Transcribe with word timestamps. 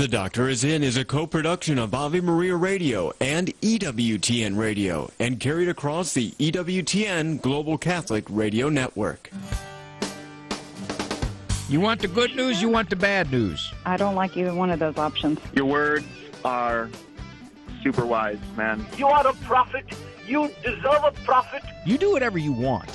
The 0.00 0.08
Doctor 0.08 0.48
is 0.48 0.64
In 0.64 0.82
is 0.82 0.96
a 0.96 1.04
co-production 1.04 1.78
of 1.78 1.92
Ave 1.92 2.22
Maria 2.22 2.56
Radio 2.56 3.12
and 3.20 3.48
EWTN 3.60 4.56
Radio 4.56 5.10
and 5.18 5.38
carried 5.38 5.68
across 5.68 6.14
the 6.14 6.30
EWTN 6.38 7.42
Global 7.42 7.76
Catholic 7.76 8.24
Radio 8.30 8.70
Network. 8.70 9.30
You 11.68 11.80
want 11.80 12.00
the 12.00 12.08
good 12.08 12.34
news, 12.34 12.62
you 12.62 12.70
want 12.70 12.88
the 12.88 12.96
bad 12.96 13.30
news. 13.30 13.74
I 13.84 13.98
don't 13.98 14.14
like 14.14 14.38
either 14.38 14.54
one 14.54 14.70
of 14.70 14.78
those 14.78 14.96
options. 14.96 15.38
Your 15.52 15.66
words 15.66 16.06
are 16.46 16.88
super 17.82 18.06
wise, 18.06 18.38
man. 18.56 18.86
You 18.96 19.06
are 19.06 19.28
a 19.28 19.34
prophet. 19.34 19.84
You 20.26 20.50
deserve 20.62 21.04
a 21.04 21.12
prophet. 21.26 21.62
You 21.84 21.98
do 21.98 22.10
whatever 22.10 22.38
you 22.38 22.52
want. 22.52 22.88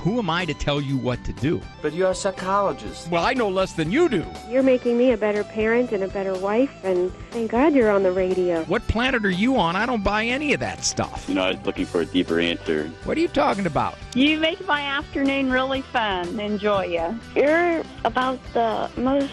Who 0.00 0.18
am 0.18 0.30
I 0.30 0.44
to 0.46 0.54
tell 0.54 0.80
you 0.80 0.96
what 0.96 1.22
to 1.24 1.32
do? 1.32 1.60
But 1.80 1.92
you're 1.92 2.10
a 2.10 2.14
psychologist. 2.14 3.08
Well, 3.10 3.24
I 3.24 3.34
know 3.34 3.48
less 3.48 3.72
than 3.74 3.92
you 3.92 4.08
do. 4.08 4.24
You're 4.48 4.62
making 4.62 4.98
me 4.98 5.12
a 5.12 5.16
better 5.16 5.44
parent 5.44 5.92
and 5.92 6.02
a 6.02 6.08
better 6.08 6.34
wife, 6.34 6.72
and 6.84 7.12
thank 7.30 7.52
God 7.52 7.74
you're 7.74 7.90
on 7.90 8.02
the 8.02 8.12
radio. 8.12 8.64
What 8.64 8.86
planet 8.88 9.24
are 9.24 9.30
you 9.30 9.56
on? 9.56 9.76
I 9.76 9.86
don't 9.86 10.02
buy 10.02 10.24
any 10.24 10.52
of 10.54 10.60
that 10.60 10.84
stuff. 10.84 11.24
You 11.28 11.34
know, 11.34 11.44
I 11.44 11.52
was 11.52 11.66
looking 11.66 11.86
for 11.86 12.00
a 12.00 12.06
deeper 12.06 12.40
answer. 12.40 12.88
What 13.04 13.16
are 13.16 13.20
you 13.20 13.28
talking 13.28 13.66
about? 13.66 13.96
You 14.14 14.38
make 14.38 14.66
my 14.66 14.80
afternoon 14.82 15.50
really 15.50 15.82
fun. 15.82 16.40
Enjoy 16.40 16.84
you. 16.84 17.18
You're 17.36 17.82
about 18.04 18.40
the 18.54 18.90
most 18.96 19.32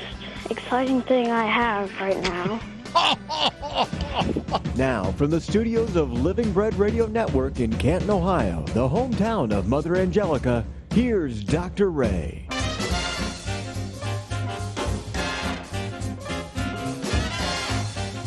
exciting 0.50 1.02
thing 1.02 1.32
I 1.32 1.46
have 1.46 1.92
right 2.00 2.20
now. 2.22 2.60
now, 4.76 5.12
from 5.18 5.30
the 5.30 5.40
studios 5.40 5.96
of 5.96 6.12
Living 6.12 6.52
Bread 6.52 6.74
Radio 6.76 7.06
Network 7.06 7.60
in 7.60 7.72
Canton, 7.78 8.10
Ohio, 8.10 8.64
the 8.68 8.88
hometown 8.88 9.54
of 9.54 9.68
Mother 9.68 9.96
Angelica, 9.96 10.66
here's 10.92 11.44
Dr. 11.44 11.92
Ray. 11.92 12.48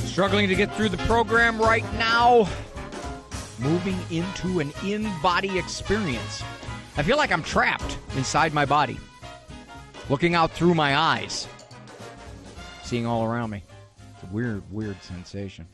Struggling 0.05 0.49
to 0.49 0.55
get 0.55 0.73
through 0.75 0.91
the 0.91 1.03
program 1.07 1.61
right 1.61 1.91
now. 1.95 2.47
Moving 3.59 3.99
into 4.11 4.61
an 4.61 4.73
in 4.85 5.11
body 5.23 5.59
experience. 5.59 6.43
I 6.97 7.03
feel 7.03 7.17
like 7.17 7.33
I'm 7.33 7.43
trapped 7.43 7.99
inside 8.17 8.53
my 8.53 8.67
body, 8.67 8.99
looking 10.11 10.35
out 10.35 10.51
through 10.53 10.75
my 10.75 10.97
eyes, 10.97 11.49
seeing 12.83 13.07
all 13.07 13.25
around 13.25 13.51
me. 13.51 13.65
Weird, 14.33 14.63
weird 14.73 15.03
sensation. 15.03 15.69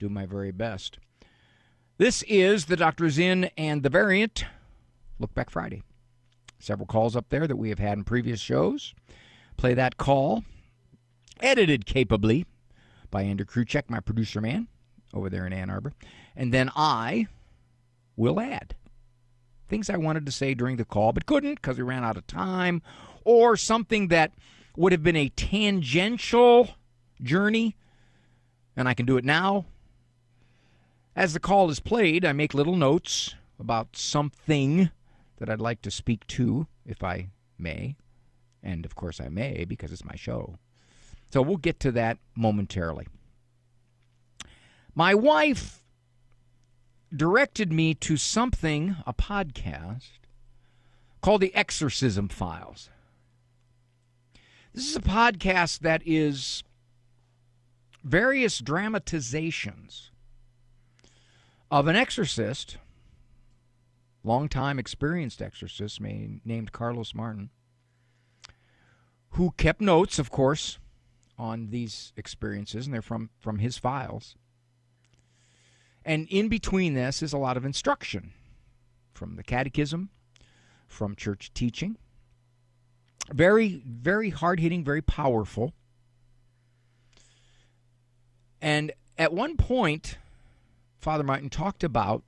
Do 0.00 0.08
my 0.08 0.26
very 0.26 0.50
best. 0.50 0.98
This 1.96 2.24
is 2.24 2.64
the 2.64 2.76
Doctor's 2.76 3.18
In 3.18 3.50
and 3.56 3.84
the 3.84 3.88
Variant. 3.88 4.44
Look 5.20 5.32
back 5.32 5.48
Friday. 5.48 5.84
Several 6.58 6.86
calls 6.86 7.14
up 7.14 7.28
there 7.28 7.46
that 7.46 7.54
we 7.54 7.68
have 7.68 7.78
had 7.78 7.96
in 7.96 8.02
previous 8.02 8.40
shows. 8.40 8.94
Play 9.56 9.74
that 9.74 9.96
call, 9.96 10.42
edited 11.40 11.86
capably 11.86 12.46
by 13.12 13.22
Andrew 13.22 13.46
Kruchek, 13.46 13.88
my 13.88 14.00
producer 14.00 14.40
man 14.40 14.66
over 15.12 15.30
there 15.30 15.46
in 15.46 15.52
Ann 15.52 15.70
Arbor. 15.70 15.92
And 16.34 16.52
then 16.52 16.72
I 16.74 17.28
will 18.16 18.40
add 18.40 18.74
things 19.68 19.88
I 19.88 19.96
wanted 19.98 20.26
to 20.26 20.32
say 20.32 20.54
during 20.54 20.78
the 20.78 20.84
call 20.84 21.12
but 21.12 21.26
couldn't 21.26 21.54
because 21.56 21.78
we 21.78 21.84
ran 21.84 22.02
out 22.02 22.16
of 22.16 22.26
time, 22.26 22.82
or 23.24 23.56
something 23.56 24.08
that 24.08 24.32
would 24.76 24.90
have 24.90 25.04
been 25.04 25.14
a 25.14 25.28
tangential 25.28 26.70
journey, 27.22 27.76
and 28.76 28.88
I 28.88 28.94
can 28.94 29.06
do 29.06 29.16
it 29.16 29.24
now. 29.24 29.66
As 31.16 31.32
the 31.32 31.40
call 31.40 31.70
is 31.70 31.80
played, 31.80 32.24
I 32.24 32.32
make 32.32 32.54
little 32.54 32.76
notes 32.76 33.34
about 33.58 33.96
something 33.96 34.90
that 35.38 35.48
I'd 35.48 35.60
like 35.60 35.82
to 35.82 35.90
speak 35.90 36.26
to, 36.28 36.66
if 36.84 37.04
I 37.04 37.28
may. 37.58 37.96
And 38.62 38.84
of 38.84 38.94
course, 38.94 39.20
I 39.20 39.28
may 39.28 39.64
because 39.64 39.92
it's 39.92 40.04
my 40.04 40.16
show. 40.16 40.58
So 41.30 41.42
we'll 41.42 41.56
get 41.56 41.80
to 41.80 41.92
that 41.92 42.18
momentarily. 42.34 43.06
My 44.94 45.14
wife 45.14 45.84
directed 47.14 47.72
me 47.72 47.94
to 47.94 48.16
something, 48.16 48.96
a 49.06 49.12
podcast, 49.12 50.18
called 51.20 51.40
The 51.40 51.54
Exorcism 51.54 52.28
Files. 52.28 52.90
This 54.72 54.88
is 54.88 54.96
a 54.96 55.00
podcast 55.00 55.80
that 55.80 56.02
is 56.04 56.64
various 58.04 58.58
dramatizations 58.58 60.10
of 61.70 61.88
an 61.88 61.96
exorcist, 61.96 62.76
long-time 64.22 64.78
experienced 64.78 65.42
exorcist 65.42 66.00
named 66.00 66.72
Carlos 66.72 67.14
Martins, 67.14 67.50
who 69.30 69.52
kept 69.56 69.80
notes, 69.80 70.18
of 70.18 70.30
course, 70.30 70.78
on 71.36 71.70
these 71.70 72.12
experiences, 72.16 72.86
and 72.86 72.94
they're 72.94 73.02
from, 73.02 73.30
from 73.40 73.58
his 73.58 73.78
files. 73.78 74.36
And 76.04 76.28
in 76.28 76.48
between 76.48 76.94
this 76.94 77.22
is 77.22 77.32
a 77.32 77.38
lot 77.38 77.56
of 77.56 77.64
instruction 77.64 78.32
from 79.14 79.36
the 79.36 79.42
catechism, 79.42 80.10
from 80.86 81.16
church 81.16 81.52
teaching. 81.54 81.96
Very, 83.32 83.82
very 83.86 84.30
hard 84.30 84.60
hitting, 84.60 84.84
very 84.84 85.02
powerful. 85.02 85.72
And 88.64 88.92
at 89.18 89.34
one 89.34 89.58
point, 89.58 90.16
Father 90.98 91.22
Martins 91.22 91.50
talked 91.50 91.84
about 91.84 92.22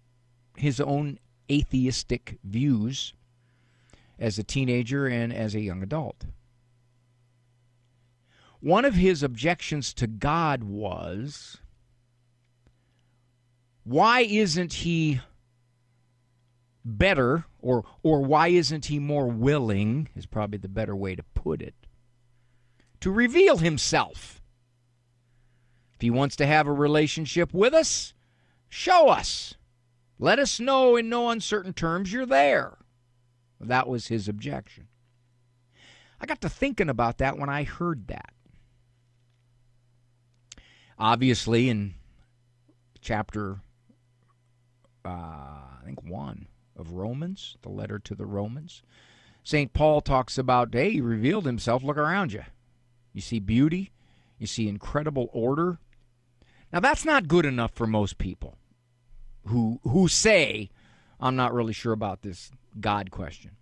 his 0.55 0.83
own 0.83 1.19
atheistic 1.51 2.37
views 2.45 3.15
as 4.19 4.39
a 4.39 4.45
teenager 4.45 5.07
and 5.07 5.33
as 5.33 5.55
a 5.55 5.61
young 5.61 5.83
adult. 5.83 6.27
One 8.61 8.85
of 8.85 8.97
his 8.97 9.23
objections 9.23 9.95
to 9.95 10.07
God 10.07 10.63
was 10.63 11.57
why 13.85 14.21
isn't 14.21 14.75
he 14.75 15.21
better 16.85 17.47
or 17.61 17.83
or 18.03 18.21
why 18.21 18.49
isn't 18.49 18.87
he 18.87 18.99
more 18.99 19.27
willing 19.27 20.11
is 20.15 20.27
probably 20.27 20.59
the 20.59 20.69
better 20.69 20.95
way 20.95 21.15
to 21.15 21.23
put 21.35 21.63
it 21.63 21.75
to 23.01 23.11
reveal 23.11 23.57
himself 23.57 24.36
if 25.97 26.03
he 26.03 26.11
wants 26.11 26.37
to 26.37 26.47
have 26.47 26.67
a 26.67 26.73
relationship 26.73 27.53
with 27.53 27.75
us 27.75 28.15
show 28.69 29.09
us 29.09 29.55
let 30.19 30.39
us 30.39 30.61
know 30.61 30.97
in 30.97 31.09
no 31.09 31.29
uncertain 31.29 31.73
terms 31.73 32.13
you're 32.13 32.27
there 32.27 32.79
that 33.61 33.89
was 33.89 34.09
his 34.09 34.29
objection 34.29 34.87
i 36.21 36.27
got 36.27 36.41
to 36.41 36.49
thinking 36.49 36.89
about 36.89 37.19
that 37.19 37.39
when 37.39 37.49
i 37.49 37.65
heard 37.65 38.07
that 38.09 38.33
obviously 40.99 41.69
in 41.69 41.95
chapter 43.01 43.61
uh, 45.05 45.09
i 45.09 45.81
think 45.85 46.03
1 46.03 46.47
of 46.79 46.93
Romans, 46.93 47.57
the 47.63 47.69
letter 47.69 47.99
to 47.99 48.15
the 48.15 48.27
Romans. 48.27 48.83
St. 49.43 49.73
Paul 49.73 50.01
talks 50.01 50.39
about, 50.39 50.75
hey, 50.75 50.93
he 50.93 51.01
revealed 51.01 51.47
himself. 51.47 51.83
Look 51.83 51.97
around 51.97 52.33
you. 52.33 52.43
You 53.13 53.21
see 53.21 53.39
beauty, 53.39 53.93
you 54.39 54.47
see 54.47 54.69
incredible 54.69 55.31
order. 55.33 55.79
Now, 56.77 56.81
that's 56.81 57.07
not 57.07 57.27
good 57.27 57.47
enough 57.47 57.73
for 57.73 57.87
most 57.87 58.19
people 58.19 58.59
who, 59.47 59.81
who 59.83 60.09
say, 60.09 60.69
I'm 61.19 61.35
not 61.35 61.55
really 61.55 61.73
sure 61.73 61.95
about 61.95 62.21
this 62.21 62.51
God 62.79 63.11
question. 63.11 63.53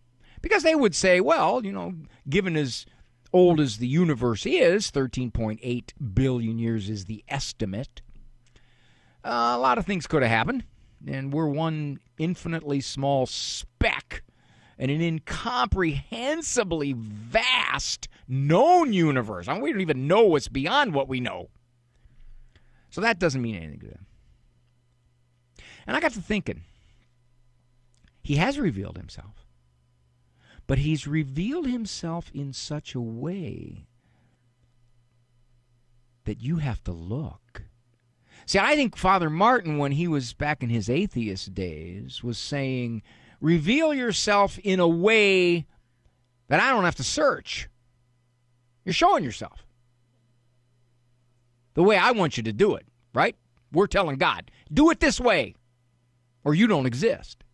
Because 0.43 0.65
they 0.65 0.75
would 0.75 0.97
say, 0.97 1.21
well, 1.21 1.65
you 1.65 1.71
know, 1.71 1.95
given 2.29 2.57
as 2.57 2.87
old 3.33 3.61
as 3.61 3.79
the 3.79 3.87
universe 3.87 4.45
is, 4.45 4.91
13.8 4.91 5.93
billion 6.13 6.59
years 6.59 6.91
is 6.91 7.05
the 7.05 7.23
estimate, 7.29 8.03
uh, 9.25 9.55
a 9.55 9.59
lot 9.59 9.79
of 9.79 9.87
things 9.87 10.09
could 10.09 10.23
have 10.23 10.31
happened 10.33 10.65
and 11.07 11.33
we're 11.33 11.47
one 11.47 12.01
infinitely 12.19 12.81
small 12.81 13.27
speck 13.27 14.25
in 14.77 14.91
an 14.91 15.01
incomprehensibly 15.01 16.95
vast 16.95 18.09
known 18.27 18.93
universe. 18.93 19.47
I 19.47 19.55
mean, 19.55 19.63
we 19.63 19.71
don't 19.71 19.83
even 19.83 20.09
know 20.09 20.25
what's 20.25 20.49
beyond 20.49 20.95
what 20.95 21.07
we 21.07 21.21
know. 21.21 21.51
So 22.95 23.01
that 23.01 23.19
doesn't 23.19 23.43
mean 23.43 23.57
anything 23.57 23.81
to 23.81 23.87
them. 23.87 24.07
And 25.87 25.97
I 25.97 26.01
got 26.01 26.13
to 26.13 26.21
thinking, 26.21 26.63
he 28.23 28.37
has 28.37 28.59
revealed 28.59 28.97
himself. 28.97 29.47
But 30.67 30.79
he's 30.79 31.07
revealed 31.07 31.67
himself 31.67 32.31
in 32.33 32.53
such 32.55 32.95
a 32.95 33.01
way 33.01 33.87
that 36.25 36.41
you 36.41 36.57
have 36.57 36.83
to 36.85 36.93
look 36.93 37.65
See, 38.47 38.59
I 38.59 38.77
think 38.77 38.97
Father 38.97 39.31
Martins, 39.31 39.81
when 39.81 39.93
he 39.93 40.07
was 40.07 40.35
back 40.35 40.63
in 40.63 40.69
his 40.69 40.91
atheist 40.91 41.55
days, 41.55 42.23
was 42.23 42.39
saying, 42.39 43.03
reveal 43.41 43.95
yourself 43.95 44.59
in 44.59 44.81
a 44.81 44.89
way 44.89 45.67
that 46.49 46.61
I 46.61 46.71
don't 46.71 46.85
have 46.85 46.97
to 46.97 47.05
search. 47.05 47.69
You're 48.85 48.93
showing 48.93 49.25
yourself. 49.25 49.64
The 51.75 51.83
way 51.83 51.97
I 51.97 52.13
want 52.13 52.37
you 52.37 52.43
to 52.45 52.53
do 52.53 52.75
it, 52.75 52.87
right? 53.13 53.37
We're 53.73 53.87
telling 53.87 54.17
God, 54.17 54.51
do 54.73 54.91
it 54.91 55.01
this 55.01 55.21
way, 55.21 55.55
or 56.45 56.55
you 56.55 56.67
don't 56.67 56.87
exist. 56.87 57.45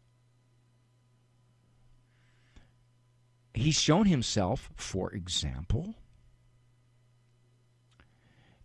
He's 3.54 3.74
shown 3.74 4.06
himself, 4.06 4.70
for 4.74 5.12
example, 5.12 5.94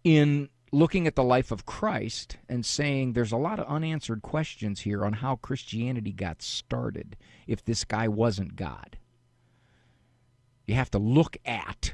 in 0.03 0.49
looking 0.71 1.07
at 1.07 1.15
the 1.15 1.23
life 1.23 1.51
of 1.51 1.65
Christ 1.65 2.37
and 2.49 2.65
saying 2.65 3.13
there's 3.13 3.31
a 3.31 3.37
lot 3.37 3.59
of 3.59 3.67
unanswered 3.67 4.21
questions 4.21 4.81
here 4.81 5.05
on 5.05 5.13
how 5.13 5.37
Christianity 5.37 6.11
got 6.11 6.41
started 6.41 7.15
if 7.47 7.63
this 7.63 7.85
guy 7.85 8.07
wasn't 8.07 8.55
God. 8.55 8.97
You 10.67 10.75
have 10.75 10.91
to 10.91 10.99
look 10.99 11.37
at 11.45 11.93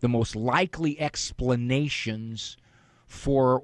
the 0.00 0.08
most 0.08 0.34
likely 0.34 0.98
explanations 1.00 2.56
for 3.06 3.62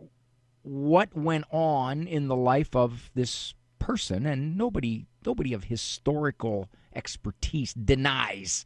what 0.62 1.16
went 1.16 1.44
on 1.50 2.06
in 2.06 2.28
the 2.28 2.36
life 2.36 2.74
of 2.74 3.10
this 3.14 3.54
person 3.78 4.26
and 4.26 4.56
nobody 4.58 5.06
nobody 5.24 5.52
of 5.52 5.64
historical 5.64 6.68
expertise 6.94 7.72
denies 7.72 8.64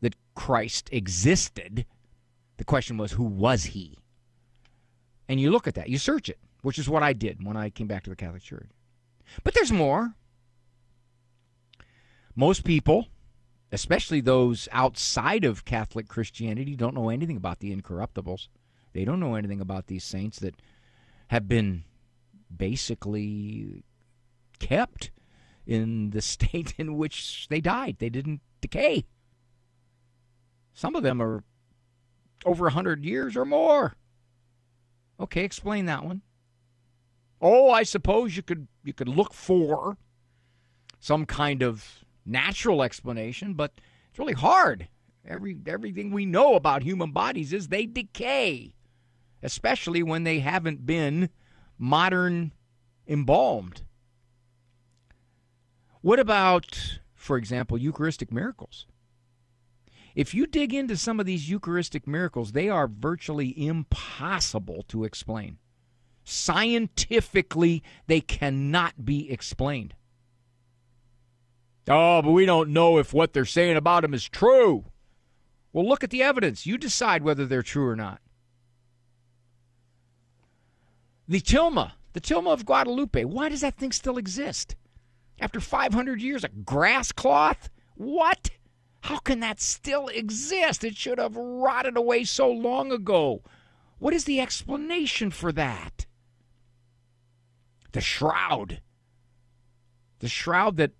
that 0.00 0.14
Christ 0.34 0.88
existed. 0.92 1.86
The 2.58 2.64
question 2.64 2.96
was 2.96 3.12
who 3.12 3.24
was 3.24 3.64
he? 3.64 3.98
And 5.28 5.40
you 5.40 5.50
look 5.50 5.66
at 5.66 5.74
that, 5.74 5.88
you 5.88 5.98
search 5.98 6.28
it, 6.28 6.38
which 6.62 6.78
is 6.78 6.88
what 6.88 7.02
I 7.02 7.12
did 7.12 7.44
when 7.44 7.56
I 7.56 7.70
came 7.70 7.86
back 7.86 8.04
to 8.04 8.10
the 8.10 8.16
Catholic 8.16 8.42
Church. 8.42 8.68
But 9.42 9.54
there's 9.54 9.72
more. 9.72 10.14
Most 12.36 12.64
people, 12.64 13.08
especially 13.72 14.20
those 14.20 14.68
outside 14.72 15.44
of 15.44 15.64
Catholic 15.64 16.08
Christianity, 16.08 16.76
don't 16.76 16.94
know 16.94 17.08
anything 17.08 17.36
about 17.36 17.60
the 17.60 17.74
incorruptibles. 17.74 18.48
They 18.92 19.04
don't 19.04 19.20
know 19.20 19.34
anything 19.34 19.60
about 19.60 19.86
these 19.88 20.04
saints 20.04 20.38
that 20.38 20.54
have 21.28 21.48
been 21.48 21.84
basically 22.54 23.84
kept 24.58 25.10
in 25.66 26.10
the 26.10 26.22
state 26.22 26.74
in 26.78 26.96
which 26.96 27.46
they 27.48 27.60
died. 27.60 27.96
They 27.98 28.08
didn't 28.08 28.40
decay. 28.60 29.04
Some 30.72 30.94
of 30.94 31.02
them 31.02 31.20
are 31.22 31.42
over 32.44 32.66
a 32.66 32.68
100 32.68 33.04
years 33.04 33.36
or 33.36 33.44
more. 33.44 33.96
Okay, 35.18 35.44
explain 35.44 35.86
that 35.86 36.04
one. 36.04 36.22
Oh, 37.40 37.70
I 37.70 37.82
suppose 37.82 38.36
you 38.36 38.42
could 38.42 38.66
you 38.82 38.92
could 38.92 39.08
look 39.08 39.32
for 39.32 39.96
some 41.00 41.26
kind 41.26 41.62
of 41.62 42.04
natural 42.26 42.82
explanation, 42.82 43.54
but 43.54 43.72
it's 44.10 44.18
really 44.18 44.34
hard. 44.34 44.88
Every 45.26 45.56
everything 45.66 46.10
we 46.10 46.26
know 46.26 46.54
about 46.54 46.82
human 46.82 47.10
bodies 47.12 47.52
is 47.52 47.68
they 47.68 47.86
decay, 47.86 48.74
especially 49.42 50.02
when 50.02 50.24
they 50.24 50.40
haven't 50.40 50.86
been 50.86 51.30
modern 51.78 52.52
embalmed. 53.06 53.82
What 56.00 56.20
about, 56.20 57.00
for 57.14 57.36
example, 57.36 57.76
Eucharistic 57.78 58.30
miracles? 58.30 58.86
If 60.14 60.32
you 60.32 60.46
dig 60.46 60.72
into 60.72 60.96
some 60.96 61.20
of 61.20 61.26
these 61.26 61.50
Eucharistic 61.50 62.06
miracles, 62.06 62.52
they 62.52 62.68
are 62.68 62.88
virtually 62.88 63.52
impossible 63.66 64.84
to 64.88 65.04
explain. 65.04 65.58
Scientifically, 66.24 67.82
they 68.06 68.20
cannot 68.20 69.04
be 69.04 69.30
explained. 69.30 69.94
Oh, 71.88 72.22
but 72.22 72.32
we 72.32 72.46
don't 72.46 72.70
know 72.70 72.98
if 72.98 73.14
what 73.14 73.32
they're 73.32 73.44
saying 73.44 73.76
about 73.76 74.04
him 74.04 74.14
is 74.14 74.28
true. 74.28 74.86
Well, 75.72 75.86
look 75.86 76.02
at 76.02 76.10
the 76.10 76.22
evidence. 76.22 76.66
You 76.66 76.78
decide 76.78 77.22
whether 77.22 77.46
they're 77.46 77.62
true 77.62 77.86
or 77.88 77.96
not. 77.96 78.20
The 81.28 81.40
tilma, 81.40 81.92
the 82.12 82.20
tilma 82.20 82.52
of 82.52 82.64
Guadalupe, 82.64 83.24
why 83.24 83.48
does 83.48 83.60
that 83.60 83.76
thing 83.76 83.92
still 83.92 84.16
exist? 84.16 84.76
After 85.40 85.60
500 85.60 86.20
years, 86.20 86.44
a 86.44 86.48
grass 86.48 87.12
cloth? 87.12 87.68
What? 87.94 88.50
How 89.02 89.18
can 89.18 89.40
that 89.40 89.60
still 89.60 90.08
exist? 90.08 90.82
It 90.82 90.96
should 90.96 91.18
have 91.18 91.36
rotted 91.36 91.96
away 91.96 92.24
so 92.24 92.50
long 92.50 92.90
ago. 92.90 93.42
What 93.98 94.14
is 94.14 94.24
the 94.24 94.40
explanation 94.40 95.30
for 95.30 95.52
that? 95.52 96.06
The 97.92 98.00
shroud. 98.00 98.80
The 100.20 100.28
shroud 100.28 100.76
that 100.78 100.92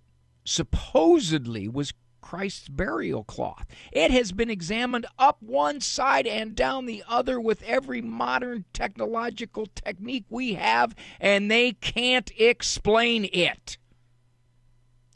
supposedly 0.47 1.67
was 1.67 1.93
Christ's 2.21 2.69
burial 2.69 3.23
cloth. 3.23 3.67
It 3.91 4.11
has 4.11 4.31
been 4.31 4.49
examined 4.49 5.05
up 5.19 5.41
one 5.41 5.81
side 5.81 6.25
and 6.25 6.55
down 6.55 6.85
the 6.85 7.03
other 7.07 7.39
with 7.39 7.61
every 7.63 8.01
modern 8.01 8.65
technological 8.73 9.67
technique 9.67 10.25
we 10.29 10.53
have, 10.55 10.95
and 11.19 11.51
they 11.51 11.73
can't 11.73 12.31
explain 12.37 13.29
it. 13.31 13.77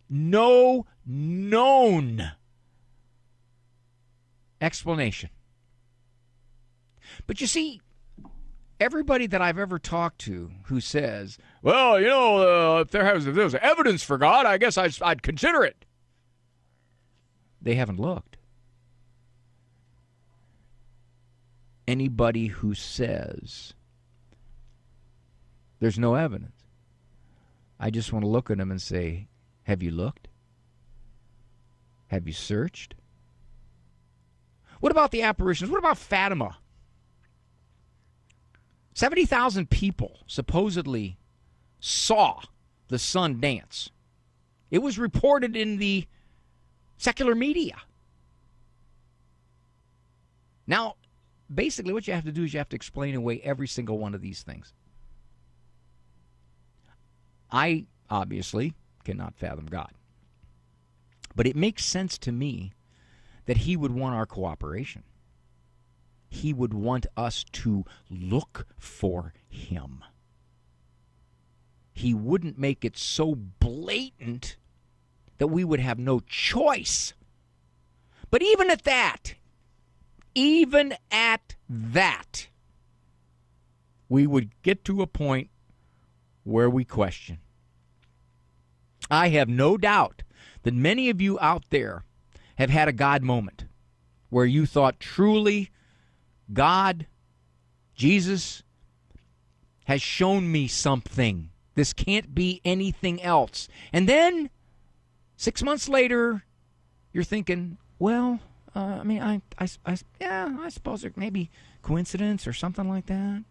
No 0.10 0.86
known 1.06 2.32
explanation. 4.60 5.30
But 7.26 7.42
you 7.42 7.48
see, 7.48 7.82
everybody 8.80 9.28
that 9.28 9.42
I've 9.42 9.58
ever 9.60 9.80
talked 9.80 10.20
to 10.22 10.52
who 10.66 10.82
says, 10.82 11.38
"Well, 11.62 12.00
you 12.00 12.08
know, 12.08 12.78
uh, 12.78 12.82
if 12.82 12.92
there 12.92 13.06
has 13.06 13.28
if 13.28 13.36
there's 13.36 13.56
evidence 13.56 14.04
for 14.04 14.18
God, 14.18 14.46
I 14.46 14.58
guess 14.58 14.78
I'd, 14.78 15.00
I'd 15.02 15.22
consider 15.22 15.64
it," 15.64 15.86
they 17.62 17.76
haven't 17.76 18.00
looked. 18.00 18.38
Anybody 21.88 22.48
who 22.48 22.74
says 22.74 23.74
there's 25.80 26.00
no 26.00 26.16
evidence, 26.16 26.64
I 27.80 27.90
just 27.90 28.14
want 28.14 28.24
to 28.24 28.30
look 28.30 28.50
at 28.50 28.58
them 28.58 28.72
and 28.72 28.82
say, 28.82 29.28
"Have 29.64 29.84
you 29.84 29.92
looked? 29.92 30.28
Have 32.08 32.28
you 32.28 32.34
searched?" 32.34 32.96
What 34.80 34.92
about 34.92 35.12
the 35.12 35.22
apparitions? 35.22 35.70
What 35.70 35.78
about 35.78 36.00
Fatima? 36.00 36.58
70,000 38.96 39.70
people 39.70 40.20
supposedly 40.26 41.18
saw 41.82 42.40
the 42.88 43.00
sun 43.00 43.42
dance. 43.42 43.90
It 44.70 44.80
was 44.80 44.98
reported 44.98 45.58
in 45.58 45.78
the 45.78 46.08
secular 46.98 47.36
media. 47.36 47.76
Now, 50.66 50.96
basically, 51.54 51.92
what 51.92 52.08
you 52.08 52.14
have 52.14 52.24
to 52.24 52.32
do 52.32 52.46
is 52.46 52.54
you 52.54 52.60
have 52.60 52.70
to 52.70 52.76
explain 52.78 53.16
away 53.16 53.42
every 53.44 53.68
single 53.68 53.98
one 53.98 54.16
of 54.16 54.22
these 54.22 54.44
things. 54.44 54.74
I 57.52 57.88
obviously 58.10 58.76
cannot 59.04 59.36
fathom 59.36 59.66
God. 59.66 59.92
But 61.36 61.48
it 61.48 61.56
makes 61.56 61.84
sense 61.84 62.18
to 62.20 62.32
me 62.32 62.74
that 63.46 63.58
he 63.58 63.76
would 63.76 63.92
want 63.92 64.16
our 64.16 64.26
cooperation. 64.26 65.04
He 66.30 66.54
would 66.54 66.74
want 66.74 67.08
us 67.18 67.44
to 67.52 67.84
look 68.10 68.68
for 68.78 69.34
him. 69.50 70.04
He 72.02 72.16
wouldn't 72.16 72.58
make 72.58 72.84
it 72.84 72.98
so 72.98 73.36
blatant 73.36 74.58
that 75.38 75.50
we 75.50 75.64
would 75.64 75.80
have 75.80 76.00
no 76.00 76.20
choice. 76.20 77.14
But 78.32 78.42
even 78.42 78.72
at 78.72 78.86
that, 78.86 79.36
even 80.34 80.96
at 81.12 81.56
that, 81.70 82.48
we 84.10 84.26
would 84.26 84.50
get 84.64 84.84
to 84.86 85.04
a 85.04 85.08
point 85.08 85.52
where 86.44 86.72
we 86.72 86.86
question. 86.86 87.38
I 89.12 89.30
have 89.30 89.48
no 89.48 89.78
doubt 89.78 90.24
that 90.64 90.74
many 90.74 91.08
of 91.12 91.22
you 91.22 91.38
out 91.40 91.66
there 91.70 92.04
have 92.56 92.72
had 92.72 92.88
a 92.88 92.94
God 92.94 93.22
moment 93.22 93.66
where 94.30 94.46
you 94.46 94.66
thought 94.66 95.00
truly 95.00 95.70
God, 96.52 97.06
Jesus, 97.94 98.64
has 99.86 100.02
shown 100.02 100.52
me 100.52 100.68
something. 100.68 101.52
This 101.76 101.94
can't 101.94 102.36
be 102.36 102.62
anything 102.66 103.22
else. 103.22 103.68
And 103.94 104.08
then 104.08 104.50
six 105.38 105.64
months 105.64 105.88
later, 105.88 106.44
you're 107.14 107.24
thinking, 107.24 107.78
well, 108.00 108.40
uh, 108.76 109.00
I 109.00 109.04
mean, 109.04 109.22
I, 109.22 109.42
I, 109.58 109.68
I, 109.86 109.98
yeah, 110.20 110.58
I 110.60 110.70
suppose 110.70 111.02
there 111.02 111.12
maybe 111.16 111.50
coincidence 111.82 112.48
or 112.48 112.54
something 112.54 112.88
like 112.90 113.08
that. 113.08 113.44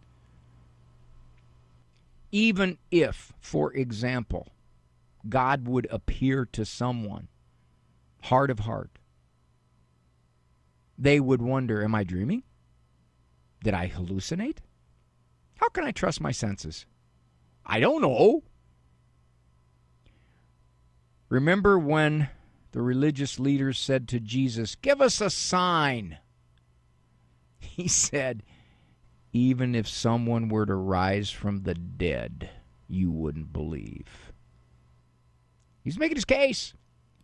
Even 2.33 2.79
if, 2.91 3.33
for 3.41 3.73
example, 3.73 4.49
God 5.29 5.67
would 5.67 5.87
appear 5.91 6.47
to 6.53 6.65
someone, 6.65 7.29
heart 8.23 8.50
of 8.50 8.61
heart, 8.61 8.91
they 10.97 11.19
would 11.19 11.43
wonder 11.43 11.83
Am 11.83 11.95
I 11.95 12.05
dreaming? 12.05 12.43
Did 13.65 13.75
I 13.75 13.89
hallucinate? 13.89 14.59
How 15.57 15.69
can 15.69 15.85
I 15.85 15.91
trust 15.91 16.21
my 16.21 16.31
senses? 16.31 16.87
I 17.71 17.79
don't 17.79 18.03
know. 18.03 18.43
Remember 21.29 21.79
when 21.79 22.29
the 22.73 22.83
religious 22.83 23.39
leaders 23.39 23.79
said 23.79 24.09
to 24.09 24.19
Jesus, 24.19 24.75
Give 24.75 25.00
us 25.00 25.21
a 25.21 25.31
sign? 25.31 26.19
He 27.61 27.87
said, 27.87 28.43
Even 29.33 29.77
if 29.77 29.87
someone 29.87 30.49
were 30.49 30.67
to 30.67 30.75
rise 30.75 31.31
from 31.31 31.62
the 31.62 31.75
dead, 31.75 32.50
you 32.89 33.12
wouldn't 33.12 33.53
believe. 33.53 34.33
He's 35.85 35.99
making 35.99 36.17
his 36.17 36.25
case. 36.25 36.75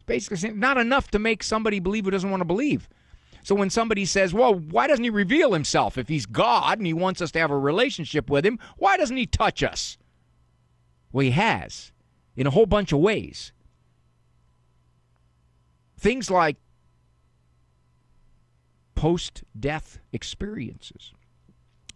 Basically 0.06 0.36
saying, 0.36 0.60
not 0.60 0.78
enough 0.78 1.10
to 1.10 1.18
make 1.18 1.42
somebody 1.42 1.80
believe 1.80 2.04
who 2.04 2.12
doesn't 2.12 2.30
want 2.30 2.40
to 2.40 2.46
believe. 2.46 2.88
So 3.42 3.56
when 3.56 3.70
somebody 3.70 4.04
says, 4.04 4.32
well, 4.32 4.54
why 4.54 4.86
doesn't 4.86 5.02
he 5.02 5.10
reveal 5.10 5.52
himself? 5.52 5.98
If 5.98 6.08
he's 6.08 6.24
God 6.24 6.78
and 6.78 6.86
he 6.86 6.94
wants 6.94 7.20
us 7.20 7.32
to 7.32 7.40
have 7.40 7.50
a 7.50 7.58
relationship 7.58 8.30
with 8.30 8.46
him, 8.46 8.60
why 8.76 8.96
doesn't 8.96 9.16
he 9.16 9.26
touch 9.26 9.64
us? 9.64 9.98
Well, 11.12 11.24
he 11.24 11.30
has 11.30 11.92
in 12.36 12.46
a 12.46 12.50
whole 12.50 12.66
bunch 12.66 12.92
of 12.92 13.00
ways. 13.00 13.52
Things 15.98 16.30
like 16.30 16.56
post 18.94 19.44
death 19.58 19.98
experiences. 20.12 21.12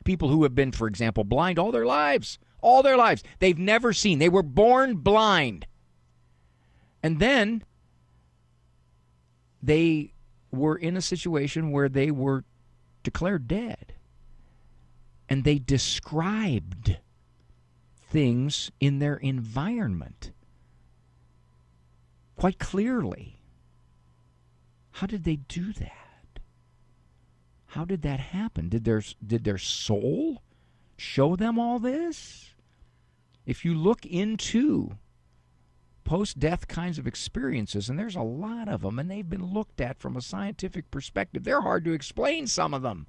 People 0.05 0.29
who 0.29 0.43
have 0.45 0.55
been, 0.55 0.73
for 0.73 0.87
example, 0.87 1.25
blind 1.25 1.59
all 1.59 1.73
their 1.73 1.87
lives, 1.87 2.38
all 2.61 2.83
their 2.83 2.97
lives. 2.97 3.23
They've 3.38 3.59
never 3.59 3.93
seen, 3.93 4.19
they 4.19 4.29
were 4.29 4.43
born 4.43 4.97
blind. 4.97 5.67
And 7.02 7.19
then 7.19 7.64
they 9.62 10.12
were 10.50 10.76
in 10.76 10.97
a 10.97 11.02
situation 11.02 11.71
where 11.71 11.88
they 11.88 12.11
were 12.11 12.45
declared 13.02 13.49
dead. 13.49 13.95
And 15.29 15.45
they 15.45 15.59
described 15.59 16.99
things 18.11 18.71
in 18.81 18.99
their 18.99 19.17
environment 19.17 20.33
quite 22.37 22.59
clearly. 22.59 23.40
How 24.93 25.07
did 25.07 25.25
they 25.25 25.37
do 25.37 25.73
that? 25.75 26.40
How 27.67 27.85
did 27.85 28.02
that 28.02 28.19
happen? 28.19 28.69
Did 28.69 28.85
their 28.85 29.02
did 29.25 29.45
their 29.45 29.59
soul 29.59 30.43
show 30.97 31.37
them 31.37 31.59
all 31.59 31.79
this? 31.79 32.55
If 33.47 33.64
you 33.64 33.75
look 33.75 34.05
into 34.05 34.97
post 36.05 36.40
death 36.40 36.67
kinds 36.67 36.99
of 36.99 37.07
experiences, 37.07 37.88
and 37.88 37.97
there's 37.97 38.17
a 38.17 38.23
lot 38.23 38.69
of 38.69 38.83
them, 38.83 38.99
and 38.99 39.09
they've 39.09 39.31
been 39.31 39.52
looked 39.52 39.81
at 39.81 40.00
from 40.00 40.17
a 40.17 40.21
scientific 40.21 40.90
perspective. 40.90 41.45
They're 41.45 41.61
hard 41.61 41.85
to 41.85 41.93
explain, 41.93 42.49
some 42.49 42.75
of 42.75 42.83
them. 42.83 43.07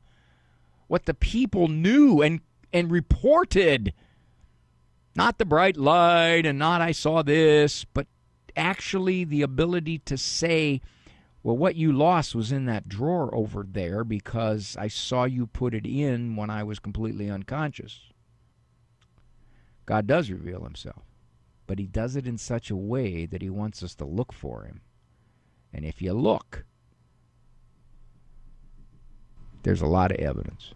What 0.87 1.05
the 1.05 1.15
people 1.15 1.67
knew 1.67 2.21
and, 2.21 2.41
and 2.71 2.91
reported. 2.91 3.93
Not 5.15 5.37
the 5.37 5.45
bright 5.45 5.77
light 5.77 6.45
and 6.45 6.57
not 6.57 6.81
I 6.81 6.91
saw 6.91 7.21
this, 7.21 7.85
but 7.85 8.07
actually 8.55 9.23
the 9.23 9.41
ability 9.41 9.99
to 9.99 10.17
say, 10.17 10.81
well, 11.43 11.57
what 11.57 11.75
you 11.75 11.91
lost 11.91 12.35
was 12.35 12.51
in 12.51 12.65
that 12.65 12.87
drawer 12.87 13.33
over 13.33 13.65
there 13.67 14.03
because 14.03 14.77
I 14.79 14.87
saw 14.87 15.25
you 15.25 15.47
put 15.47 15.73
it 15.73 15.85
in 15.85 16.35
when 16.35 16.49
I 16.49 16.63
was 16.63 16.79
completely 16.79 17.29
unconscious. 17.29 17.99
God 19.85 20.07
does 20.07 20.29
reveal 20.29 20.63
himself, 20.63 21.03
but 21.67 21.79
he 21.79 21.87
does 21.87 22.15
it 22.15 22.27
in 22.27 22.37
such 22.37 22.69
a 22.69 22.75
way 22.75 23.25
that 23.25 23.41
he 23.41 23.49
wants 23.49 23.83
us 23.83 23.95
to 23.95 24.05
look 24.05 24.31
for 24.31 24.63
him. 24.63 24.81
And 25.73 25.83
if 25.83 26.01
you 26.01 26.13
look, 26.13 26.63
there's 29.63 29.81
a 29.81 29.87
lot 29.87 30.11
of 30.11 30.17
evidence. 30.17 30.73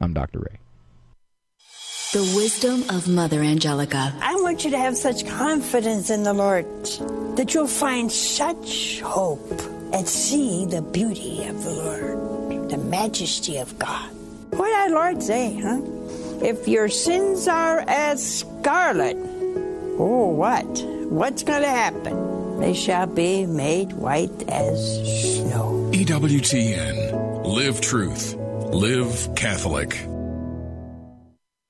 I'm 0.00 0.12
Dr. 0.14 0.40
Ray. 0.40 0.60
The 2.12 2.32
wisdom 2.34 2.90
of 2.90 3.06
Mother 3.06 3.40
Angelica. 3.40 4.12
I 4.20 4.34
want 4.42 4.64
you 4.64 4.72
to 4.72 4.78
have 4.78 4.96
such 4.96 5.24
confidence 5.28 6.10
in 6.10 6.24
the 6.24 6.32
Lord 6.32 6.66
that 7.36 7.54
you'll 7.54 7.68
find 7.68 8.10
such 8.10 9.00
hope 9.00 9.48
and 9.92 10.08
see 10.08 10.66
the 10.66 10.82
beauty 10.82 11.44
of 11.44 11.62
the 11.62 11.70
Lord, 11.70 12.68
the 12.68 12.78
majesty 12.78 13.58
of 13.58 13.78
God. 13.78 14.10
What 14.50 14.66
did 14.66 14.74
our 14.74 14.90
Lord 14.90 15.22
say, 15.22 15.54
huh? 15.62 15.80
If 16.44 16.66
your 16.66 16.88
sins 16.88 17.46
are 17.46 17.84
as 17.86 18.40
scarlet, 18.40 19.16
oh, 19.96 20.32
what? 20.34 20.66
What's 21.10 21.44
going 21.44 21.62
to 21.62 21.68
happen? 21.68 22.58
They 22.58 22.74
shall 22.74 23.06
be 23.06 23.46
made 23.46 23.92
white 23.92 24.48
as 24.48 25.36
snow. 25.36 25.88
EWTN. 25.94 27.46
Live 27.46 27.80
truth. 27.80 28.34
Live 28.72 29.32
Catholic. 29.36 30.08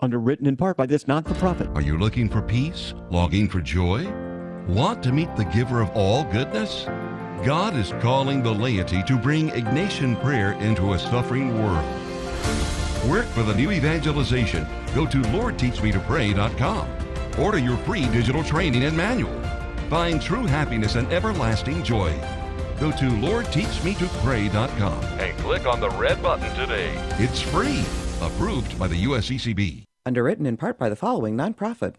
Underwritten 0.00 0.46
in 0.46 0.56
part 0.56 0.76
by 0.76 0.86
this 0.86 1.08
not 1.08 1.26
for 1.26 1.34
profit. 1.34 1.68
Are 1.74 1.82
you 1.82 1.98
looking 1.98 2.28
for 2.28 2.40
peace? 2.40 2.94
Longing 3.10 3.48
for 3.48 3.60
joy? 3.60 4.08
Want 4.68 5.02
to 5.02 5.12
meet 5.12 5.34
the 5.36 5.44
giver 5.46 5.80
of 5.80 5.90
all 5.90 6.24
goodness? 6.24 6.84
God 7.44 7.74
is 7.74 7.92
calling 8.00 8.42
the 8.42 8.52
laity 8.52 9.02
to 9.04 9.16
bring 9.16 9.50
Ignatian 9.50 10.20
prayer 10.22 10.52
into 10.52 10.92
a 10.92 10.98
suffering 10.98 11.62
world. 11.62 11.84
Work 13.08 13.26
for 13.26 13.42
the 13.42 13.54
new 13.54 13.72
evangelization. 13.72 14.66
Go 14.94 15.06
to 15.06 15.18
LordTeachMeToPray.com. 15.18 16.88
Order 17.38 17.58
your 17.58 17.76
free 17.78 18.06
digital 18.08 18.44
training 18.44 18.84
and 18.84 18.96
manual. 18.96 19.40
Find 19.88 20.20
true 20.20 20.46
happiness 20.46 20.94
and 20.96 21.10
everlasting 21.12 21.82
joy. 21.82 22.12
Go 22.78 22.90
to 22.92 23.06
LordTeachMeToPray.com 23.06 25.04
and 25.18 25.38
click 25.38 25.66
on 25.66 25.80
the 25.80 25.90
red 25.90 26.22
button 26.22 26.54
today. 26.54 26.92
It's 27.18 27.40
free. 27.40 27.84
Approved 28.20 28.78
by 28.78 28.88
the 28.88 29.04
USCCB. 29.04 29.87
Underwritten 30.08 30.46
in 30.46 30.56
part 30.56 30.78
by 30.78 30.88
the 30.88 30.96
following 30.96 31.36
nonprofit. 31.36 31.96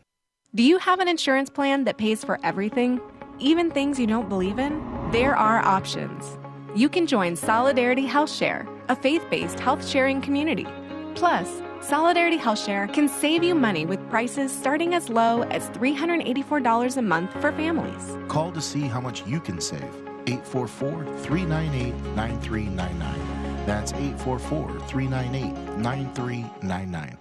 Do 0.55 0.63
you 0.63 0.79
have 0.79 0.99
an 0.99 1.07
insurance 1.07 1.47
plan 1.47 1.83
that 1.83 1.99
pays 1.99 2.23
for 2.23 2.39
everything, 2.43 2.99
even 3.37 3.69
things 3.69 3.99
you 3.99 4.07
don't 4.07 4.27
believe 4.27 4.57
in? 4.57 4.81
There 5.11 5.37
are 5.37 5.63
options. 5.63 6.39
You 6.75 6.89
can 6.89 7.05
join 7.05 7.35
Solidarity 7.35 8.07
Health 8.07 8.31
Share, 8.31 8.67
a 8.87 8.95
faith 8.95 9.23
based 9.29 9.59
health 9.59 9.87
sharing 9.87 10.21
community. 10.21 10.65
Plus, 11.13 11.61
Solidarity 11.81 12.37
Health 12.37 12.57
Share 12.57 12.87
can 12.87 13.07
save 13.07 13.43
you 13.43 13.53
money 13.53 13.85
with 13.85 14.09
prices 14.09 14.51
starting 14.51 14.95
as 14.95 15.07
low 15.09 15.43
as 15.43 15.69
$384 15.69 16.97
a 16.97 17.01
month 17.03 17.31
for 17.33 17.51
families. 17.51 18.17
Call 18.27 18.51
to 18.53 18.59
see 18.59 18.87
how 18.87 18.99
much 18.99 19.27
you 19.27 19.39
can 19.39 19.61
save. 19.61 19.93
844 20.25 21.05
398 21.19 21.93
9399. 22.15 23.65
That's 23.67 23.93
844 23.93 24.79
398 24.87 25.77
9399. 25.77 27.18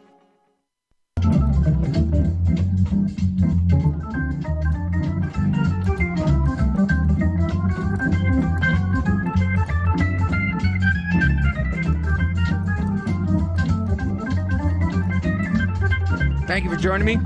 Thank 16.49 16.65
you 16.65 16.71
for 16.71 16.77
joining 16.77 17.05
me. 17.05 17.17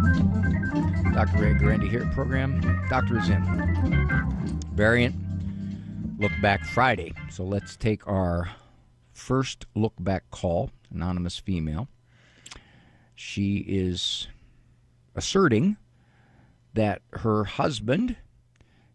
Dr. 1.12 1.38
Ray 1.38 1.54
Guarendi 1.54 1.88
here 1.88 2.02
at 2.02 2.12
program. 2.12 2.60
Doctor 2.90 3.18
is 3.18 3.28
in. 3.28 3.42
Variant 4.74 5.14
Look 6.18 6.32
Back 6.42 6.64
Friday. 6.64 7.14
So 7.30 7.44
let's 7.44 7.76
take 7.76 8.06
our 8.06 8.50
first 9.12 9.64
look 9.74 9.94
back 9.98 10.30
call, 10.30 10.70
anonymous 10.90 11.38
female. 11.38 11.88
She 13.14 13.58
is 13.58 14.28
asserting 15.14 15.76
that 16.74 17.02
her 17.12 17.44
husband 17.44 18.16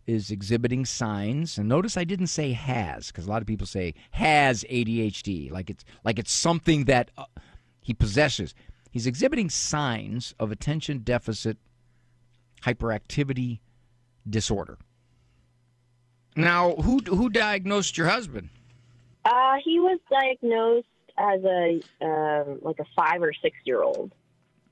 is 0.08 0.32
exhibiting 0.32 0.86
signs 0.86 1.58
and 1.58 1.68
notice 1.68 1.98
I 1.98 2.06
didn't 2.06 2.28
say 2.28 2.54
has 2.54 3.08
because 3.08 3.28
a 3.28 3.30
lot 3.30 3.42
of 3.42 3.48
people 3.48 3.68
say 3.68 3.94
has 4.12 4.64
ADHD 4.64 5.52
like 5.52 5.70
it's 5.70 5.84
like 6.04 6.18
it's 6.18 6.32
something 6.32 6.86
that 6.86 7.12
uh, 7.18 7.26
he 7.82 7.94
possesses. 7.94 8.56
He's 8.90 9.06
exhibiting 9.06 9.50
signs 9.50 10.34
of 10.40 10.52
attention 10.52 11.00
deficit 11.00 11.58
hyperactivity 12.64 13.60
disorder. 14.30 14.78
Now, 16.36 16.76
who 16.76 17.00
who 17.06 17.30
diagnosed 17.30 17.98
your 17.98 18.08
husband? 18.08 18.50
Uh, 19.26 19.56
he 19.64 19.80
was 19.80 20.00
diagnosed 20.10 20.88
as 21.18 21.44
a 21.44 21.82
um, 22.02 22.60
like 22.62 22.80
a 22.80 22.86
five 22.96 23.22
or 23.22 23.34
six 23.42 23.56
year 23.66 23.84
old, 23.84 24.14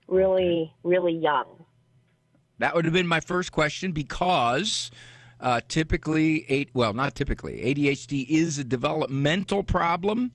really 0.07 0.73
really 0.83 1.13
young. 1.13 1.65
That 2.59 2.73
would 2.73 2.85
have 2.85 2.93
been 2.93 3.07
my 3.07 3.19
first 3.19 3.51
question 3.51 3.91
because 3.91 4.91
uh, 5.39 5.61
typically, 5.67 6.45
eight 6.49 6.69
well, 6.73 6.93
not 6.93 7.15
typically, 7.15 7.61
ADHD 7.61 8.25
is 8.27 8.57
a 8.57 8.63
developmental 8.63 9.63
problem. 9.63 10.31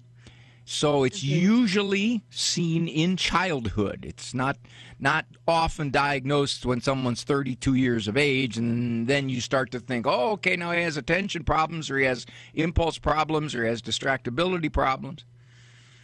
So 0.66 1.02
it's 1.02 1.24
usually 1.24 2.22
seen 2.30 2.86
in 2.86 3.16
childhood. 3.16 4.04
It's 4.06 4.34
not 4.34 4.56
not 5.00 5.26
often 5.48 5.90
diagnosed 5.90 6.64
when 6.64 6.80
someone's 6.80 7.24
32 7.24 7.74
years 7.74 8.06
of 8.06 8.16
age, 8.16 8.56
and 8.56 9.08
then 9.08 9.28
you 9.28 9.40
start 9.40 9.72
to 9.72 9.80
think, 9.80 10.06
oh, 10.06 10.32
okay, 10.32 10.54
now 10.54 10.70
he 10.70 10.82
has 10.82 10.96
attention 10.96 11.42
problems, 11.42 11.90
or 11.90 11.98
he 11.98 12.04
has 12.04 12.26
impulse 12.54 12.98
problems, 12.98 13.54
or 13.54 13.64
he 13.64 13.68
has 13.68 13.82
distractibility 13.82 14.72
problems. 14.72 15.24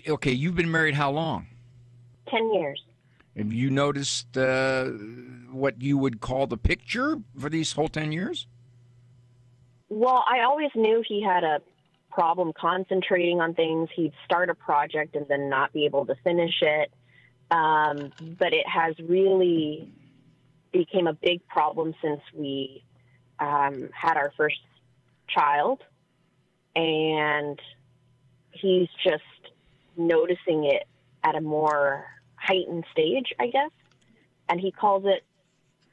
Okay, 0.09 0.33
you've 0.33 0.55
been 0.55 0.71
married 0.71 0.95
how 0.95 1.11
long? 1.11 1.47
10 2.29 2.55
years. 2.55 2.83
Have 3.37 3.53
you 3.53 3.71
noticed 3.71 4.37
uh, 4.37 4.85
what 5.51 5.83
you 5.83 5.99
would 5.99 6.21
call 6.21 6.47
the 6.47 6.57
picture 6.57 7.19
for 7.39 7.51
these 7.51 7.73
whole 7.73 7.89
10 7.89 8.13
years? 8.13 8.47
Well, 9.89 10.25
I 10.29 10.43
always 10.43 10.71
knew 10.75 11.03
he 11.07 11.23
had 11.23 11.45
a 11.45 11.61
problem 12.11 12.53
concentrating 12.59 13.41
on 13.41 13.55
things. 13.55 13.89
He'd 13.95 14.13
start 14.25 14.49
a 14.49 14.55
project 14.55 15.17
and 15.17 15.27
then 15.29 15.49
not 15.49 15.73
be 15.73 15.85
able 15.85 16.07
to 16.07 16.15
finish 16.25 16.55
it. 16.63 16.91
Um, 17.51 18.11
but 18.39 18.53
it 18.53 18.67
has 18.67 18.97
really 18.99 19.93
became 20.73 21.07
a 21.07 21.13
big 21.13 21.47
problem 21.47 21.95
since 22.03 22.21
we 22.35 22.83
um, 23.39 23.91
had 23.93 24.17
our 24.17 24.33
first 24.37 24.61
child, 25.29 25.83
and 26.75 27.61
he's 28.51 28.89
just 29.05 29.23
noticing 29.97 30.65
it 30.65 30.87
at 31.25 31.35
a 31.35 31.41
more 31.41 32.07
heightened 32.37 32.85
stage, 32.93 33.33
I 33.39 33.49
guess. 33.49 33.71
And 34.49 34.61
he 34.61 34.71
calls 34.71 35.05
it 35.07 35.25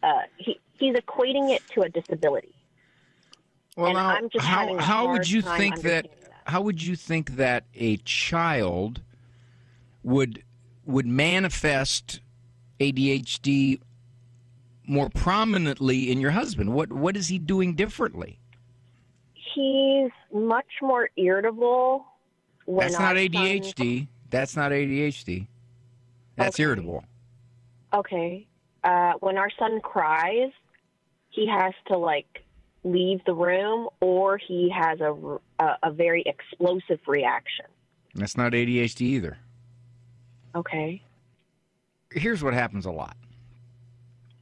uh, 0.04 0.24
he 0.38 0.60
he's 0.74 0.96
equating 0.96 1.50
it 1.50 1.62
to 1.74 1.82
a 1.82 1.90
disability. 1.90 2.54
Well, 3.76 3.88
and 3.88 3.96
now, 3.96 4.10
I'm 4.10 4.30
just 4.30 4.46
how 4.46 4.78
how 4.78 5.12
would 5.12 5.30
you 5.30 5.42
think 5.42 5.82
that, 5.82 6.06
understanding 6.06 6.12
How 6.46 6.62
would 6.62 6.84
you 6.84 6.96
think 6.96 7.38
that 7.38 7.64
a 7.74 7.98
child 7.98 9.02
would 10.04 10.44
would 10.86 11.08
manifest 11.08 12.20
ADHD 12.80 13.80
more 14.86 15.10
prominently 15.10 16.12
in 16.12 16.20
your 16.20 16.32
husband? 16.32 16.74
What 16.74 16.92
what 16.92 17.16
is 17.16 17.30
he 17.30 17.40
doing 17.40 17.74
differently? 17.74 18.40
He's 19.56 20.12
much 20.34 20.68
more 20.82 21.10
irritable. 21.16 22.06
That's 22.68 23.00
not 23.00 23.16
ADHD. 23.16 24.08
That's 24.30 24.56
not 24.56 24.72
ADHD. 24.72 25.48
That's 26.36 26.60
irritable. 26.60 27.04
Okay. 27.94 28.48
Uh, 28.84 29.14
when 29.20 29.38
our 29.38 29.50
son 29.58 29.80
cries, 29.82 30.52
he 31.30 31.48
has 31.48 31.74
to 31.88 31.98
like 31.98 32.44
leave 32.84 33.24
the 33.26 33.34
room, 33.34 33.88
or 34.02 34.38
he 34.38 34.70
has 34.70 35.00
a 35.00 35.14
a, 35.60 35.78
a 35.84 35.92
very 35.92 36.24
explosive 36.26 37.00
reaction. 37.08 37.66
That's 38.16 38.38
not 38.38 38.54
ADHD 38.54 39.02
either. 39.02 39.38
Okay. 40.56 41.02
Here's 42.12 42.44
what 42.44 42.54
happens 42.54 42.86
a 42.86 42.92
lot. 42.92 43.18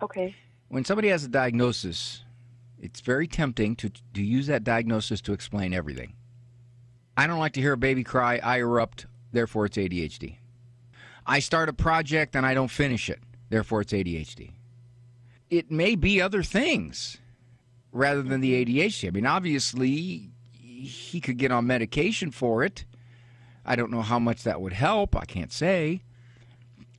Okay. 0.02 0.36
When 0.68 0.84
somebody 0.84 1.10
has 1.10 1.24
a 1.24 1.30
diagnosis, 1.30 2.24
it's 2.82 3.02
very 3.02 3.28
tempting 3.28 3.76
to, 3.78 3.92
to 4.14 4.24
use 4.24 4.48
that 4.48 4.64
diagnosis 4.64 5.22
to 5.22 5.34
explain 5.34 5.74
everything. 5.74 6.14
I 7.18 7.28
don't 7.28 7.40
like 7.40 7.54
to 7.54 7.62
hear 7.62 7.74
a 7.74 7.78
baby 7.78 8.04
cry, 8.04 8.40
I 8.42 8.60
erupt, 8.60 9.06
therefore 9.32 9.66
it's 9.66 9.78
ADHD. 9.78 10.38
I 11.26 11.40
start 11.40 11.70
a 11.70 11.74
project 11.74 12.36
and 12.36 12.46
I 12.46 12.54
don't 12.54 12.72
finish 12.72 13.10
it, 13.10 13.20
therefore 13.50 13.82
it's 13.82 13.94
ADHD. 13.94 14.52
It 15.50 15.70
may 15.70 15.96
be 15.96 16.22
other 16.22 16.44
things 16.44 17.18
rather 17.92 18.22
than 18.22 18.42
the 18.42 18.66
ADHD. 18.66 19.08
I 19.08 19.12
mean, 19.12 19.26
obviously, 19.26 20.30
he 20.54 21.20
could 21.20 21.38
get 21.38 21.52
on 21.52 21.68
medication 21.68 22.32
for 22.32 22.64
it. 22.64 22.86
I 23.66 23.76
don't 23.76 23.92
know 23.92 24.02
how 24.02 24.20
much 24.20 24.44
that 24.44 24.62
would 24.62 24.74
help, 24.74 25.16
I 25.16 25.26
can't 25.26 25.52
say. 25.52 26.02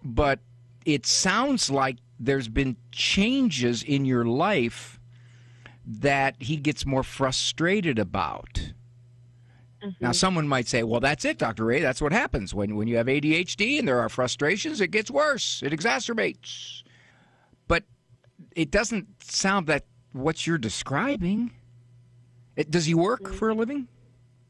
But 0.05 0.41
it 0.85 1.07
sounds 1.07 1.71
like 1.71 1.97
there's 2.21 2.49
been 2.49 2.77
changes 2.93 3.83
in 3.83 4.05
your 4.05 4.25
life 4.25 5.01
that 5.85 6.37
he 6.39 6.57
gets 6.57 6.87
more 6.87 7.03
frustrated 7.03 7.99
about. 7.99 8.73
Now, 10.01 10.13
someone 10.13 10.47
might 10.47 10.69
say, 10.69 10.83
well, 10.83 11.01
that's 11.01 11.25
it, 11.25 11.39
Dr. 11.39 11.65
Ray. 11.65 11.81
That's 11.81 12.01
what 12.01 12.13
happens. 12.13 12.55
When, 12.55 12.77
when 12.77 12.89
you 12.89 12.97
have 12.97 13.07
ADHD 13.07 13.79
and 13.79 13.87
there 13.87 14.01
are 14.01 14.09
frustrations, 14.09 14.81
it 14.81 14.89
gets 14.89 15.11
worse, 15.11 15.63
it 15.63 15.73
exacerbates. 15.73 16.83
But 17.69 17.85
it 18.55 18.71
doesn't 18.71 19.23
sound 19.23 19.67
that 19.67 19.85
what 20.13 20.47
you're 20.47 20.59
describing. 20.59 21.53
It, 22.57 22.71
does 22.71 22.85
he 22.85 22.95
work 22.95 23.33
for 23.33 23.51
a 23.51 23.55
living? 23.55 23.89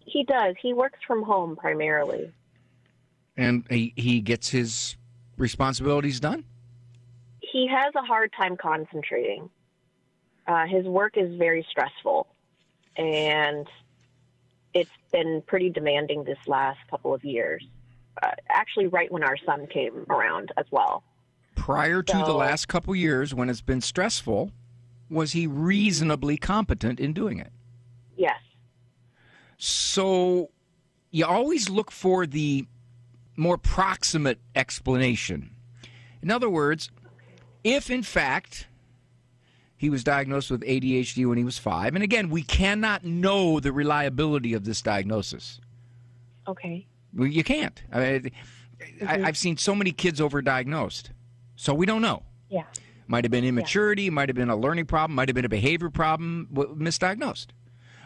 He 0.01 0.25
does. 0.25 0.55
He 0.61 0.75
works 0.75 0.99
from 1.07 1.23
home 1.23 1.57
primarily. 1.57 2.33
And 3.37 3.65
he, 3.71 3.95
he 3.97 4.21
gets 4.21 4.51
his 4.51 4.97
responsibilities 5.37 6.21
done? 6.21 6.45
He 7.41 7.69
has 7.69 7.95
a 7.95 8.03
hard 8.03 8.33
time 8.37 8.57
concentrating. 8.57 9.51
Uh, 10.47 10.67
his 10.67 10.85
work 10.87 11.17
is 11.17 11.37
very 11.39 11.65
stressful, 11.71 12.27
and 12.97 13.67
it's 14.75 14.91
been 15.13 15.43
pretty 15.47 15.71
demanding 15.71 16.25
this 16.25 16.39
last 16.47 16.79
couple 16.91 17.15
of 17.15 17.25
years. 17.25 17.65
Uh, 18.23 18.31
actually, 18.49 18.87
right 18.87 19.11
when 19.11 19.23
our 19.23 19.37
son 19.45 19.67
came 19.67 20.05
around 20.11 20.53
as 20.57 20.67
well. 20.71 21.03
Prior 21.55 22.03
to 22.03 22.17
the 22.17 22.33
last 22.33 22.69
couple 22.69 22.95
years, 22.95 23.35
when 23.35 23.49
it's 23.49 23.61
been 23.61 23.81
stressful, 23.81 24.51
was 25.09 25.33
he 25.33 25.47
reasonably 25.47 26.37
competent 26.37 26.99
in 26.99 27.13
doing 27.13 27.39
it? 27.39 27.53
Yes. 28.17 28.41
So 29.59 30.51
you 31.11 31.25
always 31.25 31.69
look 31.69 31.91
for 31.91 32.27
the 32.27 32.67
more 33.37 33.59
proximate 33.59 34.41
explanation. 34.55 35.51
In 36.23 36.31
other 36.31 36.51
words, 36.51 36.91
if 37.63 37.91
in 37.91 38.03
fact 38.03 38.67
he 39.83 39.91
was 39.91 40.05
diagnosed 40.05 40.49
with 40.49 40.61
ADHD 40.61 41.29
when 41.29 41.37
he 41.37 41.43
was 41.43 41.59
five, 41.59 41.97
and 41.97 42.05
again, 42.05 42.31
we 42.31 42.45
cannot 42.45 43.05
know 43.05 43.59
the 43.59 43.73
reliability 43.73 44.55
of 44.55 44.65
this 44.65 44.81
diagnosis. 44.81 45.61
Okay. 46.47 46.87
Well, 47.13 47.27
you 47.27 47.43
can't. 47.43 47.83
I 47.93 47.99
mean, 47.99 48.31
I, 48.81 48.85
mm-hmm. 48.85 49.25
I've 49.25 49.37
seen 49.37 49.57
so 49.57 49.75
many 49.75 49.91
kids 49.91 50.21
overdiagnosed, 50.21 51.11
so 51.57 51.75
we 51.75 51.85
don't 51.85 52.01
know. 52.01 52.23
Yeah. 52.49 52.63
Might 53.09 53.25
have 53.25 53.33
been 53.33 53.45
immaturity, 53.45 54.09
might 54.09 54.29
have 54.29 54.37
been 54.37 54.51
a 54.51 54.57
learning 54.57 54.87
problem, 54.87 55.17
might 55.17 55.29
have 55.29 55.35
been 55.35 55.45
a 55.45 55.49
behavior 55.49 55.91
problem, 55.91 56.47
misdiagnosed. 56.53 57.49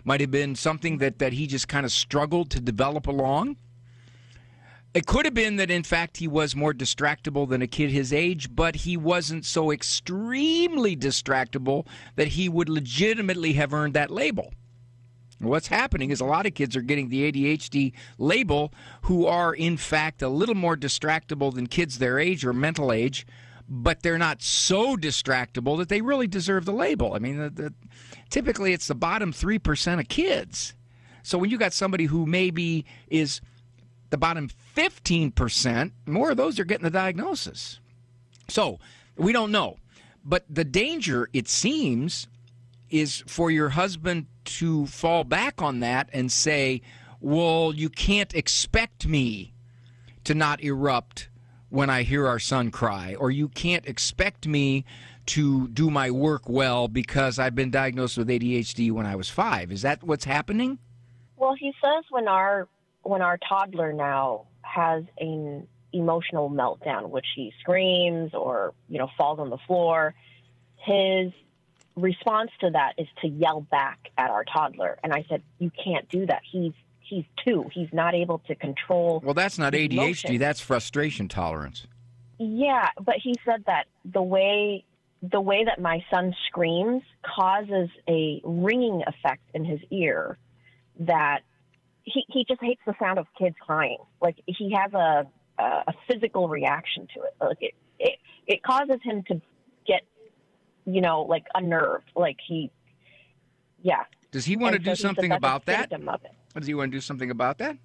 Might 0.03 0.23
have 0.23 0.31
been 0.31 0.57
something 0.57 0.97
that, 0.97 1.19
that 1.19 1.35
he 1.35 1.47
just 1.47 1.69
kind 1.69 1.85
of 1.85 1.93
struggled 1.93 2.49
to 2.53 2.61
develop 2.61 3.07
along. 3.07 3.59
It 4.97 5.05
could 5.05 5.27
have 5.27 5.35
been 5.35 5.57
that, 5.57 5.71
in 5.71 5.83
fact, 5.83 6.17
he 6.17 6.27
was 6.27 6.57
more 6.57 6.73
distractible 6.73 7.47
than 7.47 7.61
a 7.61 7.67
kid 7.67 7.91
his 7.91 8.15
age, 8.15 8.57
but 8.57 8.77
he 8.77 8.97
wasn't 8.97 9.45
so 9.45 9.71
extremely 9.71 10.97
distractible 10.97 11.87
that 12.15 12.29
he 12.29 12.49
would 12.49 12.71
legitimately 12.71 13.53
have 13.53 13.75
earned 13.75 13.93
that 13.93 14.11
label. 14.11 14.55
What's 15.39 15.67
happening 15.67 16.11
is 16.11 16.23
a 16.23 16.25
lot 16.25 16.47
of 16.47 16.55
kids 16.55 16.75
are 16.77 16.81
getting 16.81 17.11
the 17.11 17.31
ADHD 17.31 17.93
label 18.17 18.73
who 19.03 19.27
are, 19.27 19.53
in 19.53 19.77
fact, 19.77 20.23
a 20.23 20.31
little 20.31 20.55
more 20.55 20.79
distractible 20.79 21.55
than 21.55 21.67
kids 21.67 21.99
their 21.99 22.19
age 22.19 22.43
or 22.43 22.55
mental 22.55 22.91
age, 22.91 23.27
but 23.69 24.03
they're 24.03 24.17
not 24.17 24.41
so 24.41 24.97
distractible 24.97 25.77
that 25.77 25.91
they 25.91 26.01
really 26.01 26.27
deserve 26.27 26.65
the 26.65 26.73
label. 26.73 27.13
I 27.13 27.19
mean, 27.19 27.37
the, 27.37 27.51
the, 27.51 27.75
typically 28.31 28.73
it's 28.73 28.89
the 28.89 28.95
bottom 28.95 29.35
3% 29.35 30.01
of 30.01 30.09
kids. 30.09 30.73
So 31.23 31.37
when 31.37 31.51
you 31.51 31.59
got 31.59 31.75
somebody 31.75 32.07
who 32.07 32.25
maybe 32.25 32.87
is 33.09 33.43
the 34.11 34.19
bottom 34.19 34.51
15%, 34.77 35.93
more 36.07 36.31
of 36.31 36.37
those 36.37 36.59
are 36.59 36.65
getting 36.65 36.85
the 36.85 36.91
diagnosis. 36.91 37.81
So 38.49 38.79
we 39.17 39.33
don't 39.33 39.53
know. 39.53 39.77
But 40.25 40.45
the 40.51 40.65
danger, 40.65 41.29
it 41.33 41.49
seems, 41.49 42.27
is 42.91 43.23
for 43.27 43.51
your 43.51 43.71
husband 43.71 44.27
to 44.45 44.87
fall 44.87 45.25
back 45.25 45.63
on 45.63 45.81
that 45.81 46.09
and 46.13 46.31
say, 46.31 46.83
well, 47.21 47.73
you 47.75 47.89
can't 47.89 48.35
expect 48.35 49.07
me 49.07 49.55
to 50.25 50.35
not 50.35 50.63
erupt 50.63 51.29
when 51.69 51.91
I 51.91 52.03
hear 52.03 52.27
our 52.27 52.39
son 52.39 52.71
cry, 52.71 53.15
or 53.19 53.31
you 53.31 53.49
can't 53.49 53.87
expect 53.87 54.47
me 54.47 54.85
to 55.27 55.69
do 55.69 55.91
my 55.91 56.11
work 56.11 56.49
well 56.49 56.87
because 56.87 57.39
I've 57.39 57.55
been 57.55 57.71
diagnosed 57.71 58.17
with 58.17 58.29
ADHD 58.29 58.93
when 58.93 59.07
I 59.07 59.17
was 59.17 59.29
five. 59.29 59.73
Is 59.73 59.83
that 59.83 60.03
what's 60.05 60.25
happening? 60.25 60.79
Well, 61.37 61.55
he 61.59 61.73
says 61.83 62.05
when 62.11 62.29
our 62.29 62.69
when 63.09 63.23
our 63.23 63.39
toddler 63.39 63.93
now 63.93 64.47
has 64.63 65.05
an 65.19 65.67
emotional 65.93 66.51
meltdown, 66.51 67.11
which 67.11 67.27
he 67.35 67.53
screams 67.61 68.35
or 68.35 68.75
you 68.89 68.99
know 68.99 69.09
falls 69.17 69.39
on 69.39 69.51
the 69.51 69.59
floor, 69.67 70.15
his 70.77 71.33
response 71.97 72.51
to 72.61 72.71
that 72.71 72.93
is 72.99 73.09
to 73.23 73.29
yell 73.29 73.63
back 73.63 74.11
at 74.19 74.31
our 74.31 74.45
toddler. 74.45 74.99
And 75.03 75.13
I 75.13 75.25
said, 75.29 75.43
you 75.59 75.71
can't 75.83 76.09
do 76.09 76.27
that. 76.27 76.43
He's 76.51 76.73
he's 77.01 77.25
two. 77.45 77.65
He's 77.73 77.89
not 77.93 78.15
able 78.15 78.39
to 78.47 78.55
control. 78.55 79.21
Well, 79.25 79.35
that's 79.35 79.59
not 79.59 79.73
ADHD, 79.73 79.93
emotions. 79.93 80.39
that's 80.39 80.61
frustration 80.61 81.29
tolerance. 81.29 81.87
Yeah, 82.39 82.91
but 83.01 83.17
he 83.23 83.35
said 83.45 83.65
that 83.67 83.87
the 84.05 84.23
way 84.23 84.85
the 85.23 85.41
way 85.41 85.65
that 85.65 85.81
my 85.81 86.05
son 86.11 86.35
screams 86.47 87.03
causes 87.23 87.89
a 88.09 88.41
ringing 88.45 89.03
effect 89.07 89.43
in 89.55 89.65
his 89.65 89.81
ear 89.91 90.39
that 91.01 91.41
he 92.07 92.25
he 92.29 92.45
just 92.49 92.63
hates 92.63 92.81
the 92.87 92.95
sound 92.99 93.19
of 93.19 93.27
kids 93.39 93.57
crying. 93.61 93.99
Like 94.23 94.37
he 94.47 94.73
has 94.75 94.93
a 94.95 95.27
a, 95.59 95.93
physical 96.09 96.49
reaction 96.49 97.07
to 97.15 97.21
it. 97.23 97.35
Like 97.41 97.59
it, 97.61 97.75
it 97.99 98.19
it 98.47 98.63
causes 98.63 98.97
him 99.03 99.23
to 99.29 99.41
get 99.87 100.03
you 100.87 101.01
know 101.03 101.23
like 101.23 101.45
unnerved. 101.55 102.11
Like 102.17 102.37
he 102.47 102.71
yeah. 103.83 104.05
Does 104.31 104.45
he 104.45 104.57
want 104.57 104.75
And 104.77 104.85
to 104.85 104.91
so 104.97 105.03
do 105.03 105.03
something 105.09 105.33
about 105.33 105.65
that? 105.67 105.91
Does 105.91 106.67
he 106.67 106.75
want 106.75 106.91
to 106.93 106.97
do 106.97 107.01
something 107.01 107.31
about 107.31 107.59
that? 107.59 107.77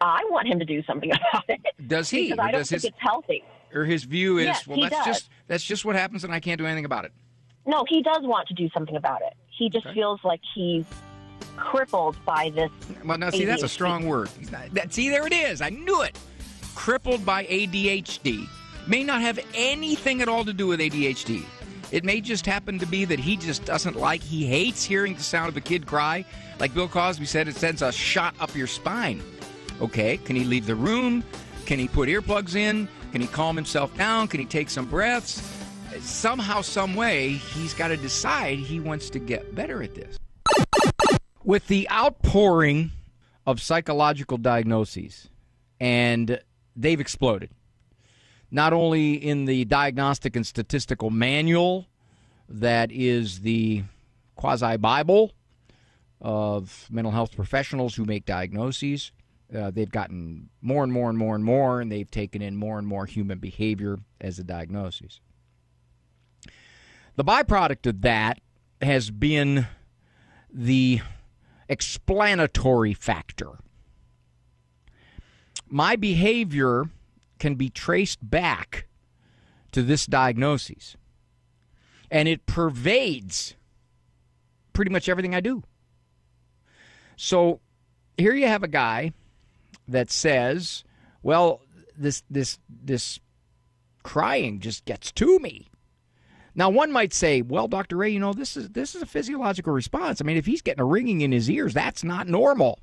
I 0.00 0.20
want 0.30 0.46
him 0.48 0.58
to 0.58 0.64
do 0.64 0.82
something 0.84 1.10
about 1.32 1.44
it. 1.48 1.60
Does 1.86 2.10
he? 2.10 2.24
Because 2.30 2.38
Or 2.38 2.42
I 2.42 2.50
don't 2.52 2.60
does 2.60 2.68
think 2.70 2.82
his- 2.82 2.90
it's 2.90 2.98
healthy. 3.00 3.44
Or 3.74 3.84
his 3.84 4.04
view 4.04 4.38
is, 4.38 4.46
Yes, 4.46 4.66
well, 4.66 4.80
that's 4.80 4.94
does. 4.94 5.04
just 5.06 5.30
that's 5.48 5.64
just 5.64 5.84
what 5.84 5.96
happens, 5.96 6.22
and 6.24 6.32
I 6.32 6.40
can't 6.40 6.56
do 6.58 6.66
anything 6.66 6.84
about 6.84 7.04
it. 7.04 7.12
No, 7.66 7.84
he 7.88 8.00
does 8.02 8.20
want 8.22 8.46
to 8.48 8.54
do 8.54 8.68
something 8.72 8.94
about 8.96 9.22
it. 9.22 9.34
He 9.48 9.68
just 9.68 9.86
feels 9.92 10.20
like 10.22 10.40
he's 10.54 10.84
crippled 11.56 12.16
by 12.24 12.50
this. 12.50 12.70
Well, 13.04 13.18
now 13.18 13.30
see, 13.30 13.44
that's 13.44 13.62
a 13.62 13.68
strong 13.68 14.06
word. 14.06 14.28
That, 14.72 14.92
see, 14.92 15.08
there 15.08 15.26
it 15.26 15.32
is. 15.32 15.60
I 15.60 15.70
knew 15.70 16.02
it. 16.02 16.18
Crippled 16.74 17.24
by 17.24 17.44
ADHD 17.46 18.48
may 18.86 19.02
not 19.02 19.20
have 19.20 19.38
anything 19.54 20.22
at 20.22 20.28
all 20.28 20.44
to 20.44 20.52
do 20.52 20.66
with 20.66 20.80
ADHD. 20.80 21.44
It 21.92 22.04
may 22.04 22.20
just 22.20 22.46
happen 22.46 22.78
to 22.78 22.86
be 22.86 23.04
that 23.04 23.18
he 23.18 23.36
just 23.36 23.64
doesn't 23.64 23.96
like, 23.96 24.22
he 24.22 24.44
hates 24.44 24.84
hearing 24.84 25.14
the 25.14 25.22
sound 25.22 25.48
of 25.48 25.56
a 25.56 25.60
kid 25.60 25.86
cry. 25.86 26.24
Like 26.58 26.74
Bill 26.74 26.88
Cosby 26.88 27.26
said, 27.26 27.48
it 27.48 27.56
sends 27.56 27.82
a 27.82 27.92
shot 27.92 28.34
up 28.40 28.54
your 28.54 28.66
spine. 28.66 29.22
Okay, 29.80 30.16
can 30.18 30.36
he 30.36 30.44
leave 30.44 30.66
the 30.66 30.74
room? 30.74 31.22
Can 31.64 31.78
he 31.78 31.86
put 31.88 32.08
earplugs 32.08 32.54
in? 32.54 32.88
Can 33.12 33.20
he 33.20 33.26
calm 33.26 33.56
himself 33.56 33.96
down? 33.96 34.28
Can 34.28 34.40
he 34.40 34.46
take 34.46 34.68
some 34.68 34.86
breaths? 34.86 35.42
Somehow, 36.00 36.60
some 36.60 36.94
way, 36.94 37.30
he's 37.32 37.72
got 37.72 37.88
to 37.88 37.96
decide 37.96 38.58
he 38.58 38.80
wants 38.80 39.08
to 39.10 39.18
get 39.18 39.54
better 39.54 39.82
at 39.82 39.94
this. 39.94 40.18
With 41.46 41.68
the 41.68 41.88
outpouring 41.92 42.90
of 43.46 43.62
psychological 43.62 44.36
diagnoses, 44.36 45.28
and 45.78 46.40
they've 46.74 46.98
exploded. 46.98 47.50
Not 48.50 48.72
only 48.72 49.14
in 49.14 49.44
the 49.44 49.64
Diagnostic 49.64 50.34
and 50.34 50.44
Statistical 50.44 51.10
Manual, 51.10 51.86
that 52.48 52.90
is 52.90 53.42
the 53.42 53.84
quasi 54.34 54.76
Bible 54.76 55.34
of 56.20 56.88
mental 56.90 57.12
health 57.12 57.36
professionals 57.36 57.94
who 57.94 58.04
make 58.04 58.24
diagnoses. 58.24 59.12
Uh, 59.56 59.70
they've 59.70 59.88
gotten 59.88 60.48
more 60.62 60.82
and 60.82 60.92
more 60.92 61.08
and 61.08 61.16
more 61.16 61.36
and 61.36 61.44
more, 61.44 61.80
and 61.80 61.92
they've 61.92 62.10
taken 62.10 62.42
in 62.42 62.56
more 62.56 62.76
and 62.76 62.88
more 62.88 63.06
human 63.06 63.38
behavior 63.38 63.98
as 64.20 64.40
a 64.40 64.42
diagnosis. 64.42 65.20
The 67.14 67.24
byproduct 67.24 67.86
of 67.86 68.00
that 68.00 68.40
has 68.82 69.12
been 69.12 69.68
the 70.52 71.02
explanatory 71.68 72.94
factor. 72.94 73.58
My 75.68 75.96
behavior 75.96 76.90
can 77.38 77.54
be 77.56 77.68
traced 77.70 78.18
back 78.22 78.86
to 79.72 79.82
this 79.82 80.06
diagnosis, 80.06 80.96
and 82.10 82.28
it 82.28 82.46
pervades 82.46 83.54
pretty 84.72 84.90
much 84.90 85.08
everything 85.08 85.34
I 85.34 85.40
do. 85.40 85.62
So 87.16 87.60
here 88.16 88.34
you 88.34 88.46
have 88.46 88.62
a 88.62 88.68
guy 88.68 89.12
that 89.88 90.10
says, 90.10 90.84
"Well, 91.22 91.62
this 91.96 92.22
this 92.30 92.58
this 92.68 93.18
crying 94.02 94.60
just 94.60 94.84
gets 94.84 95.10
to 95.12 95.38
me." 95.40 95.68
Now, 96.58 96.70
one 96.70 96.90
might 96.90 97.12
say, 97.12 97.42
"Well, 97.42 97.68
Doctor 97.68 97.98
Ray, 97.98 98.08
you 98.08 98.18
know 98.18 98.32
this 98.32 98.56
is 98.56 98.70
this 98.70 98.94
is 98.94 99.02
a 99.02 99.06
physiological 99.06 99.74
response. 99.74 100.22
I 100.22 100.24
mean, 100.24 100.38
if 100.38 100.46
he's 100.46 100.62
getting 100.62 100.80
a 100.80 100.86
ringing 100.86 101.20
in 101.20 101.30
his 101.30 101.50
ears, 101.50 101.74
that's 101.74 102.02
not 102.02 102.26
normal." 102.26 102.80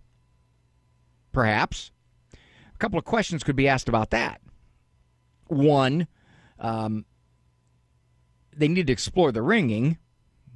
Perhaps 1.31 1.91
a 2.33 2.77
couple 2.77 2.99
of 2.99 3.05
questions 3.05 3.43
could 3.43 3.55
be 3.55 3.67
asked 3.67 3.89
about 3.89 4.11
that. 4.11 4.41
One, 5.47 6.07
um, 6.59 7.05
they 8.55 8.67
need 8.67 8.85
to 8.87 8.93
explore 8.93 9.31
the 9.31 9.41
ringing. 9.41 9.97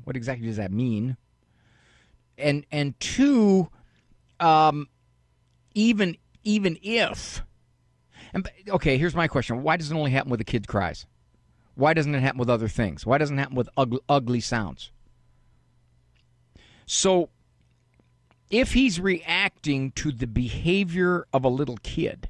What 0.04 0.16
exactly 0.16 0.46
does 0.46 0.58
that 0.58 0.72
mean? 0.72 1.18
And 2.38 2.68
and 2.72 3.00
two, 3.00 3.70
um, 4.40 4.90
even 5.74 6.18
even 6.44 6.78
if, 6.84 7.44
and 8.32 8.48
okay, 8.70 9.00
here's 9.00 9.16
my 9.16 9.28
question: 9.28 9.64
Why 9.64 9.76
does 9.76 9.90
it 9.90 9.96
only 9.96 10.12
happen 10.12 10.30
with 10.30 10.40
the 10.40 10.46
kid 10.46 10.68
cries? 10.68 11.08
Why 11.78 11.94
doesn't 11.94 12.16
it 12.16 12.22
happen 12.22 12.40
with 12.40 12.50
other 12.50 12.68
things? 12.68 13.06
Why 13.06 13.20
doesn't 13.20 13.38
it 13.38 13.40
happen 13.40 13.56
with 13.56 13.70
ugly, 13.78 14.00
ugly 14.10 14.40
sounds? 14.40 14.92
So, 16.88 17.30
if 18.50 18.74
he's 18.74 19.00
reacting 19.00 19.92
to 19.92 20.12
the 20.12 20.26
behavior 20.26 21.28
of 21.32 21.44
a 21.44 21.50
little 21.50 21.78
kid, 21.84 22.30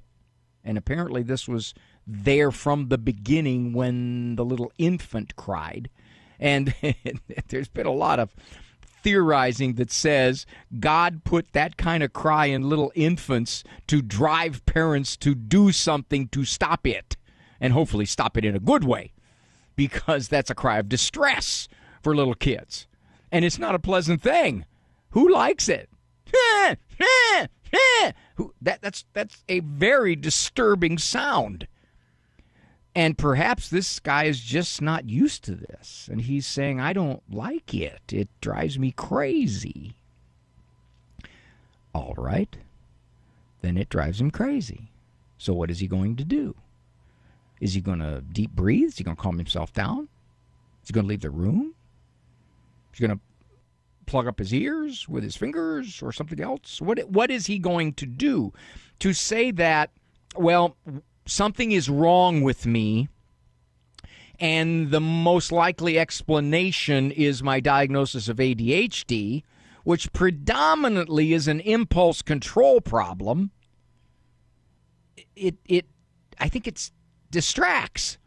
and 0.66 0.78
apparently 0.78 1.24
this 1.24 1.48
was 1.48 1.74
there 2.06 2.52
from 2.52 2.90
the 2.90 2.98
beginning 2.98 3.72
when 3.72 4.36
the 4.36 4.44
little 4.44 4.70
infant 4.78 5.38
cried, 5.38 5.90
and 6.42 6.74
there's 7.48 7.70
been 7.70 7.88
a 7.88 7.92
lot 7.92 8.20
of 8.20 8.36
theorizing 9.02 9.76
that 9.76 9.92
says 9.92 10.46
God 10.78 11.24
put 11.24 11.54
that 11.54 11.78
kind 11.78 12.04
of 12.04 12.12
cry 12.12 12.48
in 12.48 12.68
little 12.68 12.92
infants 12.96 13.64
to 13.88 14.02
drive 14.02 14.66
parents 14.66 15.16
to 15.18 15.34
do 15.34 15.72
something 15.72 16.28
to 16.30 16.44
stop 16.44 16.86
it, 16.86 17.16
and 17.62 17.72
hopefully 17.72 18.06
stop 18.06 18.36
it 18.36 18.44
in 18.44 18.54
a 18.54 18.60
good 18.60 18.84
way 18.84 19.14
because 19.78 20.28
that's 20.28 20.50
a 20.50 20.56
cry 20.56 20.80
of 20.80 20.90
distress 20.90 21.70
for 22.02 22.14
little 22.14 22.34
kids. 22.34 22.88
And 23.32 23.46
it's 23.46 23.60
not 23.60 23.76
a 23.76 23.80
pleasant 23.80 24.22
thing. 24.22 24.66
Who 25.12 25.32
likes 25.32 25.70
it? 25.70 25.90
Who- 28.36 28.54
that, 28.62 28.82
that's, 28.82 29.06
that's 29.14 29.44
a 29.48 29.62
very 29.62 30.18
disturbing 30.18 30.98
sound. 30.98 31.68
And 32.94 33.18
perhaps 33.18 33.70
this 33.70 34.00
guy 34.00 34.24
is 34.24 34.42
just 34.42 34.82
not 34.82 35.08
used 35.08 35.44
to 35.44 35.56
this. 35.56 36.10
And 36.12 36.22
he's 36.22 36.48
saying, 36.48 36.82
I 36.82 36.94
don't 36.94 37.22
like 37.32 37.74
it. 37.74 38.02
It 38.12 38.28
drives 38.42 38.80
me 38.80 38.92
crazy. 38.92 39.94
All 41.94 42.16
right. 42.18 42.58
Then 43.62 43.78
it 43.78 43.90
drives 43.90 44.20
him 44.20 44.32
crazy. 44.32 44.92
So 45.38 45.54
what 45.54 45.70
is 45.70 45.80
he 45.80 45.88
going 45.88 46.16
to 46.16 46.24
do? 46.24 46.56
Is 47.60 47.74
he 47.74 47.82
going 47.82 48.00
to 48.00 48.22
deep 48.22 48.52
breathe? 48.52 48.90
Is 48.90 48.98
he 48.98 49.04
going 49.04 49.18
to 49.18 49.22
calm 49.22 49.38
himself 49.38 49.74
down? 49.74 50.08
Is 50.84 50.90
he 50.90 50.94
going 50.94 51.06
to 51.06 51.10
leave 51.10 51.22
the 51.22 51.30
room? 51.30 51.74
Is 52.94 53.00
he 53.00 53.08
going 53.08 53.18
to 53.18 53.24
plug 54.06 54.28
up 54.28 54.40
his 54.40 54.54
ears 54.54 55.08
with 55.08 55.24
his 55.24 55.36
fingers 55.36 56.02
or 56.02 56.12
something 56.12 56.40
else? 56.40 56.82
What 56.82 57.10
what 57.10 57.30
is 57.30 57.48
he 57.48 57.60
going 57.60 57.94
to 57.96 58.06
do 58.06 58.54
to 59.00 59.14
say 59.14 59.52
that 59.52 59.92
well 60.36 60.78
something 61.26 61.72
is 61.72 61.90
wrong 61.90 62.42
with 62.42 62.66
me 62.66 63.10
and 64.40 64.92
the 64.92 65.02
most 65.02 65.52
likely 65.52 65.98
explanation 65.98 67.12
is 67.12 67.42
my 67.42 67.60
diagnosis 67.60 68.30
of 68.30 68.38
ADHD, 68.38 69.44
which 69.84 70.14
predominantly 70.14 71.34
is 71.34 71.48
an 71.48 71.60
impulse 71.62 72.22
control 72.22 72.82
problem. 72.82 73.52
It 75.36 75.56
it 75.66 75.86
I 76.40 76.50
think 76.50 76.68
it's 76.68 76.92
distracts. 77.32 78.18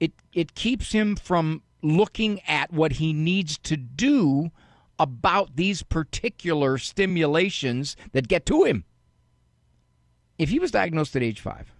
It 0.00 0.12
it 0.32 0.54
keeps 0.54 0.92
him 0.92 1.16
from 1.16 1.62
looking 1.82 2.40
at 2.46 2.72
what 2.72 2.92
he 2.92 3.12
needs 3.12 3.58
to 3.58 3.76
do 3.76 4.50
about 4.98 5.56
these 5.56 5.82
particular 5.82 6.78
stimulations 6.78 7.96
that 8.12 8.28
get 8.28 8.46
to 8.46 8.64
him. 8.64 8.84
If 10.38 10.50
he 10.50 10.58
was 10.58 10.70
diagnosed 10.70 11.16
at 11.16 11.22
age 11.22 11.40
five, 11.40 11.72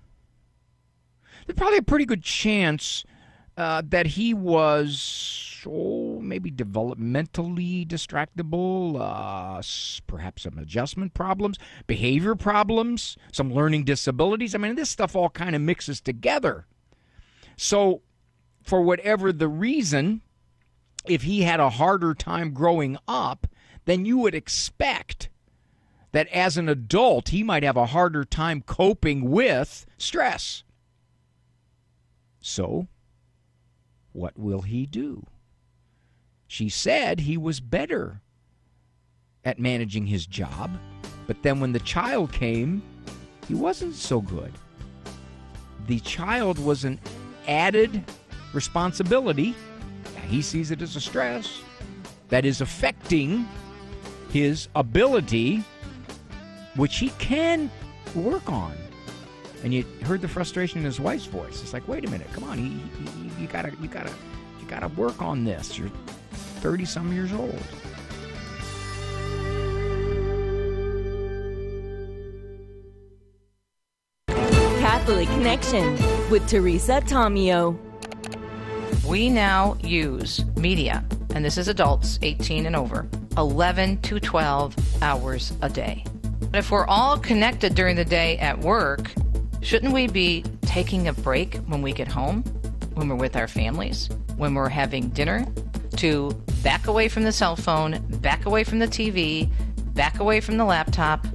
there's 1.47 1.57
probably 1.57 1.79
a 1.79 1.83
pretty 1.83 2.05
good 2.05 2.23
chance 2.23 3.05
uh, 3.57 3.83
that 3.87 4.07
he 4.07 4.35
was, 4.35 5.63
oh, 5.67 6.02
maybe 6.33 6.51
developmentally 6.51 7.87
distractible, 7.87 8.97
uh, 8.99 9.61
perhaps 10.07 10.45
some 10.45 10.57
adjustment 10.57 11.13
problems, 11.13 11.59
behavior 11.87 12.35
problems, 12.35 13.19
some 13.33 13.53
learning 13.53 13.85
disabilities. 13.85 14.55
I 14.55 14.59
mean, 14.59 14.75
this 14.75 14.89
stuff 14.89 15.15
all 15.15 15.29
kind 15.29 15.55
of 15.55 15.61
mixes 15.61 16.01
together. 16.01 16.65
So, 17.55 18.01
for 18.63 18.81
whatever 18.81 19.31
the 19.31 19.47
reason, 19.47 20.23
if 21.07 21.25
he 21.25 21.43
had 21.43 21.61
a 21.61 21.69
harder 21.69 22.15
time 22.15 22.55
growing 22.55 22.97
up, 23.07 23.47
then 23.85 24.07
you 24.07 24.17
would 24.17 24.35
expect 24.35 25.29
that 26.13 26.29
as 26.29 26.57
an 26.57 26.67
adult, 26.67 27.29
he 27.29 27.43
might 27.43 27.63
have 27.63 27.77
a 27.77 27.87
harder 27.87 28.25
time 28.25 28.63
coping 28.63 29.31
with 29.31 29.85
stress. 29.99 30.65
So, 32.41 32.89
what 34.13 34.39
will 34.39 34.63
he 34.63 34.87
do? 34.87 35.27
She 36.53 36.69
said 36.69 37.21
he 37.21 37.39
was 37.39 37.61
better 37.61 38.21
at 39.43 39.59
managing 39.59 40.05
his 40.05 40.27
job, 40.27 40.71
but 41.27 41.43
then 41.43 41.61
when 41.61 41.73
the 41.73 41.81
child 41.81 42.31
came, 42.31 42.83
he 43.49 43.55
wasn't 43.55 43.95
so 43.95 44.21
good. 44.21 44.53
The 45.87 45.99
child 46.01 46.59
was 46.59 46.85
an 46.85 47.01
added 47.49 48.05
responsibility. 48.53 49.55
He 50.27 50.43
sees 50.43 50.71
it 50.71 50.83
as 50.83 50.95
a 50.95 51.01
stress 51.01 51.63
that 52.29 52.45
is 52.45 52.61
affecting 52.61 53.49
his 54.29 54.69
ability 54.77 55.65
which 56.77 56.99
he 56.99 57.09
can 57.19 57.71
work 58.15 58.53
on. 58.53 58.77
And 59.65 59.73
you 59.73 59.85
heard 60.03 60.21
the 60.21 60.29
frustration 60.29 60.81
in 60.81 60.85
his 60.85 61.01
wife's 61.01 61.25
voice. 61.25 61.63
It's 61.63 61.73
like, 61.73 61.89
wait 61.89 62.05
a 62.05 62.11
minute, 62.11 62.31
come 62.35 62.45
on, 62.45 62.59
he, 62.59 62.79
he, 63.03 63.43
you 63.43 63.49
gotta, 63.49 63.73
you 63.81 63.89
gotta, 63.89 64.13
you 64.61 64.67
gotta 64.69 64.89
work 64.89 65.23
on 65.23 65.45
this. 65.45 65.79
You're 65.79 65.91
thirty 66.63 66.85
some 66.85 67.13
years 67.13 67.33
old. 67.33 67.61
Catholic 74.79 75.29
Connection 75.31 75.95
with 76.31 76.47
Teresa 76.49 77.01
Tomeo. 77.01 77.77
We 79.05 79.29
now 79.29 79.77
use 79.83 80.45
media, 80.55 81.05
and 81.35 81.45
this 81.45 81.59
is 81.59 81.67
adults 81.67 82.21
18 82.23 82.67
and 82.67 82.77
over, 82.77 83.09
11 83.37 84.01
to 84.03 84.21
12 84.21 85.03
hours 85.03 85.53
a 85.63 85.69
day. 85.69 86.05
But 86.53 86.59
if 86.59 86.71
we're 86.71 86.87
all 86.87 87.19
connected 87.19 87.75
during 87.75 87.97
the 87.97 88.05
day 88.05 88.39
at 88.39 88.61
work, 88.61 89.11
shouldn't 89.63 89.93
we 89.93 90.07
be 90.07 90.45
taking 90.61 91.09
a 91.09 91.13
break 91.13 91.57
when 91.67 91.83
we 91.83 91.93
get 91.93 92.07
home, 92.07 92.45
when 92.95 93.09
we're 93.09 93.17
with 93.17 93.35
our 93.35 93.49
families, 93.49 94.09
when 94.37 94.55
we're 94.55 94.69
having 94.69 95.09
dinner, 95.09 95.45
to 95.97 96.31
back 96.63 96.87
away 96.87 97.09
from 97.09 97.25
the 97.25 97.33
cell 97.33 97.57
phone, 97.57 97.99
back 98.21 98.47
away 98.47 98.65
from 98.65 98.79
the 98.79 98.87
TV, 98.87 99.51
back 99.95 100.21
away 100.21 100.41
from 100.41 100.57
the 100.57 100.65
laptop, 100.65 101.27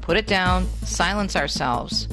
put 0.00 0.16
it 0.16 0.26
down, 0.26 0.66
silence 0.82 1.36
ourselves, 1.36 2.08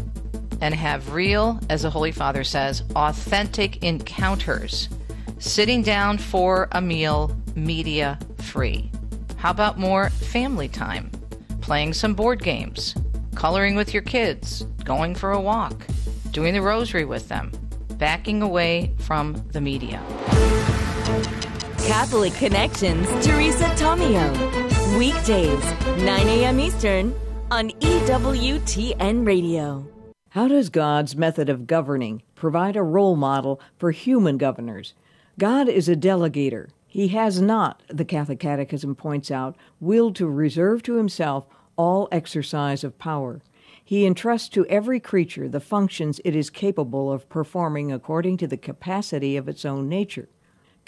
and 0.62 0.74
have 0.76 1.14
real, 1.14 1.60
as 1.70 1.82
the 1.82 1.90
Holy 1.90 2.12
Father 2.12 2.44
says, 2.44 2.84
authentic 2.96 3.84
encounters. 3.84 4.90
Sitting 5.40 5.82
down 5.82 6.20
for 6.20 6.68
a 6.72 6.82
meal, 6.82 7.36
media 7.56 8.20
free. 8.38 8.92
How 9.38 9.50
about 9.50 9.80
more 9.80 10.10
family 10.12 10.68
time? 10.68 11.10
Playing 11.62 11.94
some 11.94 12.14
board 12.14 12.44
games, 12.44 12.96
coloring 13.34 13.76
with 13.76 13.92
your 13.92 14.04
kids, 14.04 14.62
going 14.84 15.16
for 15.16 15.32
a 15.32 15.42
walk, 15.42 15.86
doing 16.30 16.54
the 16.54 16.62
rosary 16.62 17.06
with 17.06 17.28
them, 17.28 17.52
backing 17.96 18.44
away 18.44 18.94
from 19.00 19.34
the 19.52 19.62
media. 19.62 20.02
Catholic 21.92 22.34
Connections, 22.36 23.06
Teresa 23.24 23.66
Tomeo. 23.76 24.98
Weekdays, 24.98 25.62
9 26.02 26.26
a.m. 26.26 26.58
Eastern 26.62 27.14
on 27.52 27.72
EWTN 27.82 29.28
Radio. 29.28 29.86
How 30.30 30.48
does 30.48 30.70
God's 30.70 31.18
method 31.18 31.50
of 31.50 31.68
governing 31.68 32.24
provide 32.34 32.78
a 32.78 32.82
role 32.82 33.18
model 33.18 33.60
for 33.78 33.92
human 33.92 34.38
governors? 34.38 34.94
God 35.38 35.68
is 35.68 35.90
a 35.90 35.98
delegator. 35.98 36.70
He 36.88 37.10
has 37.10 37.42
not, 37.42 37.84
the 37.90 38.06
Catholic 38.06 38.40
Catechism 38.40 38.96
points 38.96 39.30
out, 39.30 39.58
willed 39.82 40.16
to 40.16 40.30
reserve 40.30 40.84
to 40.84 40.96
himself 40.96 41.46
all 41.76 42.08
exercise 42.10 42.86
of 42.86 42.98
power. 43.00 43.42
He 43.84 44.06
entrusts 44.06 44.48
to 44.48 44.66
every 44.68 45.02
creature 45.02 45.50
the 45.50 45.60
functions 45.60 46.22
it 46.24 46.38
is 46.38 46.50
capable 46.50 47.12
of 47.12 47.28
performing 47.28 47.92
according 47.92 48.38
to 48.38 48.48
the 48.48 48.56
capacity 48.56 49.36
of 49.36 49.50
its 49.50 49.66
own 49.66 49.90
nature. 49.90 50.30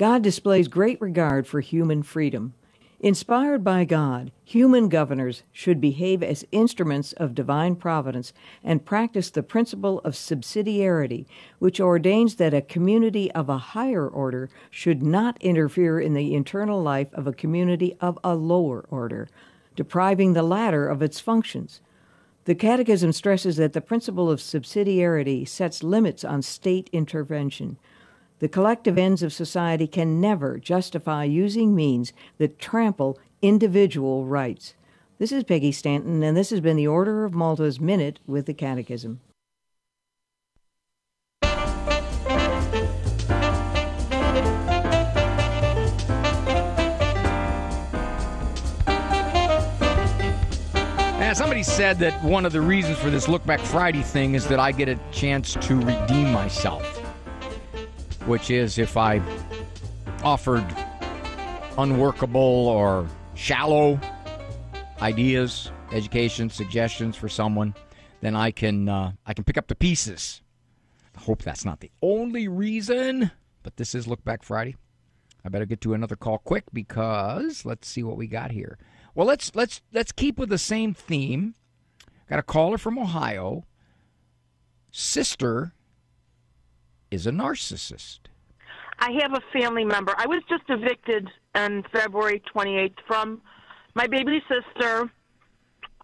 God 0.03 0.21
displays 0.21 0.67
great 0.67 0.99
regard 0.99 1.47
for 1.47 1.61
human 1.61 2.03
freedom. 2.03 2.55
Inspired 2.99 3.63
by 3.63 3.85
God, 3.85 4.33
human 4.43 4.89
governors 4.89 5.43
should 5.53 5.79
behave 5.79 6.21
as 6.21 6.45
instruments 6.51 7.13
of 7.13 7.33
divine 7.33 7.77
providence 7.77 8.33
and 8.65 8.83
practice 8.83 9.29
the 9.29 9.41
principle 9.41 9.99
of 9.99 10.13
subsidiarity, 10.13 11.25
which 11.59 11.79
ordains 11.79 12.35
that 12.35 12.53
a 12.53 12.61
community 12.61 13.31
of 13.31 13.47
a 13.47 13.57
higher 13.57 14.05
order 14.05 14.49
should 14.69 15.01
not 15.01 15.41
interfere 15.41 16.01
in 16.01 16.15
the 16.15 16.35
internal 16.35 16.83
life 16.83 17.07
of 17.13 17.25
a 17.25 17.31
community 17.31 17.95
of 18.01 18.19
a 18.25 18.35
lower 18.35 18.83
order, 18.89 19.29
depriving 19.73 20.33
the 20.33 20.43
latter 20.43 20.85
of 20.85 21.01
its 21.01 21.21
functions. 21.21 21.79
The 22.43 22.55
Catechism 22.55 23.13
stresses 23.13 23.55
that 23.55 23.71
the 23.71 23.79
principle 23.79 24.29
of 24.29 24.41
subsidiarity 24.41 25.47
sets 25.47 25.81
limits 25.81 26.25
on 26.25 26.41
state 26.41 26.89
intervention. 26.91 27.77
The 28.43 28.49
collective 28.49 28.97
ends 28.97 29.23
of 29.23 29.31
society 29.31 29.87
can 29.87 30.19
never 30.19 30.57
justify 30.57 31.23
using 31.23 31.73
means 31.73 32.11
that 32.39 32.59
trample 32.59 33.17
individual 33.41 34.25
rights. 34.25 34.73
This 35.17 35.31
is 35.31 35.45
Peggy 35.45 35.71
Stanton, 35.71 36.21
and 36.23 36.35
this 36.35 36.49
has 36.49 36.59
been 36.59 36.75
the 36.75 36.85
Order 36.85 37.23
of 37.23 37.33
Malta's 37.33 37.79
Minute 37.79 38.19
with 38.27 38.45
the 38.45 38.53
Catechism. 38.53 39.21
Somebody 51.33 51.63
said 51.63 51.97
that 51.99 52.21
one 52.23 52.45
of 52.45 52.51
the 52.51 52.61
reasons 52.61 52.97
for 52.99 53.09
this 53.09 53.27
Look 53.27 53.43
Back 53.45 53.59
Friday 53.59 54.03
thing 54.03 54.35
is 54.35 54.45
that 54.47 54.59
I 54.59 54.71
get 54.71 54.87
a 54.87 54.99
chance 55.11 55.53
to 55.53 55.75
redeem 55.77 56.31
myself, 56.31 57.02
which 58.25 58.49
is 58.49 58.77
if 58.77 58.97
I 58.97 59.21
offered 60.23 60.65
unworkable 61.77 62.39
or 62.67 63.07
shallow 63.35 63.99
ideas, 65.01 65.71
education, 65.91 66.49
suggestions 66.49 67.15
for 67.15 67.27
someone, 67.27 67.73
then 68.21 68.35
I 68.35 68.51
can 68.51 68.87
uh, 68.87 69.11
I 69.25 69.33
can 69.33 69.43
pick 69.43 69.57
up 69.57 69.67
the 69.67 69.75
pieces. 69.75 70.41
I 71.15 71.19
hope 71.21 71.43
that's 71.43 71.65
not 71.65 71.81
the 71.81 71.91
only 72.01 72.47
reason, 72.47 73.31
but 73.61 73.77
this 73.77 73.93
is 73.93 74.07
Look 74.07 74.23
Back 74.23 74.43
Friday. 74.43 74.75
I 75.45 75.49
better 75.49 75.65
get 75.65 75.81
to 75.81 75.93
another 75.93 76.15
call 76.15 76.37
quick 76.37 76.63
because 76.71 77.65
let's 77.65 77.87
see 77.87 78.01
what 78.01 78.17
we 78.17 78.27
got 78.27 78.51
here. 78.51 78.77
Well, 79.13 79.27
let's 79.27 79.53
let's 79.55 79.81
let's 79.91 80.11
keep 80.11 80.39
with 80.39 80.49
the 80.49 80.57
same 80.57 80.93
theme. 80.93 81.55
Got 82.29 82.39
a 82.39 82.43
caller 82.43 82.77
from 82.77 82.97
Ohio. 82.97 83.65
Sister 84.91 85.73
is 87.13 87.27
a 87.27 87.31
narcissist. 87.31 88.19
I 88.97 89.11
have 89.21 89.33
a 89.33 89.41
family 89.59 89.85
member. 89.85 90.15
I 90.17 90.25
was 90.25 90.41
just 90.49 90.63
evicted 90.67 91.29
on 91.53 91.83
February 91.93 92.41
28th 92.55 92.95
from 93.05 93.41
my 93.93 94.07
baby 94.07 94.41
sister, 94.49 95.11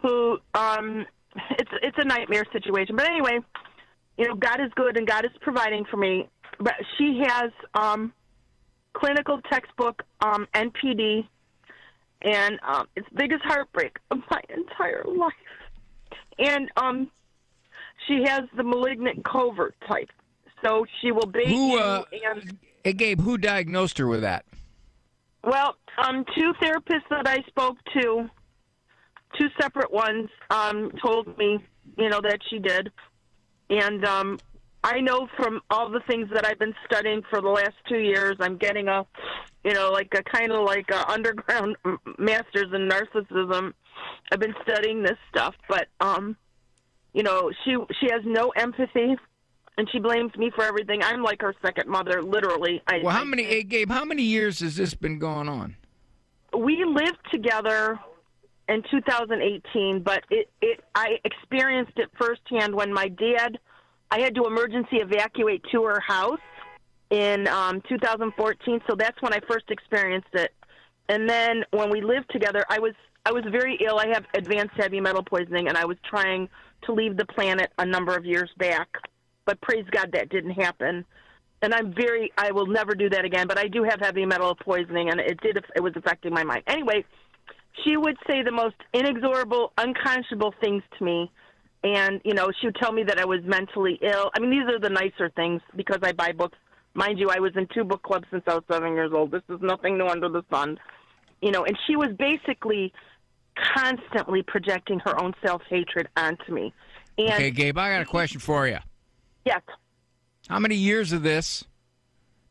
who 0.01 0.37
um, 0.53 1.05
it's 1.57 1.71
it's 1.81 1.97
a 1.97 2.05
nightmare 2.05 2.45
situation. 2.51 2.95
But 2.95 3.07
anyway, 3.07 3.39
you 4.17 4.27
know, 4.27 4.35
God 4.35 4.61
is 4.61 4.71
good 4.75 4.97
and 4.97 5.07
God 5.07 5.25
is 5.25 5.31
providing 5.41 5.83
for 5.85 5.97
me. 5.97 6.29
But 6.59 6.75
she 6.97 7.23
has 7.25 7.51
um, 7.73 8.13
clinical 8.93 9.39
textbook 9.51 10.03
um, 10.21 10.47
NPD, 10.53 11.27
and 12.21 12.59
um, 12.67 12.87
it's 12.95 13.07
biggest 13.15 13.43
heartbreak 13.45 13.97
of 14.11 14.19
my 14.29 14.41
entire 14.55 15.03
life. 15.05 15.33
And 16.37 16.69
um, 16.77 17.09
she 18.07 18.23
has 18.25 18.43
the 18.55 18.63
malignant 18.63 19.25
covert 19.25 19.75
type, 19.87 20.09
so 20.63 20.85
she 21.01 21.11
will 21.11 21.27
be. 21.27 21.45
Who, 21.45 21.77
uh, 21.77 22.03
and 22.11 22.57
Hey, 22.83 22.93
Gabe, 22.93 23.21
who 23.21 23.37
diagnosed 23.37 23.97
her 23.97 24.07
with 24.07 24.21
that? 24.21 24.45
Well, 25.43 25.75
um, 25.97 26.25
two 26.35 26.53
therapists 26.61 27.07
that 27.09 27.27
I 27.27 27.43
spoke 27.47 27.77
to, 27.93 28.29
two 29.37 29.47
separate 29.59 29.91
ones, 29.91 30.29
um, 30.49 30.91
told 31.03 31.37
me, 31.37 31.59
you 31.97 32.09
know, 32.09 32.21
that 32.21 32.39
she 32.49 32.59
did, 32.59 32.91
and 33.69 34.05
um, 34.05 34.39
I 34.83 35.01
know 35.01 35.27
from 35.37 35.61
all 35.69 35.89
the 35.89 35.99
things 36.07 36.29
that 36.33 36.45
I've 36.45 36.59
been 36.59 36.75
studying 36.85 37.21
for 37.29 37.41
the 37.41 37.49
last 37.49 37.75
two 37.87 37.99
years, 37.99 38.37
I'm 38.39 38.57
getting 38.57 38.87
a, 38.87 39.05
you 39.63 39.73
know, 39.73 39.91
like 39.91 40.13
a 40.13 40.23
kind 40.23 40.51
of 40.51 40.63
like 40.65 40.89
a 40.89 41.09
underground 41.09 41.75
master's 42.17 42.73
in 42.73 42.89
narcissism. 42.89 43.73
I've 44.31 44.39
been 44.39 44.55
studying 44.63 45.03
this 45.03 45.17
stuff, 45.29 45.55
but 45.67 45.87
um, 45.99 46.37
you 47.13 47.23
know, 47.23 47.51
she 47.63 47.75
she 47.99 48.09
has 48.11 48.21
no 48.25 48.49
empathy 48.55 49.17
and 49.79 49.89
she 49.91 49.97
blames 49.97 50.35
me 50.35 50.51
for 50.53 50.65
everything. 50.65 51.01
I'm 51.01 51.23
like 51.23 51.41
her 51.41 51.55
second 51.61 51.89
mother, 51.89 52.21
literally. 52.21 52.81
I, 52.85 52.99
Well, 53.01 53.15
how 53.15 53.23
many, 53.23 53.43
hey, 53.43 53.63
Gabe, 53.63 53.89
how 53.89 54.03
many 54.03 54.23
years 54.23 54.59
has 54.59 54.75
this 54.75 54.93
been 54.93 55.17
going 55.19 55.47
on? 55.47 55.77
we 56.57 56.83
lived 56.83 57.19
together 57.31 57.97
in 58.67 58.83
2018, 58.91 60.01
but 60.03 60.23
it, 60.29 60.49
it 60.61 60.83
I 60.95 61.17
experienced 61.23 61.93
it 61.97 62.09
firsthand 62.19 62.75
when 62.75 62.93
my 62.93 63.07
dad 63.07 63.57
I 64.11 64.19
had 64.19 64.35
to 64.35 64.45
emergency 64.45 64.97
evacuate 64.97 65.63
to 65.71 65.83
her 65.83 65.99
house 65.99 66.39
in 67.09 67.47
um 67.47 67.81
2014, 67.87 68.81
so 68.89 68.95
that's 68.97 69.21
when 69.21 69.33
I 69.33 69.39
first 69.47 69.65
experienced 69.69 70.33
it. 70.33 70.53
And 71.07 71.29
then 71.29 71.63
when 71.71 71.89
we 71.89 72.01
lived 72.01 72.31
together, 72.31 72.65
I 72.69 72.79
was 72.79 72.93
I 73.25 73.31
was 73.31 73.43
very 73.51 73.79
ill. 73.85 73.99
I 73.99 74.07
have 74.07 74.25
advanced 74.33 74.73
heavy 74.75 74.99
metal 74.99 75.23
poisoning 75.23 75.67
and 75.67 75.77
I 75.77 75.85
was 75.85 75.97
trying 76.09 76.49
to 76.83 76.93
leave 76.93 77.17
the 77.17 77.25
planet 77.25 77.71
a 77.77 77.85
number 77.85 78.15
of 78.15 78.25
years 78.25 78.49
back. 78.57 78.89
But 79.49 79.59
praise 79.61 79.85
God 79.89 80.11
that 80.11 80.29
didn't 80.29 80.51
happen. 80.51 81.03
And 81.63 81.73
I'm 81.73 81.91
very 81.91 82.31
I 82.37 82.51
will 82.51 82.67
never 82.67 82.93
do 82.93 83.09
that 83.09 83.25
again, 83.25 83.47
but 83.47 83.57
I 83.57 83.67
do 83.67 83.81
have 83.83 83.99
heavy 83.99 84.23
metal 84.23 84.53
poisoning 84.53 85.09
and 85.09 85.19
it 85.19 85.41
did 85.41 85.57
it 85.75 85.81
was 85.81 85.93
affecting 85.95 86.31
my 86.31 86.43
mind. 86.43 86.61
Anyway, 86.67 87.03
she 87.83 87.97
would 87.97 88.15
say 88.29 88.43
the 88.43 88.51
most 88.51 88.75
inexorable, 88.93 89.73
unconscionable 89.79 90.53
things 90.61 90.83
to 90.99 91.03
me. 91.03 91.31
And, 91.83 92.21
you 92.23 92.35
know, 92.35 92.51
she 92.61 92.67
would 92.67 92.75
tell 92.75 92.91
me 92.91 93.01
that 93.05 93.17
I 93.17 93.25
was 93.25 93.39
mentally 93.43 93.97
ill. 94.03 94.29
I 94.35 94.39
mean, 94.39 94.51
these 94.51 94.69
are 94.71 94.77
the 94.77 94.91
nicer 94.91 95.31
things 95.35 95.63
because 95.75 95.97
I 96.03 96.11
buy 96.11 96.31
books. 96.31 96.59
Mind 96.93 97.17
you, 97.17 97.31
I 97.31 97.39
was 97.39 97.53
in 97.55 97.65
two 97.73 97.83
book 97.83 98.03
clubs 98.03 98.27
since 98.29 98.43
I 98.45 98.53
was 98.53 98.63
seven 98.71 98.93
years 98.93 99.11
old. 99.11 99.31
This 99.31 99.41
is 99.49 99.61
nothing 99.63 99.97
new 99.97 100.05
under 100.05 100.29
the 100.29 100.43
sun. 100.51 100.77
You 101.41 101.49
know, 101.49 101.65
and 101.65 101.75
she 101.87 101.95
was 101.95 102.09
basically 102.19 102.93
constantly 103.73 104.43
projecting 104.43 104.99
her 104.99 105.19
own 105.19 105.33
self 105.43 105.63
hatred 105.67 106.07
onto 106.15 106.53
me. 106.53 106.71
And 107.17 107.31
Okay, 107.31 107.49
Gabe, 107.49 107.79
I 107.79 107.89
got 107.89 108.01
a 108.03 108.05
question 108.05 108.39
for 108.39 108.67
you. 108.67 108.77
Yes, 109.49 109.61
How 110.47 110.59
many 110.59 110.75
years 110.75 111.11
of 111.11 111.23
this 111.23 111.65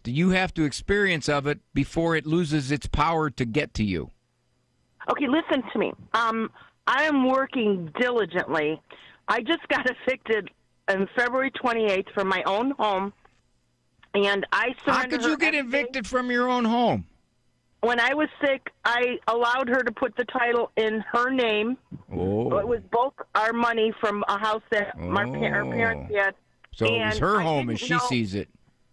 do 0.03 0.11
you 0.11 0.31
have 0.31 0.53
to 0.55 0.65
experience 0.65 1.29
of 1.29 1.47
it 1.47 1.61
before 1.75 2.17
it 2.17 2.27
loses 2.27 2.73
its 2.73 2.87
power 2.87 3.31
to 3.31 3.45
get 3.45 3.75
to 3.75 3.85
you? 3.85 4.11
Okay, 5.11 5.27
listen 5.29 5.63
to 5.73 5.79
me. 5.79 5.93
Um, 6.13 6.51
I 6.87 7.05
am 7.05 7.29
working 7.29 7.93
diligently. 8.01 8.81
I 9.29 9.43
just 9.43 9.67
got 9.69 9.87
evicted 10.07 10.51
on 10.89 11.09
February 11.17 11.53
28th 11.53 12.13
from 12.15 12.29
my 12.29 12.43
own 12.47 12.73
home, 12.73 13.13
and 14.15 14.47
I 14.53 14.75
How 14.85 15.07
could 15.07 15.23
you 15.23 15.37
get 15.37 15.55
evicted 15.55 16.07
from 16.07 16.31
your 16.31 16.49
own 16.49 16.65
home? 16.65 17.05
When 17.81 18.01
I 18.01 18.13
was 18.13 18.29
sick, 18.45 18.73
I 18.85 19.19
allowed 19.29 19.69
her 19.69 19.85
to 19.85 19.93
put 19.93 20.17
the 20.17 20.25
title 20.25 20.73
in 20.77 21.05
her 21.13 21.31
name. 21.31 21.77
Oh. 22.13 22.59
It 22.59 22.67
was 22.67 22.81
both 22.91 23.13
our 23.37 23.53
money 23.53 23.93
from 24.01 24.25
a 24.27 24.37
house 24.37 24.63
that 24.73 24.99
my 24.99 25.23
our 25.23 25.65
parents 25.65 26.13
had. 26.13 26.35
So 26.75 26.87
it 26.87 26.99
was 27.05 27.19
her 27.19 27.41
I 27.41 27.43
home 27.43 27.69
and 27.69 27.79
she 27.79 27.91
know- 27.91 27.99
sees 28.09 28.35
it. 28.35 28.49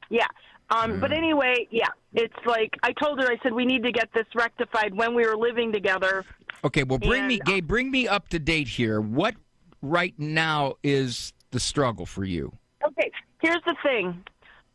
Yeah. 0.09 0.27
Um, 0.69 0.99
But 0.99 1.11
anyway, 1.11 1.67
yeah, 1.69 1.89
it's 2.13 2.33
like 2.45 2.75
I 2.81 2.91
told 2.93 3.19
her. 3.21 3.27
I 3.27 3.37
said 3.43 3.53
we 3.53 3.65
need 3.65 3.83
to 3.83 3.91
get 3.91 4.11
this 4.13 4.25
rectified 4.33 4.95
when 4.95 5.13
we 5.13 5.25
were 5.25 5.37
living 5.37 5.71
together. 5.71 6.25
Okay, 6.63 6.83
well, 6.83 6.97
bring 6.97 7.27
me, 7.27 7.35
And- 7.35 7.45
Gabe, 7.45 7.67
bring 7.67 7.91
me 7.91 8.07
up 8.07 8.29
to 8.29 8.39
date 8.39 8.67
here. 8.67 8.99
What 8.99 9.35
right 9.83 10.15
now 10.17 10.75
is 10.81 11.33
the 11.51 11.59
struggle 11.59 12.07
for 12.07 12.23
you? 12.23 12.51
Okay, 12.83 13.11
here's 13.41 13.61
the 13.65 13.75
thing. 13.83 14.23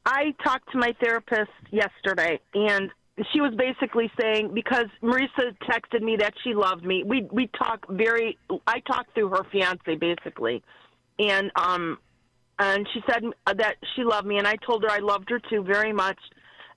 I 0.07 0.33
talked 0.45 0.71
to 0.73 0.79
my 0.79 0.95
therapist 1.03 1.51
yesterday, 1.73 2.39
and 2.55 2.91
she 3.33 3.41
was 3.41 3.53
basically 3.57 4.11
saying 4.21 4.55
because 4.55 4.87
Marisa 5.03 5.57
texted 5.69 6.03
me 6.03 6.17
that 6.17 6.35
she 6.45 6.55
loved 6.55 6.85
me. 6.85 7.03
We 7.03 7.23
we 7.33 7.49
talk 7.49 7.85
very. 7.91 8.39
I 8.69 8.79
talked 8.81 9.13
through 9.15 9.31
her 9.31 9.45
fiance 9.51 9.97
basically, 9.97 10.63
and 11.19 11.51
um, 11.57 11.99
and 12.61 12.87
she 12.93 13.01
said 13.11 13.25
that 13.57 13.77
she 13.97 14.05
loved 14.05 14.27
me, 14.27 14.39
and 14.39 14.47
I 14.47 14.55
told 14.57 14.83
her 14.85 14.91
I 14.91 14.99
loved 14.99 15.29
her 15.31 15.41
too 15.51 15.63
very 15.65 15.93
much, 15.93 16.19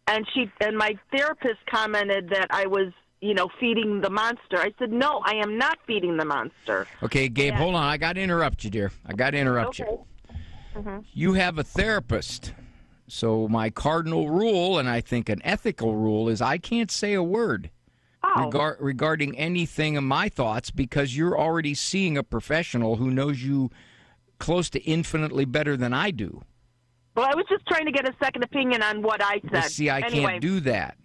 and 0.08 0.26
she 0.34 0.50
and 0.62 0.76
my 0.78 0.98
therapist 1.16 1.60
commented 1.70 2.30
that 2.30 2.48
I 2.50 2.66
was 2.66 2.92
you 3.22 3.34
know 3.34 3.50
feeding 3.60 4.02
the 4.02 4.10
monster. 4.10 4.58
I 4.58 4.74
said 4.80 4.92
no, 4.92 5.22
I 5.26 5.36
am 5.36 5.58
not 5.58 5.78
feeding 5.86 6.18
the 6.18 6.26
monster. 6.26 6.88
Okay, 7.04 7.28
Gabe, 7.30 7.54
hold 7.54 7.76
on. 7.76 7.84
I 7.84 7.98
got 7.98 8.14
to 8.14 8.22
interrupt 8.22 8.64
you, 8.64 8.70
dear. 8.70 8.92
I 9.06 9.14
got 9.14 9.32
to 9.32 9.38
interrupt 9.38 9.78
you. 9.80 10.06
Mhm. 10.76 11.04
You 11.14 11.34
have 11.34 11.60
a 11.60 11.64
therapist. 11.64 12.54
So 13.08 13.48
my 13.48 13.70
cardinal 13.70 14.30
rule, 14.30 14.80
and 14.80 14.90
I 14.90 15.02
think 15.02 15.30
an 15.30 15.42
ethical 15.44 15.96
rule, 15.96 16.30
is 16.30 16.42
I 16.42 16.58
can't 16.58 16.90
say 16.90 17.14
a 17.14 17.22
word 17.22 17.70
Oh. 18.24 18.50
regar- 18.50 18.78
regarding 18.80 19.38
anything 19.38 19.98
of 19.98 20.04
my 20.06 20.30
thoughts 20.30 20.72
because 20.72 21.16
you're 21.16 21.38
already 21.38 21.74
seeing 21.76 22.18
a 22.18 22.24
professional 22.24 22.96
who 22.96 23.12
knows 23.12 23.44
you 23.44 23.70
close 24.44 24.70
to 24.72 24.80
infinitely 24.84 25.46
better 25.46 25.78
than 25.78 25.94
I 25.94 26.12
do. 26.12 26.42
Well, 27.16 27.26
I 27.26 27.34
was 27.36 27.46
just 27.50 27.66
trying 27.68 27.86
to 27.86 27.92
get 27.92 28.08
a 28.08 28.14
second 28.22 28.44
opinion 28.44 28.84
on 28.84 29.02
what 29.02 29.24
I 29.24 29.36
said. 29.44 29.52
Well, 29.54 29.62
see, 29.64 29.90
I 29.90 30.00
anyway. 30.02 30.32
can't 30.34 30.42
do 30.42 30.60
that. 30.62 30.98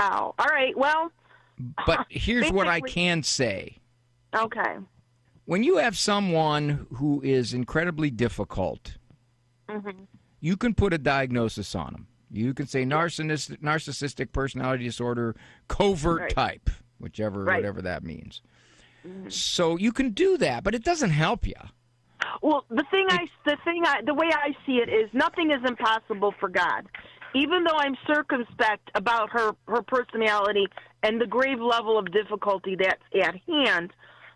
Oh, 0.00 0.34
all 0.38 0.46
right. 0.46 0.76
Well, 0.76 1.10
But 1.86 2.06
here's 2.10 2.50
what 2.52 2.68
I 2.68 2.80
can 2.80 3.22
say. 3.22 3.78
okay. 4.34 4.76
When 5.46 5.62
you 5.62 5.76
have 5.78 5.96
someone 5.96 6.86
who 6.94 7.20
is 7.22 7.52
incredibly 7.54 8.10
difficult, 8.10 8.96
hmm 9.68 9.90
you 10.40 10.56
can 10.56 10.74
put 10.74 10.92
a 10.92 10.98
diagnosis 10.98 11.74
on 11.74 11.92
them. 11.92 12.06
You 12.30 12.52
can 12.54 12.66
say 12.66 12.84
narcissistic, 12.84 13.58
narcissistic 13.62 14.30
personality 14.32 14.84
disorder, 14.84 15.34
covert 15.66 16.20
Right. 16.20 16.30
type, 16.34 16.70
whichever 17.00 17.42
Right. 17.44 17.56
whatever 17.56 17.80
that 17.82 18.04
means. 18.04 18.42
So 19.28 19.76
you 19.76 19.92
can 19.92 20.10
do 20.10 20.36
that, 20.38 20.62
but 20.62 20.74
it 20.74 20.84
doesn't 20.84 21.10
help 21.10 21.46
you. 21.46 21.54
Well, 22.42 22.64
the 22.70 22.84
thing 22.90 23.06
I, 23.10 23.26
the 23.44 23.56
thing 23.64 23.82
I, 23.86 24.02
the 24.04 24.14
way 24.14 24.28
I 24.32 24.54
see 24.66 24.78
it 24.78 24.88
is 24.88 25.08
nothing 25.12 25.50
is 25.50 25.60
impossible 25.66 26.34
for 26.38 26.48
God. 26.48 26.86
Even 27.34 27.64
though 27.64 27.76
I'm 27.76 27.96
circumspect 28.06 28.90
about 28.94 29.30
her 29.30 29.52
her 29.68 29.82
personality 29.82 30.66
and 31.02 31.20
the 31.20 31.26
grave 31.26 31.60
level 31.60 31.98
of 31.98 32.10
difficulty 32.12 32.76
that's 32.76 33.02
at 33.22 33.36
hand, 33.46 33.92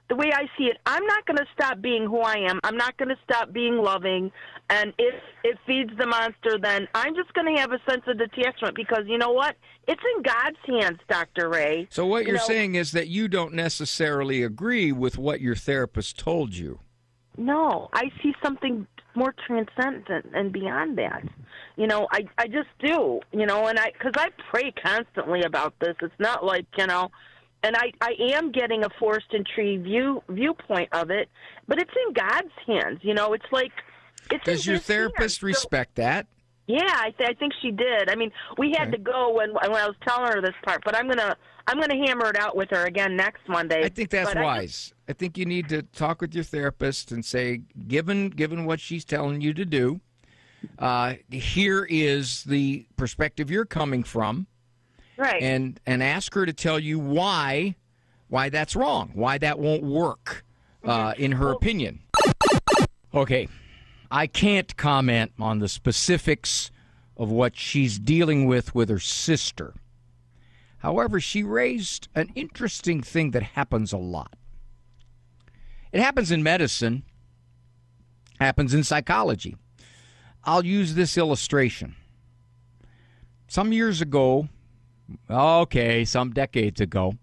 the 0.09 0.17
way 0.17 0.31
I 0.35 0.47
see 0.59 0.65
it, 0.65 0.77
I'm 0.87 1.07
not 1.07 1.25
going 1.25 1.39
to 1.39 1.47
stop 1.55 1.81
being 1.81 2.05
who 2.07 2.21
I 2.21 2.35
am. 2.49 2.59
I'm 2.65 2.77
not 2.77 2.97
going 2.99 3.09
to 3.11 3.17
stop 3.25 3.53
being 3.53 3.79
loving. 3.79 4.31
And 4.69 4.93
if 4.99 5.15
it 5.45 5.57
feeds 5.67 5.91
the 5.99 6.07
monster, 6.07 6.59
then 6.61 6.87
I'm 6.95 7.15
just 7.15 7.33
going 7.33 7.55
to 7.55 7.61
have 7.61 7.73
a 7.73 7.79
sense 7.89 8.03
of 8.07 8.19
detachment 8.19 8.77
because 8.77 9.05
you 9.07 9.19
know 9.19 9.31
what? 9.33 9.57
It's 9.89 10.03
in 10.17 10.23
God's 10.23 10.59
hands, 10.67 10.99
Dr. 11.09 11.49
Ray. 11.49 11.89
So 11.91 12.07
what 12.07 12.23
You 12.23 12.29
you're 12.29 12.37
know- 12.39 12.45
saying 12.45 12.75
is 12.75 12.93
that 12.93 13.09
you 13.09 13.29
don't 13.29 13.55
necessarily 13.55 14.43
agree 14.43 14.93
with 14.93 15.17
what 15.17 15.41
your 15.41 15.57
therapist 15.57 16.19
told 16.19 16.55
you. 16.55 16.81
No, 17.37 17.89
I 17.93 18.11
see 18.23 18.35
something 18.43 18.87
more 19.15 19.35
transcendent 19.47 20.27
and 20.35 20.53
beyond 20.53 20.99
that. 20.99 21.23
You 21.77 21.87
know, 21.87 22.07
I 22.11 22.27
I 22.39 22.47
just 22.47 22.69
do. 22.81 23.21
You 23.33 23.47
know, 23.47 23.67
and 23.67 23.79
I 23.79 23.93
because 23.93 24.13
I 24.17 24.29
pray 24.51 24.73
constantly 24.83 25.43
about 25.43 25.75
this. 25.81 25.97
It's 26.03 26.15
not 26.19 26.45
like 26.45 26.67
you 26.77 26.87
know, 26.87 27.11
and 27.63 27.77
I 27.77 27.93
I 28.01 28.15
am 28.35 28.53
getting 28.53 28.85
a 28.85 28.89
forest 28.99 29.27
and 29.33 29.47
tree 29.47 29.77
view 29.79 30.23
viewpoint 30.29 30.89
of 30.93 31.11
it, 31.11 31.29
but 31.67 31.81
it's 31.81 31.93
in 32.07 32.13
God's 32.13 32.53
hands. 32.67 33.01
You 33.03 33.15
know, 33.15 33.33
it's 33.33 33.47
like 33.53 33.73
it's 34.31 34.45
Does 34.45 34.67
your 34.67 34.79
therapist 34.79 35.19
hands. 35.19 35.39
So- 35.41 35.47
respect 35.47 35.95
that? 35.97 36.27
yeah, 36.67 36.79
I, 36.87 37.11
th- 37.19 37.29
I 37.31 37.35
think 37.35 37.53
she 37.61 37.73
did. 37.73 38.09
I 38.11 38.15
mean, 38.15 38.31
we 38.57 38.73
had 38.79 38.93
to 38.93 38.99
go 38.99 39.33
when 39.35 39.51
when 39.55 39.75
I 39.75 39.87
was 39.87 39.97
telling 40.07 40.31
her 40.33 40.41
this 40.41 40.55
part, 40.65 40.83
but 40.85 40.95
I'm 40.95 41.09
gonna 41.09 41.37
I'm 41.71 41.79
gonna 41.81 42.05
hammer 42.07 42.29
it 42.31 42.37
out 42.37 42.57
with 42.57 42.71
her 42.71 42.85
again 42.87 43.15
next 43.17 43.49
Monday. 43.49 43.85
I 43.85 43.89
think 43.89 44.11
that's 44.11 44.31
But 44.31 44.39
I 44.39 44.43
wise. 44.43 44.71
just- 44.71 44.95
I 45.09 45.13
think 45.13 45.39
you 45.39 45.45
need 45.45 45.69
to 45.69 45.83
talk 45.83 46.21
with 46.21 46.35
your 46.35 46.43
therapist 46.45 47.13
and 47.13 47.25
say, 47.25 47.61
given 47.87 48.31
given 48.31 48.65
what 48.65 48.81
she's 48.81 49.05
telling 49.05 49.41
you 49.41 49.55
to 49.55 49.65
do, 49.65 50.01
uh, 50.81 51.15
here 51.31 51.87
is 51.89 52.43
the 52.45 52.87
perspective 52.97 53.51
you're 53.53 53.65
coming 53.65 54.03
from, 54.03 54.49
right. 55.17 55.41
and 55.43 55.79
and 55.87 56.03
ask 56.03 56.35
her 56.35 56.45
to 56.45 56.53
tell 56.53 56.79
you 56.81 56.99
why 56.99 57.77
why 58.29 58.49
that's 58.49 58.75
wrong, 58.75 59.11
why 59.15 59.39
that 59.39 59.59
won't 59.61 59.83
work, 59.85 60.45
uh, 60.85 61.15
in 61.19 61.33
her 61.33 61.51
opinion. 61.53 62.01
Okay, 63.15 63.49
I 64.11 64.27
can't 64.27 64.77
comment 64.77 65.33
on 65.39 65.61
the 65.61 65.69
specifics 65.69 66.71
of 67.17 67.29
what 67.31 67.57
she's 67.57 67.99
dealing 67.99 68.47
with 68.47 68.75
with 68.75 68.89
her 68.89 68.99
sister. 69.01 69.75
However, 70.81 71.21
she 71.21 71.43
raised 71.43 72.09
an 72.15 72.31
interesting 72.35 73.03
thing 73.03 73.31
that 73.33 73.43
happens 73.43 73.93
a 73.93 73.99
lot. 73.99 74.35
It 75.93 76.01
happens 76.01 76.31
in 76.31 76.43
medicine, 76.43 77.03
happens 78.41 78.73
in 78.73 78.83
psychology. 78.85 79.57
I'll 80.45 80.65
use 80.65 80.95
this 80.95 81.19
illustration. 81.19 81.97
Some 83.47 83.73
years 83.73 84.01
ago, 84.01 84.49
okay, 85.29 86.05
some 86.05 86.31
decades 86.31 86.81
ago, 86.81 87.15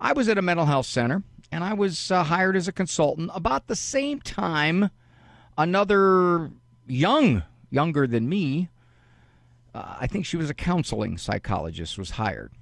I 0.00 0.12
was 0.12 0.28
at 0.28 0.38
a 0.38 0.42
mental 0.42 0.66
health 0.66 0.86
center 0.86 1.22
and 1.52 1.62
I 1.62 1.74
was 1.74 2.10
uh, 2.10 2.24
hired 2.24 2.56
as 2.56 2.66
a 2.66 2.72
consultant 2.72 3.30
about 3.34 3.66
the 3.66 3.76
same 3.76 4.20
time 4.20 4.90
another 5.58 6.50
young, 6.86 7.42
younger 7.70 8.06
than 8.06 8.28
me, 8.28 8.70
uh, 9.74 9.96
I 10.00 10.06
think 10.06 10.24
she 10.24 10.36
was 10.36 10.50
a 10.50 10.54
counseling 10.54 11.18
psychologist, 11.18 11.98
was 11.98 12.10
hired. 12.10 12.52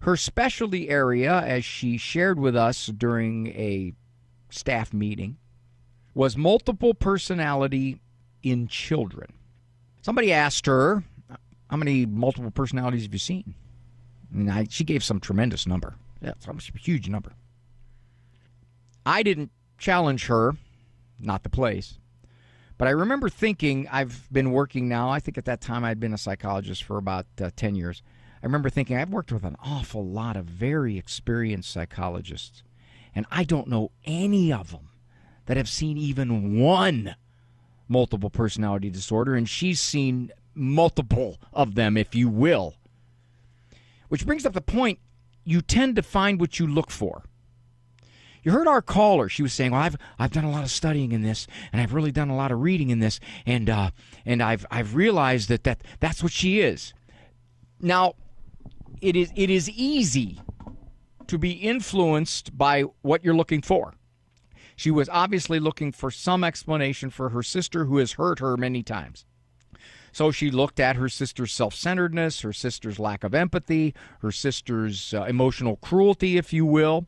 Her 0.00 0.16
specialty 0.16 0.88
area, 0.88 1.32
as 1.32 1.64
she 1.64 1.98
shared 1.98 2.38
with 2.38 2.56
us 2.56 2.86
during 2.86 3.48
a 3.48 3.92
staff 4.48 4.94
meeting, 4.94 5.36
was 6.14 6.36
multiple 6.36 6.94
personality 6.94 8.00
in 8.42 8.68
children. 8.68 9.32
Somebody 10.02 10.32
asked 10.32 10.66
her, 10.66 11.02
How 11.68 11.76
many 11.76 12.06
multiple 12.06 12.50
personalities 12.50 13.02
have 13.02 13.12
you 13.12 13.18
seen? 13.18 13.54
And 14.32 14.50
I, 14.50 14.66
she 14.70 14.84
gave 14.84 15.02
some 15.02 15.20
tremendous 15.20 15.66
number. 15.66 15.94
Yeah, 16.22 16.32
some 16.38 16.58
huge 16.58 17.08
number. 17.08 17.32
I 19.04 19.22
didn't 19.22 19.50
challenge 19.78 20.26
her, 20.26 20.54
not 21.18 21.42
the 21.42 21.50
place. 21.50 21.98
But 22.78 22.86
I 22.86 22.92
remember 22.92 23.28
thinking, 23.28 23.88
I've 23.90 24.32
been 24.32 24.52
working 24.52 24.88
now, 24.88 25.10
I 25.10 25.18
think 25.18 25.36
at 25.36 25.44
that 25.46 25.60
time 25.60 25.84
I'd 25.84 25.98
been 25.98 26.14
a 26.14 26.18
psychologist 26.18 26.84
for 26.84 26.96
about 26.96 27.26
uh, 27.42 27.50
10 27.54 27.74
years. 27.74 28.02
I 28.40 28.46
remember 28.46 28.70
thinking, 28.70 28.96
I've 28.96 29.10
worked 29.10 29.32
with 29.32 29.44
an 29.44 29.56
awful 29.64 30.06
lot 30.06 30.36
of 30.36 30.44
very 30.44 30.96
experienced 30.96 31.72
psychologists, 31.72 32.62
and 33.16 33.26
I 33.32 33.42
don't 33.42 33.66
know 33.66 33.90
any 34.04 34.52
of 34.52 34.70
them 34.70 34.90
that 35.46 35.56
have 35.56 35.68
seen 35.68 35.98
even 35.98 36.56
one 36.56 37.16
multiple 37.88 38.30
personality 38.30 38.90
disorder, 38.90 39.34
and 39.34 39.48
she's 39.48 39.80
seen 39.80 40.30
multiple 40.54 41.40
of 41.52 41.74
them, 41.74 41.96
if 41.96 42.14
you 42.14 42.28
will. 42.28 42.74
Which 44.08 44.24
brings 44.24 44.46
up 44.46 44.52
the 44.52 44.60
point 44.60 45.00
you 45.44 45.62
tend 45.62 45.96
to 45.96 46.02
find 46.02 46.38
what 46.38 46.60
you 46.60 46.66
look 46.66 46.92
for. 46.92 47.24
You 48.42 48.52
heard 48.52 48.68
our 48.68 48.82
caller. 48.82 49.28
She 49.28 49.42
was 49.42 49.52
saying, 49.52 49.72
"Well, 49.72 49.80
I've 49.80 49.96
I've 50.18 50.32
done 50.32 50.44
a 50.44 50.50
lot 50.50 50.64
of 50.64 50.70
studying 50.70 51.12
in 51.12 51.22
this, 51.22 51.46
and 51.72 51.80
I've 51.80 51.94
really 51.94 52.12
done 52.12 52.30
a 52.30 52.36
lot 52.36 52.52
of 52.52 52.60
reading 52.60 52.90
in 52.90 53.00
this, 53.00 53.20
and 53.46 53.68
uh, 53.68 53.90
and 54.24 54.42
I've 54.42 54.66
I've 54.70 54.94
realized 54.94 55.48
that, 55.48 55.64
that 55.64 55.82
that's 56.00 56.22
what 56.22 56.32
she 56.32 56.60
is." 56.60 56.92
Now, 57.80 58.14
it 59.00 59.16
is 59.16 59.32
it 59.36 59.50
is 59.50 59.68
easy 59.70 60.40
to 61.26 61.38
be 61.38 61.52
influenced 61.52 62.56
by 62.56 62.82
what 63.02 63.24
you're 63.24 63.36
looking 63.36 63.62
for. 63.62 63.94
She 64.76 64.90
was 64.90 65.08
obviously 65.08 65.58
looking 65.58 65.90
for 65.92 66.10
some 66.10 66.44
explanation 66.44 67.10
for 67.10 67.30
her 67.30 67.42
sister 67.42 67.86
who 67.86 67.96
has 67.98 68.12
hurt 68.12 68.38
her 68.38 68.56
many 68.56 68.82
times. 68.82 69.26
So 70.12 70.30
she 70.30 70.50
looked 70.50 70.80
at 70.80 70.96
her 70.96 71.08
sister's 71.08 71.52
self 71.52 71.74
centeredness, 71.74 72.40
her 72.40 72.52
sister's 72.52 72.98
lack 72.98 73.24
of 73.24 73.34
empathy, 73.34 73.94
her 74.20 74.32
sister's 74.32 75.12
uh, 75.12 75.24
emotional 75.24 75.76
cruelty, 75.76 76.36
if 76.36 76.52
you 76.52 76.64
will. 76.64 77.06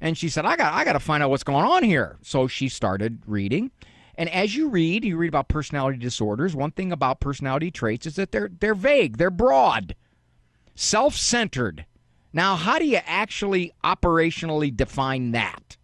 And 0.00 0.16
she 0.16 0.28
said, 0.28 0.44
I 0.44 0.56
got, 0.56 0.74
I 0.74 0.84
got 0.84 0.92
to 0.92 1.00
find 1.00 1.22
out 1.22 1.30
what's 1.30 1.42
going 1.42 1.64
on 1.64 1.82
here. 1.82 2.18
So 2.22 2.46
she 2.46 2.68
started 2.68 3.22
reading. 3.26 3.70
And 4.18 4.28
as 4.30 4.54
you 4.56 4.68
read, 4.68 5.04
you 5.04 5.16
read 5.16 5.28
about 5.28 5.48
personality 5.48 5.98
disorders. 5.98 6.54
One 6.54 6.70
thing 6.70 6.92
about 6.92 7.20
personality 7.20 7.70
traits 7.70 8.06
is 8.06 8.16
that 8.16 8.32
they're, 8.32 8.50
they're 8.60 8.74
vague, 8.74 9.18
they're 9.18 9.30
broad, 9.30 9.94
self 10.74 11.14
centered. 11.16 11.84
Now, 12.32 12.56
how 12.56 12.78
do 12.78 12.86
you 12.86 13.00
actually 13.06 13.72
operationally 13.84 14.74
define 14.74 15.32
that? 15.32 15.76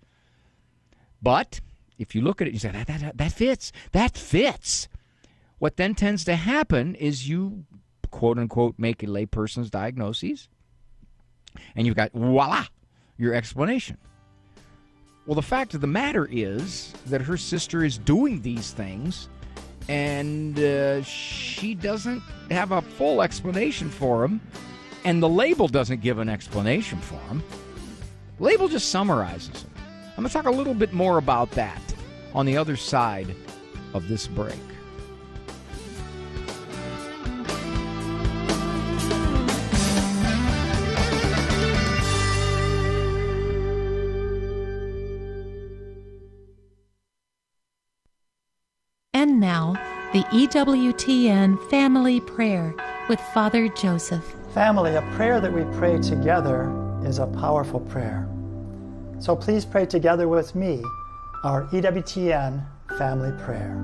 But 1.22 1.60
if 1.98 2.14
you 2.14 2.20
look 2.20 2.42
at 2.42 2.48
it, 2.48 2.52
you 2.52 2.58
say, 2.58 2.70
that, 2.70 2.86
that, 2.86 3.16
that 3.16 3.32
fits. 3.32 3.72
That 3.92 4.16
fits. 4.16 4.88
What 5.58 5.76
then 5.76 5.94
tends 5.94 6.24
to 6.24 6.36
happen 6.36 6.94
is 6.96 7.28
you, 7.28 7.64
quote 8.10 8.38
unquote, 8.38 8.74
make 8.78 9.02
a 9.02 9.06
layperson's 9.06 9.70
diagnoses, 9.70 10.48
and 11.76 11.86
you've 11.86 11.96
got, 11.96 12.12
voila, 12.12 12.66
your 13.16 13.34
explanation. 13.34 13.98
Well, 15.26 15.34
the 15.36 15.42
fact 15.42 15.74
of 15.74 15.80
the 15.80 15.86
matter 15.86 16.28
is 16.30 16.92
that 17.06 17.20
her 17.20 17.36
sister 17.36 17.84
is 17.84 17.96
doing 17.96 18.42
these 18.42 18.72
things, 18.72 19.28
and 19.88 20.58
uh, 20.58 21.02
she 21.02 21.74
doesn't 21.74 22.22
have 22.50 22.72
a 22.72 22.82
full 22.82 23.22
explanation 23.22 23.88
for 23.88 24.22
them, 24.22 24.40
and 25.04 25.22
the 25.22 25.28
label 25.28 25.68
doesn't 25.68 26.00
give 26.00 26.18
an 26.18 26.28
explanation 26.28 26.98
for 26.98 27.20
them. 27.28 27.42
label 28.40 28.68
just 28.68 28.88
summarizes 28.88 29.62
them. 29.62 29.72
I'm 30.10 30.16
going 30.16 30.28
to 30.28 30.32
talk 30.32 30.46
a 30.46 30.50
little 30.50 30.74
bit 30.74 30.92
more 30.92 31.18
about 31.18 31.50
that 31.52 31.80
on 32.34 32.46
the 32.46 32.56
other 32.56 32.76
side 32.76 33.34
of 33.94 34.08
this 34.08 34.26
break. 34.26 34.58
Now, 49.52 49.74
the 50.14 50.24
EWTN 50.40 51.68
Family 51.68 52.20
Prayer 52.20 52.74
with 53.10 53.20
Father 53.34 53.68
Joseph. 53.68 54.24
Family, 54.54 54.94
a 54.94 55.02
prayer 55.14 55.42
that 55.42 55.52
we 55.52 55.64
pray 55.76 55.98
together 55.98 56.72
is 57.04 57.18
a 57.18 57.26
powerful 57.26 57.80
prayer. 57.80 58.26
So 59.18 59.36
please 59.36 59.66
pray 59.66 59.84
together 59.84 60.26
with 60.26 60.54
me 60.54 60.82
our 61.44 61.66
EWTN 61.66 62.64
family 62.96 63.32
prayer. 63.44 63.76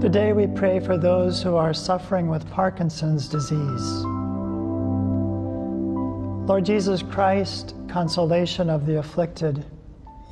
Today 0.00 0.32
we 0.32 0.46
pray 0.46 0.80
for 0.80 0.96
those 0.96 1.42
who 1.42 1.56
are 1.56 1.74
suffering 1.74 2.28
with 2.28 2.50
Parkinson's 2.50 3.28
disease. 3.28 3.88
Lord 6.48 6.64
Jesus 6.64 7.02
Christ, 7.02 7.74
consolation 7.88 8.70
of 8.70 8.86
the 8.86 8.98
afflicted, 8.98 9.62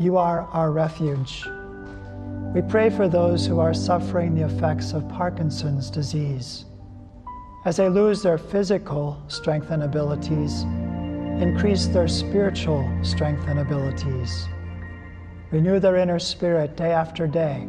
you 0.00 0.16
are 0.16 0.48
our 0.52 0.70
refuge. 0.70 1.46
We 2.54 2.60
pray 2.60 2.90
for 2.90 3.08
those 3.08 3.46
who 3.46 3.60
are 3.60 3.72
suffering 3.72 4.34
the 4.34 4.44
effects 4.44 4.92
of 4.92 5.08
Parkinson's 5.08 5.88
disease. 5.88 6.66
As 7.64 7.78
they 7.78 7.88
lose 7.88 8.22
their 8.22 8.36
physical 8.36 9.22
strength 9.28 9.70
and 9.70 9.82
abilities, 9.82 10.64
increase 11.40 11.86
their 11.86 12.08
spiritual 12.08 12.86
strength 13.02 13.48
and 13.48 13.60
abilities. 13.60 14.46
Renew 15.50 15.80
their 15.80 15.96
inner 15.96 16.18
spirit 16.18 16.76
day 16.76 16.92
after 16.92 17.26
day, 17.26 17.66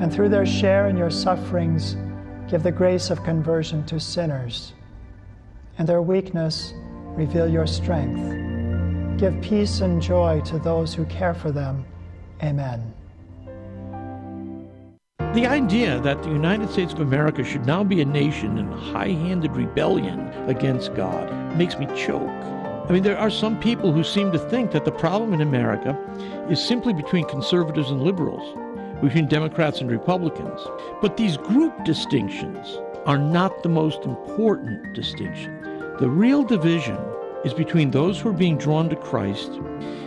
and 0.00 0.10
through 0.10 0.30
their 0.30 0.46
share 0.46 0.88
in 0.88 0.96
your 0.96 1.10
sufferings, 1.10 1.96
give 2.48 2.62
the 2.62 2.72
grace 2.72 3.10
of 3.10 3.22
conversion 3.22 3.84
to 3.84 4.00
sinners. 4.00 4.72
And 5.76 5.86
their 5.86 6.00
weakness, 6.00 6.72
reveal 7.16 7.48
your 7.48 7.66
strength. 7.66 9.20
Give 9.20 9.38
peace 9.42 9.82
and 9.82 10.00
joy 10.00 10.40
to 10.46 10.58
those 10.58 10.94
who 10.94 11.04
care 11.04 11.34
for 11.34 11.52
them. 11.52 11.84
Amen. 12.42 12.94
The 15.32 15.46
idea 15.46 16.00
that 16.00 16.24
the 16.24 16.28
United 16.28 16.70
States 16.70 16.92
of 16.92 16.98
America 16.98 17.44
should 17.44 17.64
now 17.64 17.84
be 17.84 18.00
a 18.00 18.04
nation 18.04 18.58
in 18.58 18.66
high 18.72 19.10
handed 19.10 19.54
rebellion 19.54 20.18
against 20.48 20.92
God 20.96 21.56
makes 21.56 21.78
me 21.78 21.86
choke. 21.94 22.28
I 22.28 22.88
mean, 22.90 23.04
there 23.04 23.16
are 23.16 23.30
some 23.30 23.60
people 23.60 23.92
who 23.92 24.02
seem 24.02 24.32
to 24.32 24.40
think 24.50 24.72
that 24.72 24.84
the 24.84 24.90
problem 24.90 25.32
in 25.32 25.40
America 25.40 25.96
is 26.50 26.60
simply 26.60 26.92
between 26.92 27.28
conservatives 27.28 27.92
and 27.92 28.02
liberals, 28.02 28.42
between 29.00 29.28
Democrats 29.28 29.80
and 29.80 29.88
Republicans. 29.88 30.60
But 31.00 31.16
these 31.16 31.36
group 31.36 31.84
distinctions 31.84 32.80
are 33.06 33.16
not 33.16 33.62
the 33.62 33.68
most 33.68 34.02
important 34.02 34.94
distinction. 34.94 35.60
The 36.00 36.10
real 36.10 36.42
division 36.42 36.98
is 37.44 37.54
between 37.54 37.92
those 37.92 38.18
who 38.18 38.30
are 38.30 38.32
being 38.32 38.58
drawn 38.58 38.88
to 38.88 38.96
Christ 38.96 39.52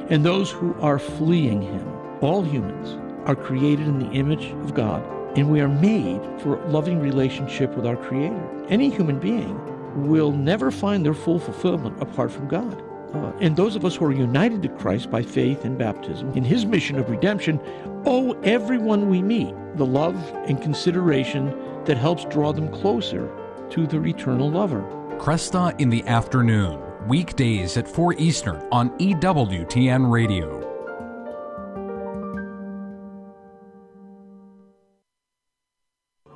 and 0.10 0.26
those 0.26 0.52
who 0.52 0.76
are 0.82 1.00
fleeing 1.00 1.62
Him. 1.62 1.88
All 2.20 2.42
humans 2.42 3.00
are 3.26 3.36
created 3.36 3.88
in 3.88 4.00
the 4.00 4.12
image 4.12 4.52
of 4.64 4.74
God, 4.74 5.04
and 5.38 5.50
we 5.52 5.62
are 5.62 5.70
made 5.70 6.22
for 6.42 6.62
a 6.62 6.68
loving 6.70 7.00
relationship 7.00 7.76
with 7.76 7.86
our 7.86 7.96
Creator. 7.96 8.66
Any 8.70 8.90
human 8.90 9.20
being 9.20 9.60
will 10.08 10.32
never 10.32 10.72
find 10.72 11.06
their 11.06 11.14
full 11.14 11.40
fulfillment 11.40 12.02
apart 12.02 12.32
from 12.32 12.48
God. 12.48 12.84
Uh, 13.14 13.32
and 13.40 13.56
those 13.56 13.76
of 13.76 13.86
us 13.86 13.96
who 13.96 14.06
are 14.06 14.12
united 14.12 14.64
to 14.64 14.70
Christ 14.70 15.12
by 15.12 15.22
faith 15.22 15.66
and 15.66 15.78
baptism 15.78 16.32
in 16.34 16.44
His 16.44 16.66
mission 16.66 16.98
of 16.98 17.10
redemption 17.10 17.60
owe 18.06 18.34
everyone 18.42 19.10
we 19.10 19.22
meet 19.22 19.54
the 19.76 19.86
love 19.86 20.16
and 20.48 20.62
consideration 20.62 21.56
that 21.86 21.98
helps 21.98 22.26
draw 22.26 22.52
them 22.52 22.70
closer 22.70 23.30
to 23.70 23.86
their 23.86 24.06
eternal 24.06 24.50
lover. 24.50 24.82
Kresta 25.18 25.80
in 25.80 25.90
the 25.90 26.06
afternoon, 26.08 26.82
weekdays 27.08 27.78
at 27.78 27.88
4 27.88 28.14
Eastern 28.14 28.68
on 28.72 28.90
EWTN 28.98 30.10
Radio. 30.10 30.73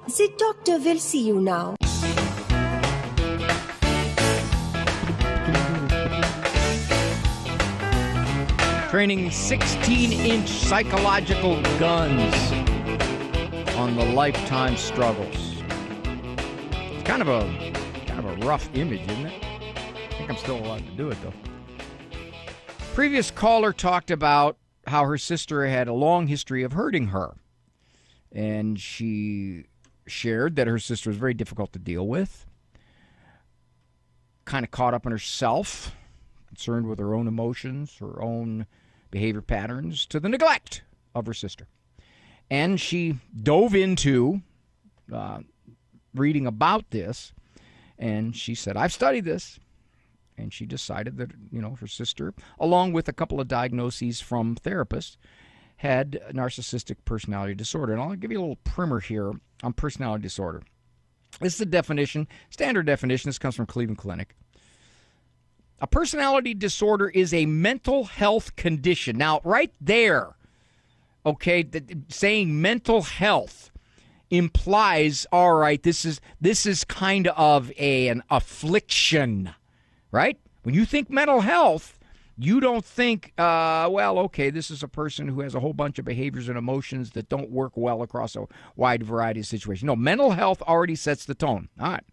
The 0.07 0.33
doctor 0.37 0.79
will 0.79 0.99
see 0.99 1.27
you 1.27 1.41
now. 1.41 1.75
Training 8.89 9.31
16 9.31 10.13
inch 10.13 10.47
psychological 10.47 11.61
guns 11.77 12.33
on 13.75 13.97
the 13.97 14.05
lifetime 14.05 14.77
struggles. 14.77 15.61
It's 16.71 17.03
kind 17.03 17.21
of 17.21 17.27
a 17.27 17.41
kind 18.07 18.19
of 18.19 18.25
a 18.27 18.45
rough 18.45 18.69
image, 18.75 19.01
isn't 19.01 19.25
it? 19.25 19.43
I 19.43 20.17
think 20.17 20.29
I'm 20.29 20.37
still 20.37 20.57
allowed 20.57 20.85
to 20.85 20.91
do 20.95 21.09
it 21.09 21.17
though. 21.21 21.33
Previous 22.93 23.29
caller 23.29 23.73
talked 23.73 24.09
about 24.09 24.55
how 24.87 25.03
her 25.03 25.17
sister 25.17 25.67
had 25.67 25.89
a 25.89 25.93
long 25.93 26.27
history 26.27 26.63
of 26.63 26.71
hurting 26.71 27.07
her. 27.07 27.35
And 28.31 28.79
she 28.79 29.65
shared 30.07 30.55
that 30.55 30.67
her 30.67 30.79
sister 30.79 31.09
was 31.09 31.17
very 31.17 31.33
difficult 31.33 31.73
to 31.73 31.79
deal 31.79 32.07
with, 32.07 32.45
kind 34.45 34.63
of 34.63 34.71
caught 34.71 34.93
up 34.93 35.05
in 35.05 35.11
herself, 35.11 35.95
concerned 36.47 36.87
with 36.87 36.99
her 36.99 37.13
own 37.13 37.27
emotions, 37.27 37.97
her 37.99 38.21
own 38.21 38.65
behavior 39.11 39.41
patterns, 39.41 40.05
to 40.05 40.19
the 40.19 40.29
neglect 40.29 40.81
of 41.13 41.25
her 41.25 41.33
sister. 41.33 41.67
And 42.49 42.79
she 42.79 43.17
dove 43.41 43.75
into 43.75 44.41
uh, 45.13 45.39
reading 46.13 46.47
about 46.47 46.89
this, 46.91 47.33
and 47.99 48.35
she 48.35 48.55
said, 48.55 48.77
I've 48.77 48.93
studied 48.93 49.25
this. 49.25 49.59
And 50.39 50.53
she 50.53 50.67
decided 50.67 51.17
that, 51.17 51.31
you 51.51 51.61
know, 51.61 51.75
her 51.79 51.87
sister, 51.87 52.31
along 52.59 52.93
with 52.93 53.07
a 53.07 53.13
couple 53.13 53.41
of 53.41 53.47
diagnoses 53.47 54.21
from 54.21 54.55
therapists, 54.55 55.17
had 55.77 56.19
narcissistic 56.31 56.97
personality 57.05 57.55
disorder. 57.55 57.93
And 57.93 58.01
I'll 58.01 58.15
give 58.15 58.31
you 58.31 58.39
a 58.39 58.41
little 58.41 58.57
primer 58.57 58.99
here 58.99 59.31
on 59.63 59.73
personality 59.73 60.23
disorder. 60.23 60.63
This 61.39 61.53
is 61.53 61.59
the 61.59 61.65
definition, 61.65 62.27
standard 62.49 62.85
definition. 62.85 63.29
This 63.29 63.37
comes 63.37 63.55
from 63.55 63.67
Cleveland 63.67 63.99
Clinic. 63.99 64.35
A 65.79 65.87
personality 65.87 66.55
disorder 66.55 67.09
is 67.09 67.33
a 67.33 67.45
mental 67.45 68.05
health 68.05 68.55
condition. 68.55 69.17
Now, 69.17 69.41
right 69.43 69.71
there, 69.79 70.35
okay, 71.25 71.61
the, 71.61 71.83
saying 72.09 72.59
mental 72.59 73.03
health 73.03 73.71
implies 74.29 75.25
all 75.31 75.53
right 75.53 75.83
this 75.83 76.03
is 76.03 76.19
this 76.41 76.65
is 76.65 76.83
kind 76.83 77.27
of 77.29 77.71
a, 77.77 78.09
an 78.09 78.21
affliction 78.29 79.53
right 80.11 80.37
when 80.63 80.75
you 80.75 80.83
think 80.83 81.09
mental 81.09 81.39
health 81.39 81.96
you 82.37 82.59
don't 82.59 82.85
think, 82.85 83.33
uh, 83.39 83.87
well, 83.91 84.19
okay, 84.19 84.51
this 84.51 84.69
is 84.69 84.83
a 84.83 84.87
person 84.87 85.27
who 85.27 85.41
has 85.41 85.55
a 85.55 85.59
whole 85.59 85.73
bunch 85.73 85.97
of 85.97 86.05
behaviors 86.05 86.47
and 86.47 86.57
emotions 86.57 87.11
that 87.11 87.29
don't 87.29 87.49
work 87.49 87.73
well 87.75 88.03
across 88.03 88.35
a 88.35 88.45
wide 88.75 89.03
variety 89.03 89.39
of 89.39 89.47
situations. 89.47 89.85
No, 89.85 89.95
mental 89.95 90.31
health 90.31 90.61
already 90.61 90.95
sets 90.95 91.25
the 91.25 91.33
tone. 91.33 91.69
All 91.79 91.91
right. 91.91 92.03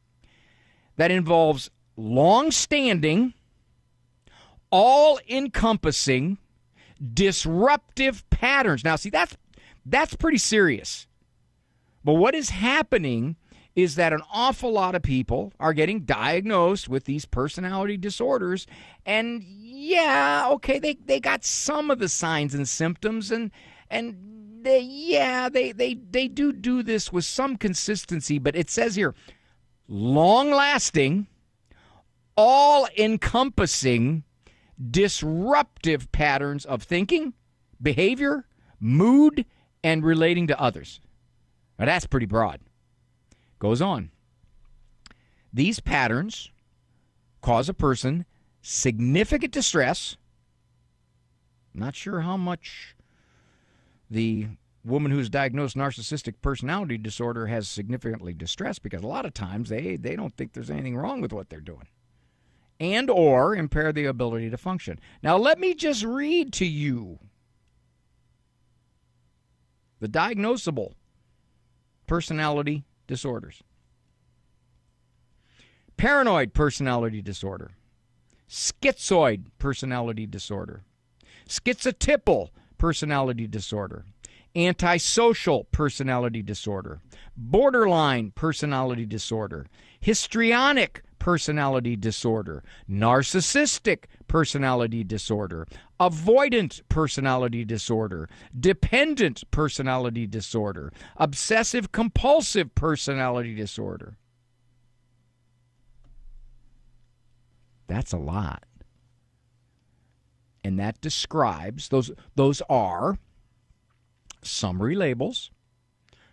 That 0.97 1.11
involves 1.11 1.70
long 1.97 2.51
standing, 2.51 3.35
all 4.70 5.18
encompassing 5.29 6.39
disruptive 7.12 8.29
patterns. 8.31 8.83
Now, 8.83 8.97
see, 8.97 9.11
that's, 9.11 9.37
that's 9.85 10.14
pretty 10.14 10.39
serious. 10.39 11.07
But 12.03 12.14
what 12.14 12.35
is 12.35 12.51
happening 12.51 13.37
is 13.75 13.97
that 13.97 14.12
an 14.12 14.22
awful 14.33 14.72
lot 14.72 14.95
of 14.95 15.03
people 15.03 15.53
are 15.59 15.72
getting 15.72 16.01
diagnosed 16.01 16.89
with 16.89 17.05
these 17.05 17.25
personality 17.25 17.97
disorders. 17.97 18.66
And 19.05 19.45
yeah, 19.85 20.49
okay, 20.53 20.78
they, 20.78 20.95
they 21.05 21.20
got 21.20 21.45
some 21.45 21.91
of 21.91 21.99
the 21.99 22.09
signs 22.09 22.55
and 22.55 22.66
symptoms, 22.66 23.30
and, 23.30 23.51
and 23.91 24.16
they, 24.62 24.80
yeah, 24.80 25.49
they, 25.49 25.72
they, 25.72 25.95
they 25.95 26.26
do 26.26 26.53
do 26.53 26.82
this 26.82 27.12
with 27.12 27.24
some 27.24 27.57
consistency, 27.57 28.39
but 28.39 28.57
it 28.57 28.70
says 28.70 28.95
here 28.95 29.14
long 29.87 30.51
lasting, 30.51 31.26
all 32.37 32.89
encompassing, 32.97 34.24
disruptive 34.91 36.11
patterns 36.12 36.64
of 36.64 36.82
thinking, 36.82 37.35
behavior, 37.80 38.47
mood, 38.80 39.45
and 39.82 40.03
relating 40.03 40.47
to 40.47 40.59
others. 40.59 41.01
Now, 41.78 41.85
that's 41.85 42.07
pretty 42.07 42.26
broad. 42.26 42.61
Goes 43.59 43.82
on. 43.82 44.11
These 45.53 45.80
patterns 45.80 46.51
cause 47.43 47.68
a 47.68 47.74
person 47.74 48.24
significant 48.65 49.53
distress. 49.53 50.17
Not 51.75 51.95
sure 51.95 52.23
how 52.23 52.37
much 52.37 52.97
the 54.11 54.49
woman 54.85 55.12
who's 55.12 55.29
diagnosed 55.29 55.77
narcissistic 55.77 56.35
personality 56.41 56.97
disorder 56.97 57.47
has 57.47 57.69
significantly 57.69 58.33
distressed 58.33 58.83
because 58.83 59.03
a 59.03 59.07
lot 59.07 59.27
of 59.27 59.35
times 59.35 59.69
they, 59.69 59.97
they 59.97 60.17
don't 60.17 60.35
think 60.37 60.53
there's 60.53 60.71
anything 60.71 60.97
wrong 60.97 61.21
with 61.21 61.33
what 61.33 61.51
they're 61.51 61.61
doing 61.61 61.89
and 62.81 63.11
or 63.11 63.55
impair 63.55 63.93
the 63.93 64.07
ability 64.07 64.51
to 64.51 64.57
function. 64.57 64.99
Now 65.23 65.37
let 65.37 65.59
me 65.59 65.75
just 65.75 66.03
read 66.03 66.53
to 66.55 66.67
you 66.67 67.19
the 70.01 70.09
diagnosable 70.09 70.95
personality 72.07 72.85
disorders. 73.07 73.62
Paranoid 75.97 76.53
personality 76.55 77.23
disorder, 77.23 77.73
schizoid 78.55 79.47
personality 79.59 80.27
disorder, 80.27 80.85
schizotypal 81.49 82.51
personality 82.79 83.49
disorder, 83.49 84.05
antisocial 84.55 85.65
personality 85.73 86.41
disorder, 86.41 87.01
borderline 87.37 88.31
personality 88.31 89.05
disorder, 89.05 89.67
histrionic 89.99 91.03
personality 91.19 91.97
disorder, 91.97 92.63
narcissistic 92.89 94.05
personality 94.29 95.03
disorder, 95.03 95.67
avoidant 95.99 96.81
personality 96.89 97.65
disorder, 97.65 98.29
dependent 98.61 99.43
personality 99.51 100.29
disorder, 100.29 100.93
obsessive 101.17 101.91
compulsive 101.91 102.73
personality 102.77 103.53
disorder. 103.57 104.17
That's 107.87 108.12
a 108.12 108.18
lot. 108.18 108.64
And 110.62 110.78
that 110.78 111.01
describes 111.01 111.89
those 111.89 112.11
those 112.35 112.62
are 112.70 113.18
summary 114.43 114.95
labels 114.95 115.51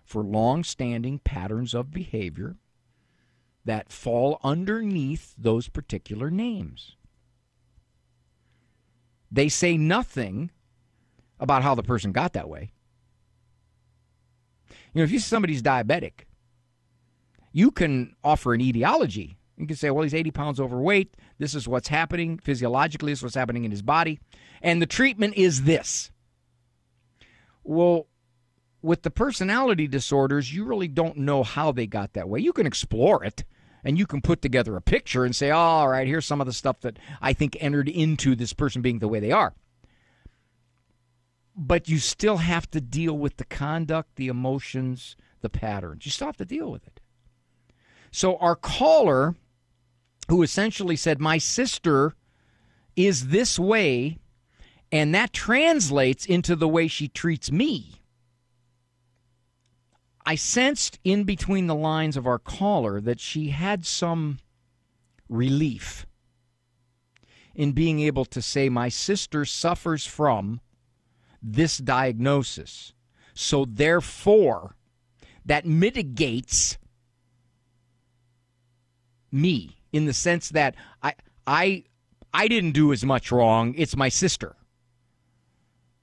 for 0.05 0.23
long-standing 0.23 1.19
patterns 1.19 1.73
of 1.73 1.91
behavior 1.91 2.57
that 3.65 3.91
fall 3.91 4.39
underneath 4.43 5.33
those 5.37 5.69
particular 5.69 6.29
names. 6.29 6.95
They 9.31 9.47
say 9.47 9.77
nothing 9.77 10.51
about 11.39 11.63
how 11.63 11.75
the 11.75 11.83
person 11.83 12.11
got 12.11 12.33
that 12.33 12.49
way. 12.49 12.71
You 14.93 14.99
know, 14.99 15.03
if 15.03 15.11
you 15.11 15.19
see 15.19 15.29
somebody's 15.29 15.61
diabetic, 15.61 16.25
you 17.53 17.71
can 17.71 18.15
offer 18.23 18.53
an 18.53 18.61
etiology. 18.61 19.37
You 19.61 19.67
can 19.67 19.77
say, 19.77 19.91
well, 19.91 20.01
he's 20.01 20.15
80 20.15 20.31
pounds 20.31 20.59
overweight. 20.59 21.13
This 21.37 21.53
is 21.53 21.67
what's 21.67 21.87
happening 21.87 22.39
physiologically, 22.39 23.11
this 23.11 23.19
is 23.19 23.23
what's 23.23 23.35
happening 23.35 23.63
in 23.63 23.69
his 23.69 23.83
body. 23.83 24.19
And 24.59 24.81
the 24.81 24.87
treatment 24.87 25.35
is 25.35 25.63
this. 25.63 26.09
Well, 27.63 28.07
with 28.81 29.03
the 29.03 29.11
personality 29.11 29.87
disorders, 29.87 30.51
you 30.51 30.65
really 30.65 30.87
don't 30.87 31.17
know 31.17 31.43
how 31.43 31.71
they 31.71 31.85
got 31.85 32.13
that 32.13 32.27
way. 32.27 32.39
You 32.39 32.53
can 32.53 32.65
explore 32.65 33.23
it 33.23 33.43
and 33.83 33.99
you 33.99 34.07
can 34.07 34.21
put 34.21 34.41
together 34.41 34.75
a 34.75 34.81
picture 34.81 35.25
and 35.25 35.35
say, 35.35 35.51
all 35.51 35.87
right, 35.87 36.07
here's 36.07 36.25
some 36.25 36.41
of 36.41 36.47
the 36.47 36.53
stuff 36.53 36.81
that 36.81 36.97
I 37.21 37.33
think 37.33 37.55
entered 37.59 37.87
into 37.87 38.35
this 38.35 38.53
person 38.53 38.81
being 38.81 38.97
the 38.97 39.07
way 39.07 39.19
they 39.19 39.31
are. 39.31 39.53
But 41.55 41.87
you 41.87 41.99
still 41.99 42.37
have 42.37 42.69
to 42.71 42.81
deal 42.81 43.15
with 43.15 43.37
the 43.37 43.45
conduct, 43.45 44.15
the 44.15 44.27
emotions, 44.27 45.15
the 45.41 45.49
patterns. 45.49 46.05
You 46.07 46.11
still 46.11 46.27
have 46.27 46.37
to 46.37 46.45
deal 46.45 46.71
with 46.71 46.87
it. 46.87 46.99
So 48.11 48.37
our 48.37 48.55
caller, 48.55 49.35
who 50.27 50.43
essentially 50.43 50.95
said, 50.95 51.19
My 51.19 51.37
sister 51.37 52.15
is 52.95 53.27
this 53.27 53.57
way, 53.57 54.19
and 54.91 55.13
that 55.15 55.33
translates 55.33 56.25
into 56.25 56.55
the 56.55 56.67
way 56.67 56.87
she 56.87 57.07
treats 57.07 57.51
me 57.51 58.01
I 60.25 60.35
sensed 60.35 60.99
in 61.03 61.23
between 61.23 61.67
the 61.67 61.75
lines 61.75 62.15
of 62.15 62.27
our 62.27 62.39
caller 62.39 63.01
that 63.01 63.19
she 63.19 63.49
had 63.49 63.85
some 63.85 64.39
relief 65.27 66.05
in 67.55 67.71
being 67.71 67.99
able 67.99 68.25
to 68.25 68.41
say, 68.41 68.69
My 68.69 68.89
sister 68.89 69.45
suffers 69.45 70.05
from 70.05 70.61
this 71.41 71.77
diagnosis. 71.77 72.93
So, 73.33 73.65
therefore, 73.65 74.75
that 75.45 75.65
mitigates 75.65 76.77
me 79.31 79.77
in 79.91 80.05
the 80.05 80.13
sense 80.13 80.49
that 80.49 80.75
I, 81.01 81.13
I, 81.45 81.83
I 82.33 82.47
didn't 82.47 82.71
do 82.71 82.93
as 82.93 83.03
much 83.03 83.31
wrong. 83.31 83.73
It's 83.77 83.95
my 83.95 84.09
sister. 84.09 84.55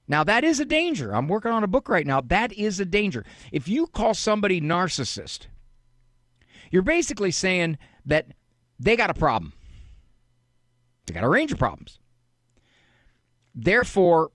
Now, 0.07 0.23
that 0.23 0.43
is 0.43 0.59
a 0.59 0.65
danger. 0.65 1.15
I'm 1.15 1.27
working 1.27 1.51
on 1.51 1.63
a 1.63 1.67
book 1.67 1.87
right 1.87 2.05
now. 2.05 2.19
That 2.21 2.51
is 2.53 2.79
a 2.79 2.85
danger. 2.85 3.23
If 3.51 3.67
you 3.67 3.85
call 3.85 4.15
somebody 4.15 4.59
narcissist, 4.59 5.47
you're 6.71 6.81
basically 6.81 7.31
saying 7.31 7.77
that 8.05 8.27
they 8.79 8.95
got 8.95 9.11
a 9.11 9.13
problem. 9.13 9.53
They 11.05 11.13
got 11.13 11.23
a 11.23 11.29
range 11.29 11.51
of 11.51 11.59
problems. 11.59 11.99
Therefore, 13.53 14.31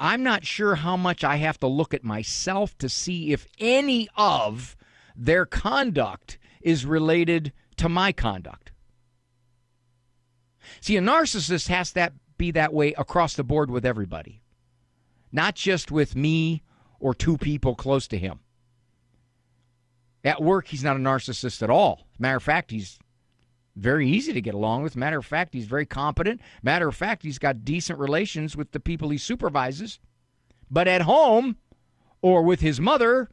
I'm 0.00 0.22
not 0.22 0.44
sure 0.44 0.76
how 0.76 0.96
much 0.96 1.24
I 1.24 1.36
have 1.36 1.58
to 1.60 1.66
look 1.66 1.92
at 1.94 2.04
myself 2.04 2.76
to 2.78 2.88
see 2.88 3.32
if 3.32 3.46
any 3.58 4.08
of 4.16 4.76
their 5.16 5.44
conduct 5.46 6.38
is 6.60 6.86
related 6.86 7.52
to 7.78 7.88
my 7.88 8.12
conduct. 8.12 8.72
See, 10.80 10.96
a 10.96 11.00
narcissist 11.00 11.68
has 11.68 11.92
that 11.92 12.12
be 12.36 12.50
that 12.52 12.72
way 12.72 12.92
across 12.94 13.34
the 13.34 13.44
board 13.44 13.70
with 13.70 13.84
everybody 13.86 14.42
not 15.32 15.54
just 15.54 15.90
with 15.90 16.16
me 16.16 16.62
or 17.00 17.14
two 17.14 17.36
people 17.36 17.74
close 17.74 18.08
to 18.08 18.18
him. 18.18 18.40
At 20.24 20.42
work, 20.42 20.68
he's 20.68 20.84
not 20.84 20.96
a 20.96 21.00
narcissist 21.00 21.62
at 21.62 21.70
all. 21.70 22.06
Matter 22.18 22.36
of 22.36 22.42
fact, 22.42 22.70
he's 22.70 22.98
very 23.76 24.08
easy 24.08 24.32
to 24.32 24.40
get 24.40 24.54
along 24.54 24.82
with. 24.82 24.96
Matter 24.96 25.18
of 25.18 25.26
fact, 25.26 25.54
he's 25.54 25.66
very 25.66 25.86
competent. 25.86 26.40
Matter 26.62 26.88
of 26.88 26.96
fact, 26.96 27.22
he's 27.22 27.38
got 27.38 27.64
decent 27.64 27.98
relations 27.98 28.56
with 28.56 28.72
the 28.72 28.80
people 28.80 29.10
he 29.10 29.18
supervises. 29.18 30.00
But 30.70 30.88
at 30.88 31.02
home, 31.02 31.56
or 32.20 32.42
with 32.42 32.60
his 32.60 32.80
mother, 32.80 33.30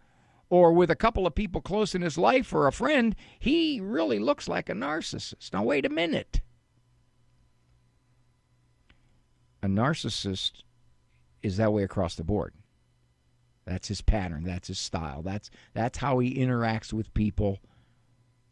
or 0.50 0.72
with 0.74 0.92
a 0.92 0.96
couple 0.96 1.26
of 1.26 1.36
people 1.36 1.62
close 1.62 1.96
in 1.96 2.02
his 2.02 2.18
life, 2.18 2.54
or 2.54 2.68
a 2.68 2.72
friend, 2.72 3.16
he 3.40 3.80
really 3.82 4.20
looks 4.20 4.48
like 4.48 4.70
a 4.70 4.74
narcissist. 4.74 5.54
Now, 5.54 5.64
wait 5.64 5.86
a 5.86 5.90
minute. 5.90 6.42
A 9.64 9.68
narcissist 9.68 10.64
is 11.42 11.58
that 11.58 11.74
way 11.74 11.84
across 11.84 12.16
the 12.16 12.24
board. 12.24 12.54
That's 13.66 13.88
his 13.88 14.02
pattern. 14.02 14.44
That's 14.44 14.68
his 14.68 14.78
style. 14.78 15.24
That's 15.24 15.50
that's 15.74 15.98
how 15.98 16.20
he 16.20 16.36
interacts 16.36 16.94
with 16.94 17.14
people 17.16 17.60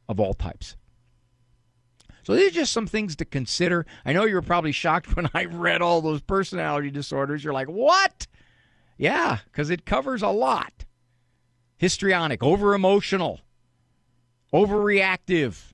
of 0.09 0.19
all 0.19 0.33
types. 0.33 0.75
So 2.23 2.35
these 2.35 2.51
are 2.51 2.55
just 2.55 2.71
some 2.71 2.87
things 2.87 3.15
to 3.17 3.25
consider. 3.25 3.85
I 4.05 4.13
know 4.13 4.25
you 4.25 4.35
were 4.35 4.41
probably 4.41 4.71
shocked 4.71 5.15
when 5.15 5.29
I 5.33 5.45
read 5.45 5.81
all 5.81 6.01
those 6.01 6.21
personality 6.21 6.89
disorders. 6.89 7.43
You're 7.43 7.53
like, 7.53 7.67
"What?" 7.67 8.27
Yeah, 8.97 9.39
because 9.45 9.69
it 9.69 9.85
covers 9.85 10.21
a 10.21 10.29
lot. 10.29 10.85
Histrionic, 11.83 12.41
over 12.41 12.73
emotional, 12.73 13.41
overreactive, 14.53 15.73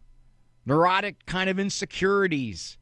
neurotic 0.66 1.24
kind 1.28 1.51
of 1.51 1.60
insecurities. 1.60 2.80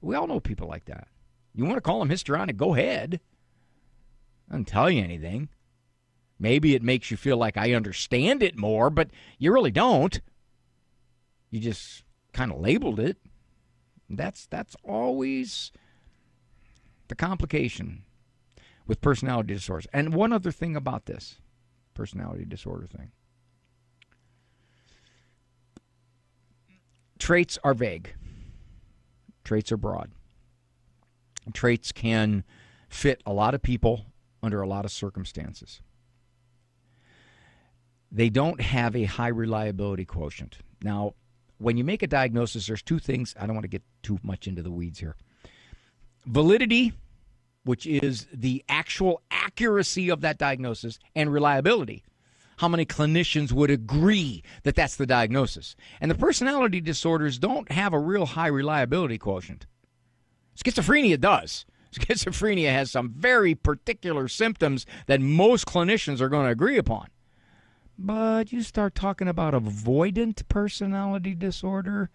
We 0.00 0.14
all 0.14 0.26
know 0.26 0.40
people 0.40 0.66
like 0.66 0.86
that. 0.86 1.08
You 1.54 1.66
want 1.66 1.76
to 1.76 1.82
call 1.82 1.98
them 1.98 2.08
histrionic? 2.08 2.56
Go 2.56 2.74
ahead. 2.74 3.20
Doesn't 4.48 4.64
tell 4.64 4.88
you 4.88 5.04
anything. 5.04 5.50
Maybe 6.38 6.74
it 6.74 6.82
makes 6.82 7.10
you 7.10 7.18
feel 7.18 7.36
like 7.36 7.58
I 7.58 7.74
understand 7.74 8.42
it 8.42 8.56
more, 8.56 8.88
but 8.88 9.10
you 9.36 9.52
really 9.52 9.70
don't. 9.70 10.18
You 11.50 11.60
just 11.60 12.02
kind 12.32 12.50
of 12.50 12.60
labeled 12.60 12.98
it. 12.98 13.18
That's 14.08 14.46
that's 14.46 14.74
always 14.82 15.70
the 17.08 17.14
complication 17.14 18.04
with 18.86 19.02
personality 19.02 19.52
disorders. 19.52 19.86
And 19.92 20.14
one 20.14 20.32
other 20.32 20.50
thing 20.50 20.76
about 20.76 21.04
this 21.04 21.40
personality 21.94 22.44
disorder 22.44 22.86
thing 22.86 23.10
traits 27.20 27.58
are 27.62 27.74
vague, 27.74 28.14
traits 29.44 29.70
are 29.70 29.76
broad. 29.76 30.10
Traits 31.52 31.92
can 31.92 32.44
fit 32.88 33.22
a 33.26 33.32
lot 33.32 33.54
of 33.54 33.62
people 33.62 34.06
under 34.42 34.60
a 34.60 34.68
lot 34.68 34.84
of 34.84 34.90
circumstances. 34.90 35.80
They 38.10 38.30
don't 38.30 38.60
have 38.60 38.96
a 38.96 39.04
high 39.04 39.28
reliability 39.28 40.04
quotient. 40.04 40.58
Now, 40.82 41.14
when 41.58 41.76
you 41.76 41.84
make 41.84 42.02
a 42.02 42.06
diagnosis, 42.06 42.66
there's 42.66 42.82
two 42.82 42.98
things. 42.98 43.34
I 43.38 43.46
don't 43.46 43.54
want 43.54 43.64
to 43.64 43.68
get 43.68 43.82
too 44.02 44.18
much 44.22 44.48
into 44.48 44.62
the 44.62 44.70
weeds 44.70 44.98
here. 44.98 45.16
Validity, 46.26 46.92
which 47.64 47.86
is 47.86 48.26
the 48.32 48.64
actual 48.68 49.22
accuracy 49.30 50.10
of 50.10 50.20
that 50.22 50.38
diagnosis, 50.38 50.98
and 51.14 51.32
reliability. 51.32 52.02
How 52.58 52.68
many 52.68 52.84
clinicians 52.84 53.52
would 53.52 53.70
agree 53.70 54.42
that 54.64 54.74
that's 54.74 54.96
the 54.96 55.06
diagnosis? 55.06 55.76
And 56.00 56.10
the 56.10 56.14
personality 56.14 56.80
disorders 56.80 57.38
don't 57.38 57.72
have 57.72 57.92
a 57.92 57.98
real 57.98 58.26
high 58.26 58.48
reliability 58.48 59.18
quotient. 59.18 59.66
Schizophrenia 60.62 61.18
does. 61.18 61.64
Schizophrenia 61.92 62.70
has 62.70 62.90
some 62.90 63.14
very 63.16 63.54
particular 63.54 64.28
symptoms 64.28 64.86
that 65.06 65.20
most 65.20 65.66
clinicians 65.66 66.20
are 66.20 66.28
going 66.28 66.46
to 66.46 66.52
agree 66.52 66.76
upon. 66.76 67.08
But 67.98 68.52
you 68.52 68.62
start 68.62 68.94
talking 68.94 69.28
about 69.28 69.54
avoidant 69.54 70.46
personality 70.48 71.34
disorder, 71.34 72.10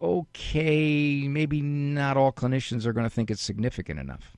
okay, 0.00 1.28
maybe 1.28 1.62
not 1.62 2.16
all 2.16 2.32
clinicians 2.32 2.84
are 2.84 2.92
going 2.92 3.04
to 3.04 3.10
think 3.10 3.30
it's 3.30 3.42
significant 3.42 3.98
enough. 3.98 4.36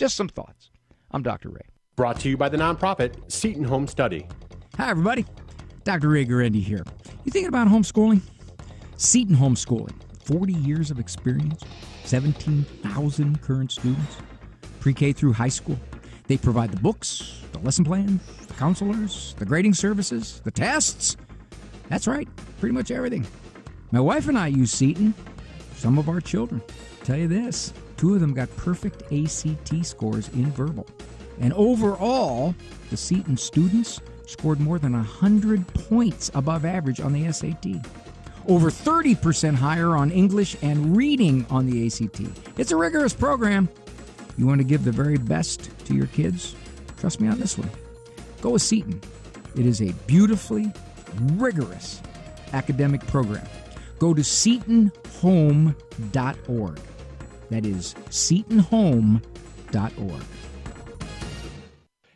Just 0.00 0.16
some 0.16 0.30
thoughts. 0.30 0.70
I'm 1.10 1.22
Dr. 1.22 1.50
Ray. 1.50 1.60
Brought 1.94 2.18
to 2.20 2.30
you 2.30 2.38
by 2.38 2.48
the 2.48 2.56
nonprofit 2.56 3.30
Seton 3.30 3.64
Home 3.64 3.86
Study. 3.86 4.26
Hi, 4.78 4.88
everybody. 4.88 5.26
Dr. 5.84 6.08
Ray 6.08 6.24
Guarendi 6.24 6.62
here. 6.62 6.84
You 7.26 7.30
thinking 7.30 7.50
about 7.50 7.68
homeschooling? 7.68 8.22
Seton 8.96 9.36
Homeschooling, 9.36 9.92
40 10.24 10.54
years 10.54 10.90
of 10.90 10.98
experience, 10.98 11.62
17,000 12.04 13.42
current 13.42 13.72
students, 13.72 14.16
pre 14.80 14.94
K 14.94 15.12
through 15.12 15.34
high 15.34 15.50
school. 15.50 15.78
They 16.28 16.38
provide 16.38 16.70
the 16.70 16.80
books, 16.80 17.42
the 17.52 17.58
lesson 17.58 17.84
plans, 17.84 18.22
the 18.46 18.54
counselors, 18.54 19.34
the 19.38 19.44
grading 19.44 19.74
services, 19.74 20.40
the 20.44 20.50
tests. 20.50 21.18
That's 21.90 22.08
right, 22.08 22.26
pretty 22.58 22.72
much 22.72 22.90
everything. 22.90 23.26
My 23.90 24.00
wife 24.00 24.28
and 24.28 24.38
I 24.38 24.46
use 24.46 24.72
Seton. 24.72 25.12
Some 25.74 25.98
of 25.98 26.08
our 26.08 26.22
children. 26.22 26.62
tell 27.04 27.18
you 27.18 27.28
this 27.28 27.74
two 28.00 28.14
of 28.14 28.20
them 28.20 28.32
got 28.32 28.48
perfect 28.56 29.02
ACT 29.12 29.84
scores 29.84 30.30
in 30.30 30.50
verbal. 30.52 30.86
And 31.38 31.52
overall, 31.52 32.54
the 32.88 32.96
Seton 32.96 33.36
students 33.36 34.00
scored 34.26 34.58
more 34.58 34.78
than 34.78 34.94
100 34.94 35.66
points 35.74 36.30
above 36.32 36.64
average 36.64 37.00
on 37.00 37.12
the 37.12 37.30
SAT. 37.30 37.66
Over 38.48 38.70
30% 38.70 39.54
higher 39.54 39.94
on 39.96 40.10
English 40.10 40.56
and 40.62 40.96
reading 40.96 41.44
on 41.50 41.66
the 41.66 41.86
ACT. 41.86 42.22
It's 42.56 42.72
a 42.72 42.76
rigorous 42.76 43.12
program. 43.12 43.68
You 44.38 44.46
want 44.46 44.60
to 44.60 44.66
give 44.66 44.84
the 44.84 44.92
very 44.92 45.18
best 45.18 45.68
to 45.84 45.94
your 45.94 46.06
kids? 46.06 46.56
Trust 47.00 47.20
me 47.20 47.28
on 47.28 47.38
this 47.38 47.58
one. 47.58 47.70
Go 48.40 48.52
with 48.52 48.62
Seton. 48.62 48.98
It 49.56 49.66
is 49.66 49.82
a 49.82 49.92
beautifully 50.06 50.72
rigorous 51.34 52.00
academic 52.54 53.06
program. 53.08 53.46
Go 53.98 54.14
to 54.14 54.22
SetonHome.org. 54.22 56.80
That 57.50 57.66
is 57.66 57.94
SetonHome.org. 58.08 60.22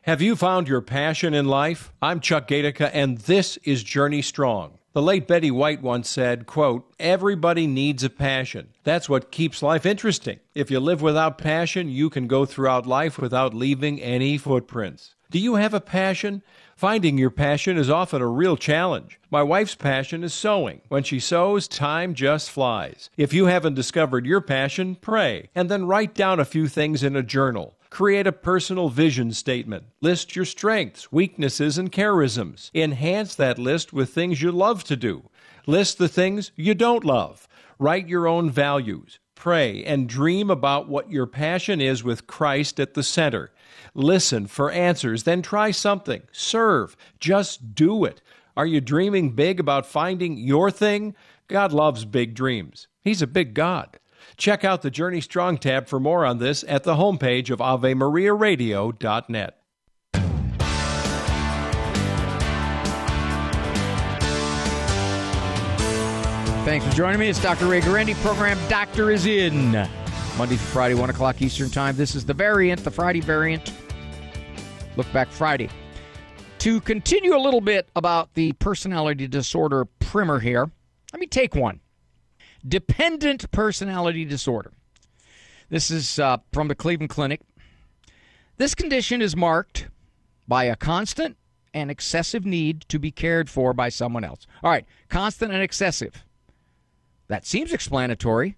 Have 0.03 0.23
you 0.23 0.37
found 0.37 0.69
your 0.69 0.81
passion 0.81 1.35
in 1.35 1.47
life? 1.47 1.93
I'm 2.01 2.21
Chuck 2.21 2.49
Gatica, 2.49 2.91
and 2.93 3.19
this 3.19 3.57
is 3.65 3.83
Journey 3.83 4.23
Strong. 4.23 4.79
The 4.93 5.03
late 5.03 5.27
Betty 5.27 5.51
White 5.51 5.83
once 5.83 6.09
said, 6.09 6.47
quote, 6.47 6.85
Everybody 7.01 7.67
needs 7.67 8.05
a 8.05 8.11
passion. 8.11 8.69
That's 8.85 9.09
what 9.09 9.33
keeps 9.33 9.61
life 9.61 9.85
interesting. 9.85 10.39
If 10.55 10.71
you 10.71 10.79
live 10.79 11.03
without 11.03 11.39
passion, 11.39 11.89
you 11.89 12.11
can 12.11 12.29
go 12.29 12.45
throughout 12.45 12.87
life 12.87 13.19
without 13.19 13.55
leaving 13.55 14.01
any 14.01 14.39
footprints. 14.39 15.17
Do 15.33 15.41
you 15.41 15.57
have 15.57 15.75
a 15.75 15.81
passion? 15.81 16.45
Finding 16.77 17.19
your 17.19 17.31
passion 17.31 17.77
is 17.77 17.89
often 17.89 18.21
a 18.21 18.27
real 18.27 18.57
challenge. 18.57 19.21
My 19.31 19.43
wife's 19.43 19.77
passion 19.77 20.25
is 20.25 20.35
sewing. 20.35 20.81
When 20.89 21.05
she 21.05 21.21
sews, 21.21 21.69
time 21.69 22.15
just 22.15 22.51
flies. 22.51 23.11
If 23.17 23.33
you 23.33 23.47
haven't 23.47 23.75
discovered 23.75 24.27
your 24.27 24.41
passion, 24.41 24.97
pray, 24.97 25.51
and 25.55 25.71
then 25.71 25.87
write 25.87 26.15
down 26.15 26.41
a 26.41 26.45
few 26.45 26.67
things 26.67 27.05
in 27.05 27.15
a 27.15 27.23
journal. 27.23 27.77
Create 27.91 28.27
a 28.27 28.33
personal 28.33 28.89
vision 28.89 29.33
statement. 29.33 29.85
List 30.01 30.35
your 30.35 30.45
strengths, 30.45 31.13
weaknesses, 31.13 31.79
and 31.79 31.93
charisms. 31.93 32.71
Enhance 32.75 33.37
that 33.37 33.57
list 33.57 33.93
with 33.93 34.13
things 34.13 34.43
you 34.43 34.51
love 34.51 34.83
to 34.85 34.97
do. 34.97 35.23
List 35.67 35.99
the 35.99 36.09
things 36.09 36.51
you 36.57 36.75
don't 36.75 37.05
love. 37.05 37.47
Write 37.79 38.09
your 38.09 38.27
own 38.27 38.51
values. 38.51 39.21
Pray 39.37 39.85
and 39.85 40.09
dream 40.09 40.51
about 40.51 40.89
what 40.89 41.11
your 41.11 41.27
passion 41.27 41.81
is 41.81 42.03
with 42.03 42.27
Christ 42.27 42.81
at 42.81 42.95
the 42.95 43.03
center. 43.03 43.53
Listen 43.95 44.47
for 44.47 44.71
answers, 44.71 45.23
then 45.23 45.43
try 45.43 45.71
something. 45.71 46.23
Serve. 46.33 46.97
Just 47.21 47.75
do 47.75 48.05
it. 48.05 48.21
Are 48.57 48.67
you 48.67 48.81
dreaming 48.81 49.33
big 49.33 49.61
about 49.61 49.87
finding 49.87 50.37
your 50.37 50.71
thing? 50.71 51.15
God 51.49 51.73
loves 51.73 52.05
big 52.05 52.35
dreams. 52.35 52.89
He's 53.03 53.23
a 53.23 53.27
big 53.27 53.55
God. 53.55 53.99
Check 54.37 54.65
out 54.65 54.83
the 54.83 54.91
Journey 54.91 55.21
Strong 55.21 55.59
tab 55.59 55.87
for 55.87 56.01
more 56.01 56.25
on 56.25 56.39
this 56.39 56.65
at 56.67 56.85
the 56.85 56.95
homepage 56.95 57.51
of 57.51 57.59
AveMariaRadio.net. 57.59 59.59
Thanks 66.65 66.87
for 66.87 66.93
joining 66.93 67.21
me. 67.21 67.29
It's 67.29 67.43
Dr. 67.43 67.67
Ray 67.67 67.83
Guarendi. 67.83 68.15
Program 68.23 68.59
Doctor 68.69 69.11
is 69.11 69.27
in. 69.27 69.87
Monday 70.37 70.57
through 70.57 70.67
Friday, 70.67 70.95
1 70.95 71.11
o'clock 71.11 71.41
Eastern 71.41 71.71
Time. 71.71 71.95
This 71.95 72.17
is 72.17 72.25
the 72.25 72.35
variant, 72.35 72.83
the 72.83 72.91
Friday 72.91 73.21
variant. 73.21 73.73
Look 74.97 75.11
back 75.13 75.29
Friday. 75.29 75.69
To 76.59 76.81
continue 76.81 77.37
a 77.37 77.39
little 77.39 77.61
bit 77.61 77.89
about 77.95 78.35
the 78.35 78.53
personality 78.55 79.29
disorder 79.29 79.85
primer 80.01 80.41
here, 80.41 80.69
let 81.13 81.21
me 81.21 81.29
take 81.29 81.55
one 81.55 81.79
dependent 82.67 83.49
personality 83.53 84.25
disorder. 84.25 84.73
This 85.69 85.91
is 85.91 86.19
uh, 86.19 86.39
from 86.53 86.67
the 86.67 86.75
Cleveland 86.75 87.11
Clinic. 87.11 87.41
This 88.57 88.75
condition 88.75 89.23
is 89.23 89.37
marked 89.37 89.89
by 90.49 90.65
a 90.65 90.75
constant 90.75 91.37
and 91.73 91.93
excessive 91.93 92.45
need 92.45 92.83
to 92.89 92.99
be 92.99 93.13
cared 93.13 93.49
for 93.49 93.73
by 93.73 93.89
someone 93.89 94.25
else. 94.25 94.47
All 94.65 94.71
right, 94.71 94.87
constant 95.09 95.53
and 95.53 95.63
excessive. 95.63 96.25
That 97.29 97.47
seems 97.47 97.73
explanatory, 97.73 98.57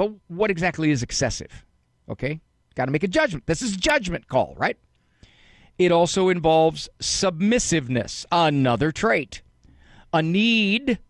but 0.00 0.12
what 0.28 0.50
exactly 0.50 0.90
is 0.90 1.02
excessive? 1.02 1.66
Okay, 2.08 2.40
got 2.74 2.86
to 2.86 2.90
make 2.90 3.02
a 3.02 3.08
judgment. 3.08 3.44
This 3.44 3.60
is 3.60 3.76
judgment 3.76 4.28
call, 4.28 4.54
right? 4.56 4.78
It 5.78 5.92
also 5.92 6.30
involves 6.30 6.88
submissiveness, 7.00 8.24
another 8.32 8.92
trait, 8.92 9.42
a 10.10 10.22
need 10.22 11.00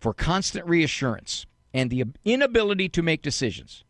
for 0.00 0.14
constant 0.14 0.66
reassurance 0.66 1.44
and 1.74 1.90
the 1.90 2.02
inability 2.24 2.88
to 2.88 3.02
make 3.02 3.20
decisions. 3.20 3.84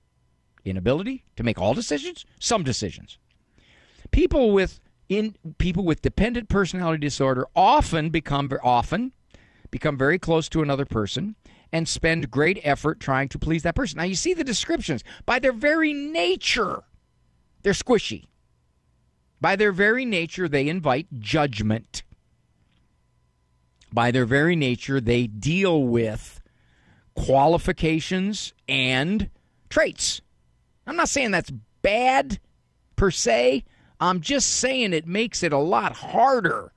Inability 0.65 1.23
to 1.37 1.45
make 1.45 1.61
all 1.61 1.75
decisions, 1.75 2.25
some 2.41 2.65
decisions. 2.65 3.21
People 4.11 4.51
with 4.51 4.81
in 5.09 5.37
people 5.59 5.85
with 5.85 6.03
dependent 6.03 6.49
personality 6.49 6.99
disorder 6.99 7.47
often 7.55 8.11
become 8.11 8.51
often 8.65 9.13
become 9.71 9.97
very 9.97 10.19
close 10.19 10.49
to 10.49 10.61
another 10.61 10.85
person 10.85 11.37
and 11.73 11.89
spend 11.89 12.31
great 12.31 12.61
effort 12.63 13.01
trying 13.01 13.29
to 13.29 13.39
please 13.39 13.63
that 13.63 13.75
person. 13.75 13.99
Now 13.99 14.05
you 14.05 14.15
see 14.15 14.35
the 14.35 14.45
descriptions. 14.45 15.03
By 15.25 15.39
their 15.39 15.53
very 15.53 15.93
nature, 15.93 16.83
they're 17.63 17.73
squishy. 17.73 18.27
By 19.41 19.57
their 19.57 19.73
very 19.73 20.05
nature, 20.05 20.49
they 20.49 20.69
invite 20.69 21.21
judgment 21.21 22.03
by 23.97 24.11
their 24.11 24.27
very 24.27 24.57
nature, 24.57 25.01
they 25.01 25.27
deal 25.27 25.83
with 25.83 26.43
qualifications 27.15 28.53
and 28.69 29.31
traits. 29.71 30.21
I'm 30.87 30.97
not 30.97 31.09
saying 31.09 31.31
that's 31.31 31.53
bad 31.81 32.39
per 32.97 33.11
se. 33.11 33.65
I'm 33.99 34.21
just 34.21 34.51
saying 34.51 34.93
it 34.93 35.07
makes 35.07 35.43
it 35.43 35.53
a 35.53 35.59
lot 35.59 35.95
harder 35.95 36.73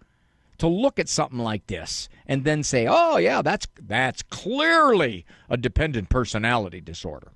to 0.60 0.68
look 0.68 1.00
at 1.00 1.10
something 1.10 1.40
like 1.40 1.68
this 1.68 2.08
and 2.26 2.44
then 2.44 2.64
say, 2.64 2.88
"Oh 2.90 3.18
yeah, 3.18 3.42
that's 3.42 3.68
that's 3.82 4.22
clearly 4.24 5.26
a 5.50 5.58
dependent 5.58 6.10
personality 6.10 6.80
disorder." 6.82 7.34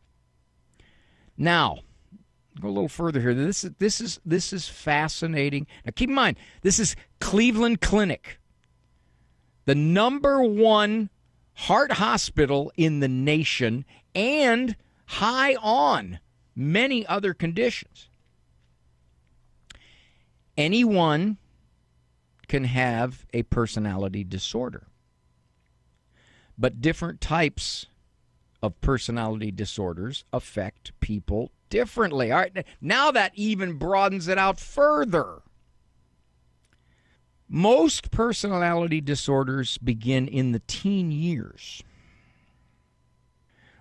Now, 1.38 1.80
go 2.59 2.67
a 2.67 2.69
little 2.69 2.88
further 2.88 3.19
here. 3.19 3.34
This 3.34 3.63
is 3.63 3.71
this 3.80 3.99
is 3.99 4.19
this 4.24 4.53
is 4.53 4.67
fascinating. 4.67 5.67
Now 5.86 5.91
keep 5.95 6.09
in 6.09 6.15
mind, 6.15 6.38
this 6.61 6.80
is 6.80 6.95
Cleveland 7.19 7.82
Clinic 7.82 8.39
the 9.65 9.76
number 9.76 10.43
one 10.43 11.09
heart 11.53 11.93
hospital 11.93 12.71
in 12.76 12.99
the 12.99 13.07
nation 13.07 13.86
and 14.13 14.76
high 15.05 15.55
on 15.55 16.19
many 16.55 17.05
other 17.05 17.34
conditions. 17.34 18.09
Anyone 20.57 21.38
can 22.48 22.66
have 22.66 23.26
a 23.34 23.44
personality 23.44 24.24
disorder, 24.24 24.88
but 26.58 26.82
different 26.82 27.22
types 27.22 27.88
of 28.62 28.80
personality 28.82 29.52
disorders 29.52 30.24
affect 30.32 30.98
people 31.00 31.52
differently. 31.70 32.32
All 32.32 32.39
right, 32.39 32.66
now 32.80 33.12
that 33.12 33.34
even 33.36 33.78
broadens 33.78 34.28
it 34.28 34.38
out 34.38 34.60
further. 34.60 35.41
Most 37.50 38.10
personality 38.10 39.02
disorders 39.02 39.78
begin 39.78 40.28
in 40.28 40.54
the 40.54 40.62
teen 40.66 41.12
years 41.12 41.84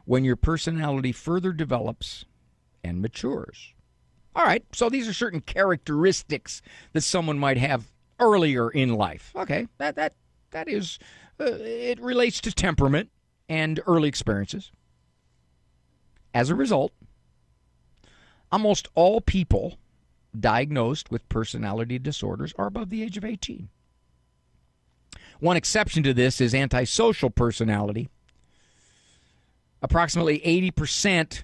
when 0.05 0.25
your 0.25 0.37
personality 0.37 1.13
further 1.13 1.53
develops 1.53 2.25
and 2.83 3.01
matures. 3.01 3.73
All 4.35 4.45
right, 4.45 4.65
so 4.73 4.89
these 4.89 5.07
are 5.07 5.13
certain 5.13 5.41
characteristics 5.41 6.63
that 6.93 7.03
someone 7.03 7.39
might 7.39 7.59
have 7.59 7.93
earlier 8.23 8.71
in 8.71 8.95
life. 8.95 9.33
Okay, 9.37 9.67
that 9.79 9.97
that 9.97 10.15
that 10.53 10.69
is 10.69 10.99
uh, 11.41 11.45
it 11.45 12.01
relates 12.01 12.41
to 12.43 12.53
temperament 12.53 13.11
and 13.49 13.81
early 13.87 14.09
experiences. 14.09 14.71
As 16.33 16.49
a 16.49 16.55
result, 16.55 16.93
almost 18.51 18.89
all 18.95 19.21
people 19.21 19.79
diagnosed 20.39 21.11
with 21.11 21.29
personality 21.29 21.99
disorders 21.99 22.55
are 22.57 22.67
above 22.67 22.89
the 22.89 23.03
age 23.03 23.17
of 23.19 23.25
18. 23.25 23.69
One 25.41 25.57
exception 25.57 26.03
to 26.05 26.15
this 26.15 26.41
is 26.41 26.55
antisocial 26.55 27.29
personality. 27.29 28.09
Approximately 29.83 30.39
80% 30.41 31.43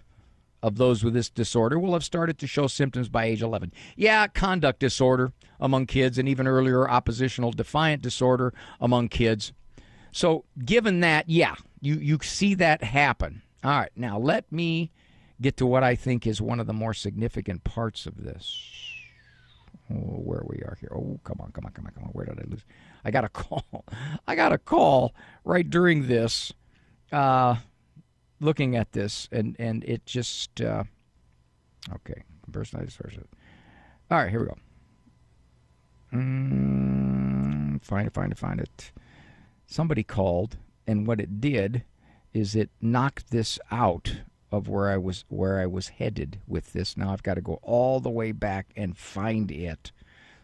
of 0.62 0.76
those 0.76 1.04
with 1.04 1.14
this 1.14 1.30
disorder 1.30 1.78
will 1.78 1.92
have 1.92 2.04
started 2.04 2.38
to 2.38 2.46
show 2.46 2.66
symptoms 2.66 3.08
by 3.08 3.24
age 3.24 3.42
11. 3.42 3.72
Yeah, 3.96 4.26
conduct 4.26 4.80
disorder 4.80 5.32
among 5.60 5.86
kids, 5.86 6.18
and 6.18 6.28
even 6.28 6.46
earlier, 6.46 6.88
oppositional 6.88 7.52
defiant 7.52 8.02
disorder 8.02 8.52
among 8.80 9.08
kids. 9.08 9.52
So, 10.12 10.44
given 10.64 11.00
that, 11.00 11.28
yeah, 11.28 11.54
you, 11.80 11.96
you 11.96 12.18
see 12.22 12.54
that 12.54 12.82
happen. 12.82 13.42
All 13.62 13.70
right, 13.70 13.90
now 13.96 14.18
let 14.18 14.50
me 14.50 14.90
get 15.40 15.56
to 15.58 15.66
what 15.66 15.84
I 15.84 15.94
think 15.94 16.26
is 16.26 16.40
one 16.40 16.60
of 16.60 16.66
the 16.66 16.72
more 16.72 16.94
significant 16.94 17.64
parts 17.64 18.06
of 18.06 18.22
this. 18.22 18.60
Oh, 19.90 19.94
where 19.94 20.42
we 20.44 20.58
are 20.58 20.76
here. 20.80 20.90
Oh, 20.94 21.18
come 21.24 21.40
on, 21.40 21.50
come 21.52 21.64
on, 21.64 21.72
come 21.72 21.86
on, 21.86 21.92
come 21.92 22.04
on. 22.04 22.10
Where 22.10 22.26
did 22.26 22.38
I 22.40 22.50
lose? 22.50 22.64
I 23.04 23.10
got 23.10 23.24
a 23.24 23.28
call. 23.28 23.84
I 24.26 24.34
got 24.34 24.52
a 24.52 24.58
call 24.58 25.14
right 25.44 25.68
during 25.68 26.08
this, 26.08 26.52
uh, 27.12 27.56
looking 28.40 28.76
at 28.76 28.92
this, 28.92 29.28
and 29.32 29.56
and 29.58 29.84
it 29.84 30.06
just 30.06 30.60
uh, 30.60 30.84
okay. 31.94 32.22
Personalized 32.50 32.92
sources. 32.92 33.26
All 34.10 34.18
right, 34.18 34.30
here 34.30 34.40
we 34.40 34.46
go. 34.46 34.56
Mm, 36.14 37.84
find 37.84 38.06
it, 38.06 38.14
find 38.14 38.32
it, 38.32 38.38
find 38.38 38.60
it. 38.60 38.92
Somebody 39.66 40.02
called, 40.02 40.56
and 40.86 41.06
what 41.06 41.20
it 41.20 41.42
did 41.42 41.84
is 42.32 42.54
it 42.56 42.70
knocked 42.80 43.30
this 43.30 43.58
out 43.70 44.22
of 44.50 44.68
where 44.68 44.88
I 44.88 44.96
was 44.96 45.24
where 45.28 45.60
I 45.60 45.66
was 45.66 45.88
headed 45.88 46.40
with 46.46 46.72
this. 46.72 46.96
Now 46.96 47.12
I've 47.12 47.22
got 47.22 47.34
to 47.34 47.42
go 47.42 47.58
all 47.62 48.00
the 48.00 48.10
way 48.10 48.32
back 48.32 48.72
and 48.76 48.96
find 48.96 49.50
it. 49.50 49.92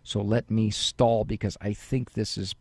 So 0.03 0.20
let 0.20 0.51
me 0.51 0.70
stall 0.70 1.24
because 1.24 1.57
I 1.62 1.72
think 1.72 2.12
this 2.12 2.36
is 2.36 2.55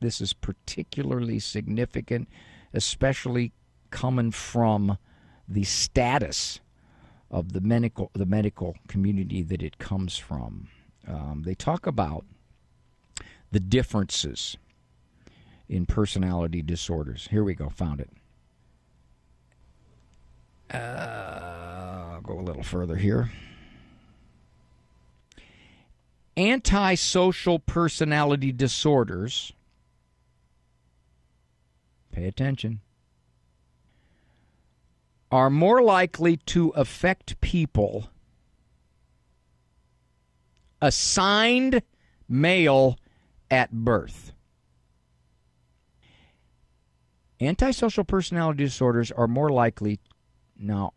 this 0.00 0.20
is 0.20 0.32
particularly 0.32 1.38
significant, 1.38 2.28
especially 2.72 3.52
coming 3.90 4.30
from 4.30 4.98
the 5.48 5.64
status 5.64 6.60
of 7.30 7.52
the 7.52 7.60
medical 7.60 8.10
the 8.14 8.26
medical 8.26 8.76
community 8.86 9.42
that 9.42 9.62
it 9.62 9.78
comes 9.78 10.16
from. 10.16 10.68
Um, 11.06 11.42
they 11.44 11.54
talk 11.54 11.86
about 11.86 12.24
the 13.50 13.60
differences 13.60 14.56
in 15.68 15.86
personality 15.86 16.62
disorders. 16.62 17.28
Here 17.30 17.44
we 17.44 17.54
go, 17.54 17.68
found 17.68 18.00
it. 18.00 18.10
Uh, 20.72 20.76
I'll 22.14 22.20
go 22.20 22.38
a 22.38 22.42
little 22.42 22.62
further 22.62 22.96
here. 22.96 23.30
Antisocial 26.36 27.58
personality 27.58 28.52
disorders, 28.52 29.52
pay 32.12 32.26
attention, 32.26 32.80
are 35.30 35.50
more 35.50 35.82
likely 35.82 36.36
to 36.36 36.70
affect 36.70 37.40
people 37.40 38.10
assigned 40.80 41.82
male 42.28 42.98
at 43.50 43.72
birth. 43.72 44.32
Antisocial 47.40 48.04
personality 48.04 48.64
disorders 48.64 49.12
are 49.12 49.28
more 49.28 49.50
likely 49.50 50.00
now, 50.56 50.92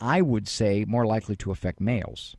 I 0.00 0.20
would 0.20 0.46
say 0.46 0.84
more 0.86 1.06
likely 1.06 1.34
to 1.36 1.50
affect 1.50 1.80
males. 1.80 2.36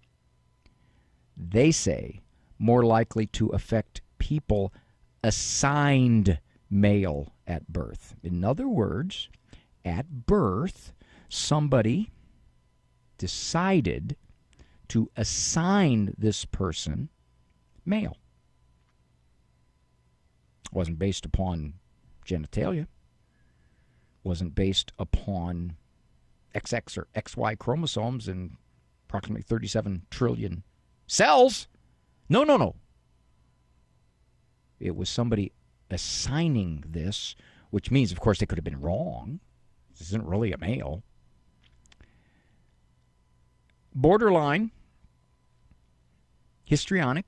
They 1.36 1.72
say 1.72 2.22
more 2.60 2.84
likely 2.84 3.26
to 3.28 3.48
affect 3.50 4.02
people 4.20 4.74
assigned 5.24 6.40
male 6.70 7.34
at 7.48 7.68
birth. 7.68 8.16
In 8.22 8.44
other 8.44 8.68
words, 8.68 9.30
at 9.84 10.28
birth, 10.28 10.94
somebody 11.30 12.12
decided 13.18 14.18
to 14.90 15.10
assign 15.16 16.14
this 16.18 16.46
person 16.46 17.10
male. 17.86 18.18
Wasn't 20.72 21.00
based 21.00 21.26
upon 21.26 21.76
genitalia, 22.26 22.88
wasn't 24.24 24.56
based 24.56 24.92
upon 25.00 25.76
XX 26.56 26.98
or 26.98 27.08
XY 27.16 27.58
chromosomes 27.58 28.28
and 28.28 28.58
approximately 29.08 29.42
37 29.42 30.04
trillion 30.10 30.64
cells. 31.08 31.68
No, 32.28 32.44
no, 32.44 32.58
no. 32.58 32.76
It 34.80 34.96
was 34.96 35.10
somebody 35.10 35.52
assigning 35.90 36.84
this, 36.88 37.36
which 37.70 37.92
means, 37.92 38.12
of 38.12 38.20
course, 38.20 38.40
they 38.40 38.46
could 38.46 38.58
have 38.58 38.66
been 38.66 38.82
wrong. 38.82 39.40
This 39.92 40.08
isn't 40.08 40.26
really 40.26 40.52
a 40.52 40.58
male. 40.58 41.04
Borderline, 43.94 44.72
histrionic, 46.64 47.26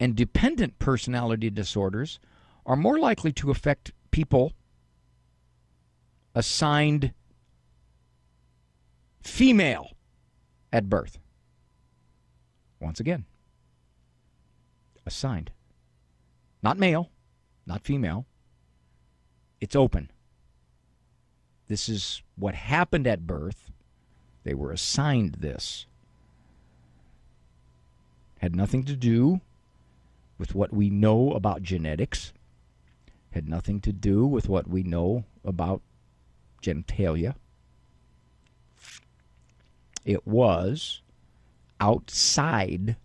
and 0.00 0.14
dependent 0.14 0.78
personality 0.78 1.50
disorders 1.50 2.20
are 2.64 2.76
more 2.76 2.98
likely 2.98 3.32
to 3.32 3.50
affect 3.50 3.92
people 4.10 4.52
assigned 6.34 7.12
female 9.22 9.90
at 10.72 10.88
birth. 10.88 11.18
Once 12.80 13.00
again, 13.00 13.24
assigned. 15.04 15.50
Not 16.62 16.78
male, 16.78 17.10
not 17.66 17.82
female. 17.82 18.26
It's 19.60 19.74
open. 19.74 20.10
This 21.66 21.88
is 21.88 22.22
what 22.36 22.54
happened 22.54 23.06
at 23.06 23.26
birth. 23.26 23.70
They 24.48 24.54
were 24.54 24.72
assigned 24.72 25.34
this. 25.40 25.84
Had 28.38 28.56
nothing 28.56 28.82
to 28.84 28.96
do 28.96 29.42
with 30.38 30.54
what 30.54 30.72
we 30.72 30.88
know 30.88 31.32
about 31.32 31.62
genetics, 31.62 32.32
had 33.32 33.46
nothing 33.46 33.78
to 33.82 33.92
do 33.92 34.26
with 34.26 34.48
what 34.48 34.66
we 34.66 34.82
know 34.82 35.26
about 35.44 35.82
genitalia 36.62 37.34
it 40.06 40.26
was 40.26 41.02
outside 41.78 42.96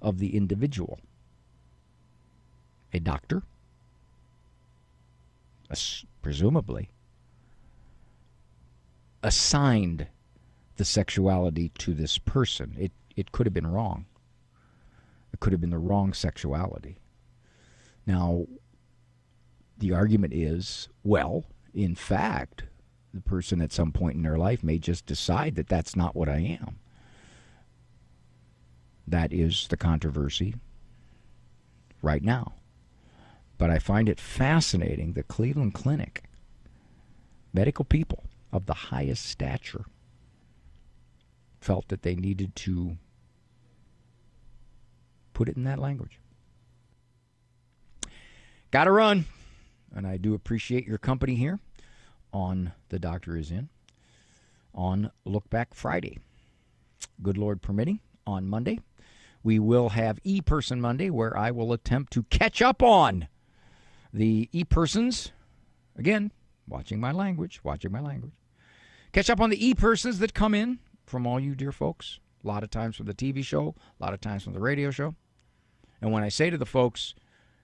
of 0.00 0.20
the 0.20 0.36
individual. 0.36 1.00
A 2.94 3.00
doctor, 3.00 3.42
presumably, 6.22 6.90
assigned 9.24 10.06
the 10.82 10.86
sexuality 10.86 11.68
to 11.78 11.94
this 11.94 12.18
person. 12.18 12.74
It, 12.76 12.90
it 13.14 13.30
could 13.30 13.46
have 13.46 13.54
been 13.54 13.68
wrong. 13.68 14.04
It 15.32 15.38
could 15.38 15.52
have 15.52 15.60
been 15.60 15.70
the 15.70 15.78
wrong 15.78 16.12
sexuality. 16.12 16.98
Now, 18.04 18.48
the 19.78 19.92
argument 19.92 20.34
is 20.34 20.88
well, 21.04 21.44
in 21.72 21.94
fact, 21.94 22.64
the 23.14 23.20
person 23.20 23.60
at 23.60 23.72
some 23.72 23.92
point 23.92 24.16
in 24.16 24.22
their 24.22 24.36
life 24.36 24.64
may 24.64 24.76
just 24.76 25.06
decide 25.06 25.54
that 25.54 25.68
that's 25.68 25.94
not 25.94 26.16
what 26.16 26.28
I 26.28 26.58
am. 26.60 26.80
That 29.06 29.32
is 29.32 29.68
the 29.68 29.76
controversy 29.76 30.56
right 32.02 32.24
now. 32.24 32.54
But 33.56 33.70
I 33.70 33.78
find 33.78 34.08
it 34.08 34.18
fascinating 34.18 35.12
that 35.12 35.28
Cleveland 35.28 35.74
Clinic, 35.74 36.24
medical 37.52 37.84
people 37.84 38.24
of 38.52 38.66
the 38.66 38.74
highest 38.74 39.24
stature, 39.26 39.84
felt 41.62 41.88
that 41.88 42.02
they 42.02 42.14
needed 42.14 42.54
to 42.56 42.96
put 45.32 45.48
it 45.48 45.56
in 45.56 45.64
that 45.64 45.78
language. 45.78 46.18
Got 48.70 48.84
to 48.84 48.92
run. 48.92 49.26
And 49.94 50.06
I 50.06 50.16
do 50.16 50.34
appreciate 50.34 50.86
your 50.86 50.98
company 50.98 51.34
here 51.34 51.60
on 52.32 52.72
The 52.88 52.98
Doctor 52.98 53.36
Is 53.36 53.50
In 53.50 53.68
on 54.74 55.10
Look 55.24 55.50
Back 55.50 55.74
Friday. 55.74 56.18
Good 57.22 57.36
Lord 57.36 57.60
permitting, 57.60 58.00
on 58.26 58.48
Monday, 58.48 58.80
we 59.42 59.58
will 59.58 59.90
have 59.90 60.18
E 60.24 60.40
Person 60.40 60.80
Monday 60.80 61.10
where 61.10 61.36
I 61.36 61.50
will 61.50 61.72
attempt 61.72 62.12
to 62.14 62.22
catch 62.24 62.62
up 62.62 62.82
on 62.82 63.28
the 64.12 64.48
E 64.52 64.64
Persons. 64.64 65.32
Again, 65.96 66.32
watching 66.66 67.00
my 67.00 67.12
language, 67.12 67.60
watching 67.62 67.92
my 67.92 68.00
language. 68.00 68.32
Catch 69.12 69.28
up 69.28 69.40
on 69.40 69.50
the 69.50 69.66
E 69.66 69.74
Persons 69.74 70.20
that 70.20 70.32
come 70.32 70.54
in 70.54 70.78
from 71.12 71.26
all 71.26 71.38
you 71.38 71.54
dear 71.54 71.70
folks. 71.70 72.18
A 72.42 72.48
lot 72.48 72.64
of 72.64 72.70
times 72.70 72.96
from 72.96 73.06
the 73.06 73.14
TV 73.14 73.44
show, 73.44 73.76
a 74.00 74.04
lot 74.04 74.14
of 74.14 74.20
times 74.20 74.42
from 74.42 74.54
the 74.54 74.60
radio 74.60 74.90
show. 74.90 75.14
And 76.00 76.10
when 76.10 76.24
I 76.24 76.28
say 76.28 76.50
to 76.50 76.58
the 76.58 76.66
folks, 76.66 77.14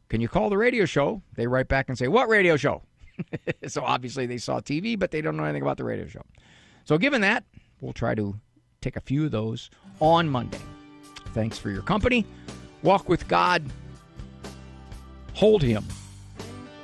can 0.09 0.20
you 0.20 0.28
call 0.28 0.51
the 0.51 0.59
radio 0.59 0.84
show? 0.84 1.22
They 1.34 1.49
write 1.49 1.66
back 1.66 1.88
and 1.88 1.99
say, 1.99 2.07
What 2.07 2.28
radio 2.28 2.57
show? 2.57 2.82
so 3.66 3.82
obviously 3.82 4.26
they 4.26 4.38
saw 4.38 4.61
TV, 4.61 4.96
but 4.96 5.11
they 5.11 5.20
don't 5.20 5.36
know 5.36 5.44
anything 5.44 5.62
about 5.62 5.78
the 5.78 5.84
radio 5.84 6.07
show. 6.07 6.22
So, 6.84 6.96
given 6.99 7.22
that, 7.22 7.44
we'll 7.80 7.92
try 7.92 8.14
to 8.14 8.38
take 8.80 8.96
a 8.96 9.01
few 9.01 9.24
of 9.24 9.32
those 9.32 9.70
on 10.01 10.28
Monday. 10.28 10.61
Thanks 11.34 11.59
for 11.59 11.70
your 11.70 11.82
company. 11.82 12.24
Walk 12.82 13.09
with 13.09 13.26
God. 13.28 13.64
Hold 15.34 15.62
Him 15.62 15.84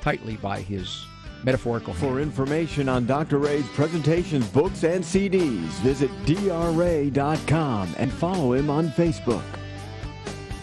tightly 0.01 0.35
by 0.35 0.59
His 0.59 1.05
metaphorical. 1.45 1.93
For 1.93 2.19
information 2.19 2.89
on 2.89 3.05
Dr. 3.05 3.37
Ray's 3.37 3.67
presentations, 3.69 4.47
books, 4.49 4.83
and 4.83 5.03
CDs, 5.03 5.69
visit 5.81 6.11
drray.com 6.25 7.95
and 7.97 8.11
follow 8.11 8.53
him 8.53 8.69
on 8.69 8.89
Facebook. 8.89 9.43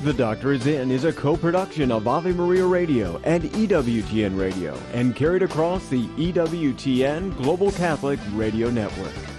The 0.02 0.12
Doctor 0.12 0.52
is 0.52 0.66
In 0.66 0.90
is 0.90 1.04
a 1.04 1.12
co-production 1.12 1.92
of 1.92 2.08
Ave 2.08 2.32
Maria 2.32 2.66
Radio 2.66 3.20
and 3.22 3.44
EWTN 3.44 4.36
Radio 4.36 4.76
and 4.92 5.14
carried 5.14 5.44
across 5.44 5.88
the 5.88 6.08
EWTN 6.16 7.36
Global 7.36 7.70
Catholic 7.70 8.18
Radio 8.34 8.68
Network. 8.68 9.31